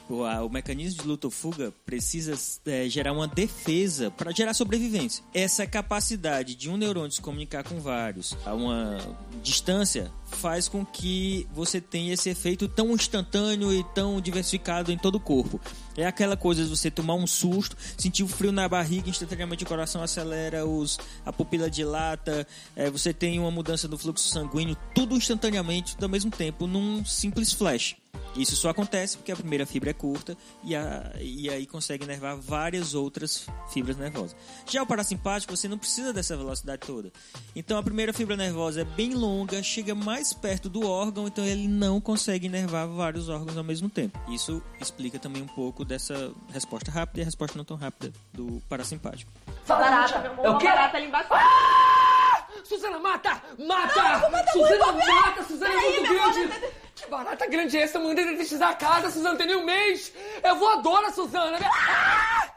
o, 0.08 0.48
mecanismo 0.48 1.02
de 1.02 1.08
luta 1.08 1.26
ou 1.26 1.30
fuga 1.30 1.72
precisa 1.84 2.34
é, 2.66 2.88
gerar 2.88 3.12
uma 3.12 3.26
defesa 3.26 4.10
para 4.10 4.30
gerar 4.32 4.54
sobrevivência. 4.54 5.24
Essa 5.34 5.66
capacidade 5.66 6.54
de 6.54 6.70
um 6.70 6.76
neurônio 6.76 7.12
se 7.12 7.20
comunicar 7.20 7.64
com 7.64 7.80
vários 7.80 8.36
a 8.44 8.54
uma 8.54 8.98
distância 9.42 10.10
faz 10.26 10.68
com 10.68 10.84
que 10.84 11.46
você 11.52 11.80
tenha 11.80 12.14
esse 12.14 12.28
efeito 12.28 12.68
tão 12.68 12.90
instantâneo 12.90 13.72
e 13.72 13.84
tão 13.94 14.20
diversificado 14.20 14.92
em 14.92 14.98
todo 14.98 15.16
o 15.16 15.20
corpo. 15.20 15.60
É 15.96 16.06
aquela 16.06 16.36
coisa 16.36 16.62
de 16.62 16.68
você 16.68 16.90
tomar 16.90 17.14
um 17.14 17.26
susto, 17.26 17.76
sentir 17.96 18.22
o 18.22 18.28
frio 18.28 18.52
na 18.52 18.68
barriga, 18.68 19.08
instantaneamente 19.08 19.64
o 19.64 19.66
coração 19.66 20.02
acelera, 20.02 20.66
os, 20.66 20.98
a 21.24 21.32
pupila 21.32 21.70
dilata, 21.70 22.46
é, 22.74 22.90
você 22.90 23.14
tem 23.14 23.38
uma 23.38 23.50
mudança 23.50 23.88
do 23.88 23.96
fluxo 23.96 24.28
sanguíneo, 24.28 24.76
tudo 24.94 25.16
instantaneamente, 25.16 25.96
ao 26.00 26.08
mesmo 26.08 26.30
tempo, 26.30 26.66
num 26.66 27.04
simples 27.04 27.52
flash. 27.52 27.96
Isso 28.36 28.54
só 28.56 28.70
acontece 28.70 29.16
porque 29.16 29.32
a 29.32 29.36
primeira 29.36 29.64
fibra 29.64 29.90
é 29.90 29.92
curta 29.92 30.36
e, 30.62 30.76
a, 30.76 31.12
e 31.20 31.48
aí 31.48 31.66
consegue 31.66 32.06
nervar 32.06 32.36
várias 32.36 32.94
outras 32.94 33.46
fibras 33.68 33.96
nervosas. 33.96 34.36
Já 34.66 34.82
o 34.82 34.86
parasimpático, 34.86 35.56
você 35.56 35.68
não 35.68 35.78
precisa 35.78 36.12
dessa 36.12 36.36
velocidade 36.36 36.82
toda. 36.86 37.12
Então 37.54 37.78
a 37.78 37.82
primeira 37.82 38.12
fibra 38.12 38.36
nervosa 38.36 38.82
é 38.82 38.84
bem 38.84 39.14
longa, 39.14 39.62
chega 39.62 39.94
mais 39.94 40.32
perto 40.32 40.68
do 40.68 40.86
órgão, 40.86 41.26
então 41.26 41.44
ele 41.44 41.66
não 41.66 42.00
consegue 42.00 42.48
nervar 42.48 42.86
vários 42.86 43.28
órgãos 43.28 43.56
ao 43.56 43.64
mesmo 43.64 43.88
tempo. 43.88 44.18
Isso 44.28 44.62
explica 44.80 45.18
também 45.18 45.42
um 45.42 45.48
pouco 45.48 45.84
dessa 45.84 46.32
resposta 46.52 46.90
rápida 46.90 47.20
e 47.20 47.22
a 47.22 47.24
resposta 47.24 47.56
não 47.56 47.64
tão 47.64 47.76
rápida 47.76 48.12
do 48.32 48.62
parasimpático. 48.68 49.32
Barata, 49.66 50.20
meu 50.20 50.32
amor, 50.32 50.44
é 50.44 50.50
o 50.50 50.58
quê? 50.58 50.66
barata 50.66 50.96
ali 50.96 51.06
embaixo. 51.06 51.28
Ah! 51.32 52.15
Suzana, 52.64 52.98
mata! 52.98 53.42
Mata! 53.58 54.28
Não, 54.30 54.52
Suzana, 54.52 54.92
mata! 54.92 55.44
Suzana 55.44 55.72
é 55.72 56.00
muito 56.00 56.14
grande! 56.14 56.72
Que 56.94 57.10
barata 57.10 57.46
grande 57.46 57.76
é 57.76 57.82
essa? 57.82 57.98
Mandei 57.98 58.24
detetizar 58.24 58.70
a 58.70 58.74
casa, 58.74 59.10
Suzana, 59.10 59.36
tem 59.36 59.46
nem 59.46 59.56
um 59.56 59.64
mês! 59.64 60.12
É 60.42 60.54
voadora, 60.54 61.12
Suzana! 61.12 61.58
Ah! 61.62 62.52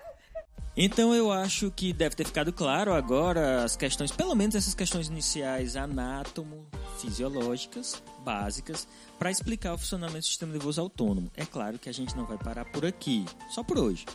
Então 0.81 1.13
eu 1.13 1.29
acho 1.29 1.69
que 1.71 1.91
deve 1.91 2.15
ter 2.15 2.25
ficado 2.25 2.53
claro 2.53 2.93
agora 2.93 3.65
as 3.65 3.75
questões, 3.75 4.11
pelo 4.11 4.33
menos 4.33 4.55
essas 4.55 4.73
questões 4.73 5.09
iniciais 5.09 5.75
anátomo, 5.75 6.65
fisiológicas, 6.99 8.01
básicas, 8.19 8.87
para 9.17 9.29
explicar 9.29 9.73
o 9.73 9.77
funcionamento 9.77 10.19
do 10.19 10.25
sistema 10.25 10.53
nervoso 10.53 10.79
autônomo. 10.79 11.29
É 11.35 11.45
claro 11.45 11.77
que 11.77 11.89
a 11.89 11.93
gente 11.93 12.15
não 12.15 12.25
vai 12.25 12.37
parar 12.37 12.63
por 12.63 12.85
aqui, 12.85 13.25
só 13.49 13.61
por 13.61 13.77
hoje. 13.77 14.05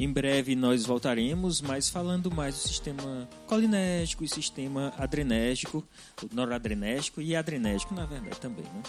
Em 0.00 0.10
breve 0.10 0.56
nós 0.56 0.86
voltaremos, 0.86 1.60
mas 1.60 1.90
falando 1.90 2.30
mais 2.30 2.54
do 2.54 2.60
sistema 2.60 3.28
colinérgico 3.46 4.24
e 4.24 4.28
sistema 4.28 4.94
adrenérgico, 4.96 5.86
noradrenérgico 6.32 7.20
e 7.20 7.36
adrenérgico, 7.36 7.94
na 7.94 8.06
verdade, 8.06 8.40
também. 8.40 8.64
Né? 8.64 8.82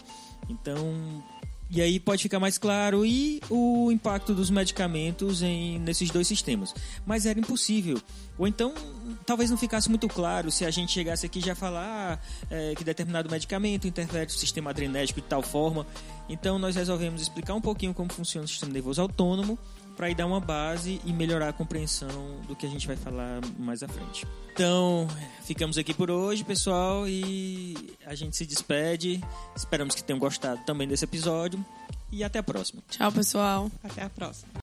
Então, 0.48 1.22
e 1.70 1.82
aí 1.82 2.00
pode 2.00 2.24
ficar 2.24 2.40
mais 2.40 2.58
claro 2.58 3.06
e 3.06 3.42
o 3.50 3.92
impacto 3.92 4.34
dos 4.34 4.50
medicamentos 4.50 5.42
em, 5.42 5.80
nesses 5.80 6.10
dois 6.12 6.30
sistemas. 6.30 6.74
Mas 7.06 7.26
era 7.26 7.38
impossível. 7.38 8.02
Ou 8.38 8.48
então, 8.48 8.74
talvez 9.26 9.50
não 9.50 9.58
ficasse 9.58 9.90
muito 9.90 10.08
claro 10.08 10.50
se 10.50 10.64
a 10.64 10.72
gente 10.72 10.94
chegasse 10.94 11.26
aqui 11.26 11.42
já 11.42 11.56
falar 11.56 12.26
é, 12.50 12.74
que 12.74 12.86
determinado 12.86 13.30
medicamento 13.30 13.86
interfere 13.86 14.26
no 14.26 14.32
sistema 14.32 14.70
adrenérgico 14.70 15.20
de 15.20 15.28
tal 15.28 15.42
forma. 15.42 15.86
Então, 16.30 16.58
nós 16.58 16.78
resolvemos 16.78 17.22
explicar 17.22 17.54
um 17.54 17.62
pouquinho 17.62 17.94
como 17.94 18.12
funciona 18.14 18.46
o 18.46 18.48
sistema 18.48 18.72
nervoso 18.72 19.02
autônomo 19.02 19.60
para 20.02 20.10
ir 20.10 20.16
dar 20.16 20.26
uma 20.26 20.40
base 20.40 21.00
e 21.06 21.14
melhorar 21.14 21.50
a 21.50 21.54
compreensão 21.54 22.42
do 22.48 22.56
que 22.56 22.66
a 22.66 22.70
gente 22.70 22.88
vai 22.88 22.96
falar 22.96 23.40
mais 23.60 23.84
à 23.84 23.88
frente. 23.88 24.26
Então, 24.52 25.08
ficamos 25.44 25.78
aqui 25.78 25.94
por 25.94 26.10
hoje, 26.10 26.44
pessoal, 26.44 27.08
e 27.08 27.96
a 28.04 28.16
gente 28.16 28.36
se 28.36 28.44
despede. 28.44 29.22
Esperamos 29.56 29.94
que 29.94 30.04
tenham 30.04 30.18
gostado 30.18 30.60
também 30.66 30.88
desse 30.88 31.06
episódio 31.06 31.64
e 32.12 32.24
até 32.24 32.40
a 32.40 32.44
próxima. 32.44 32.82
Tchau, 32.90 33.12
pessoal. 33.12 33.72
Até 33.84 34.02
a 34.02 34.10
próxima. 34.10 34.61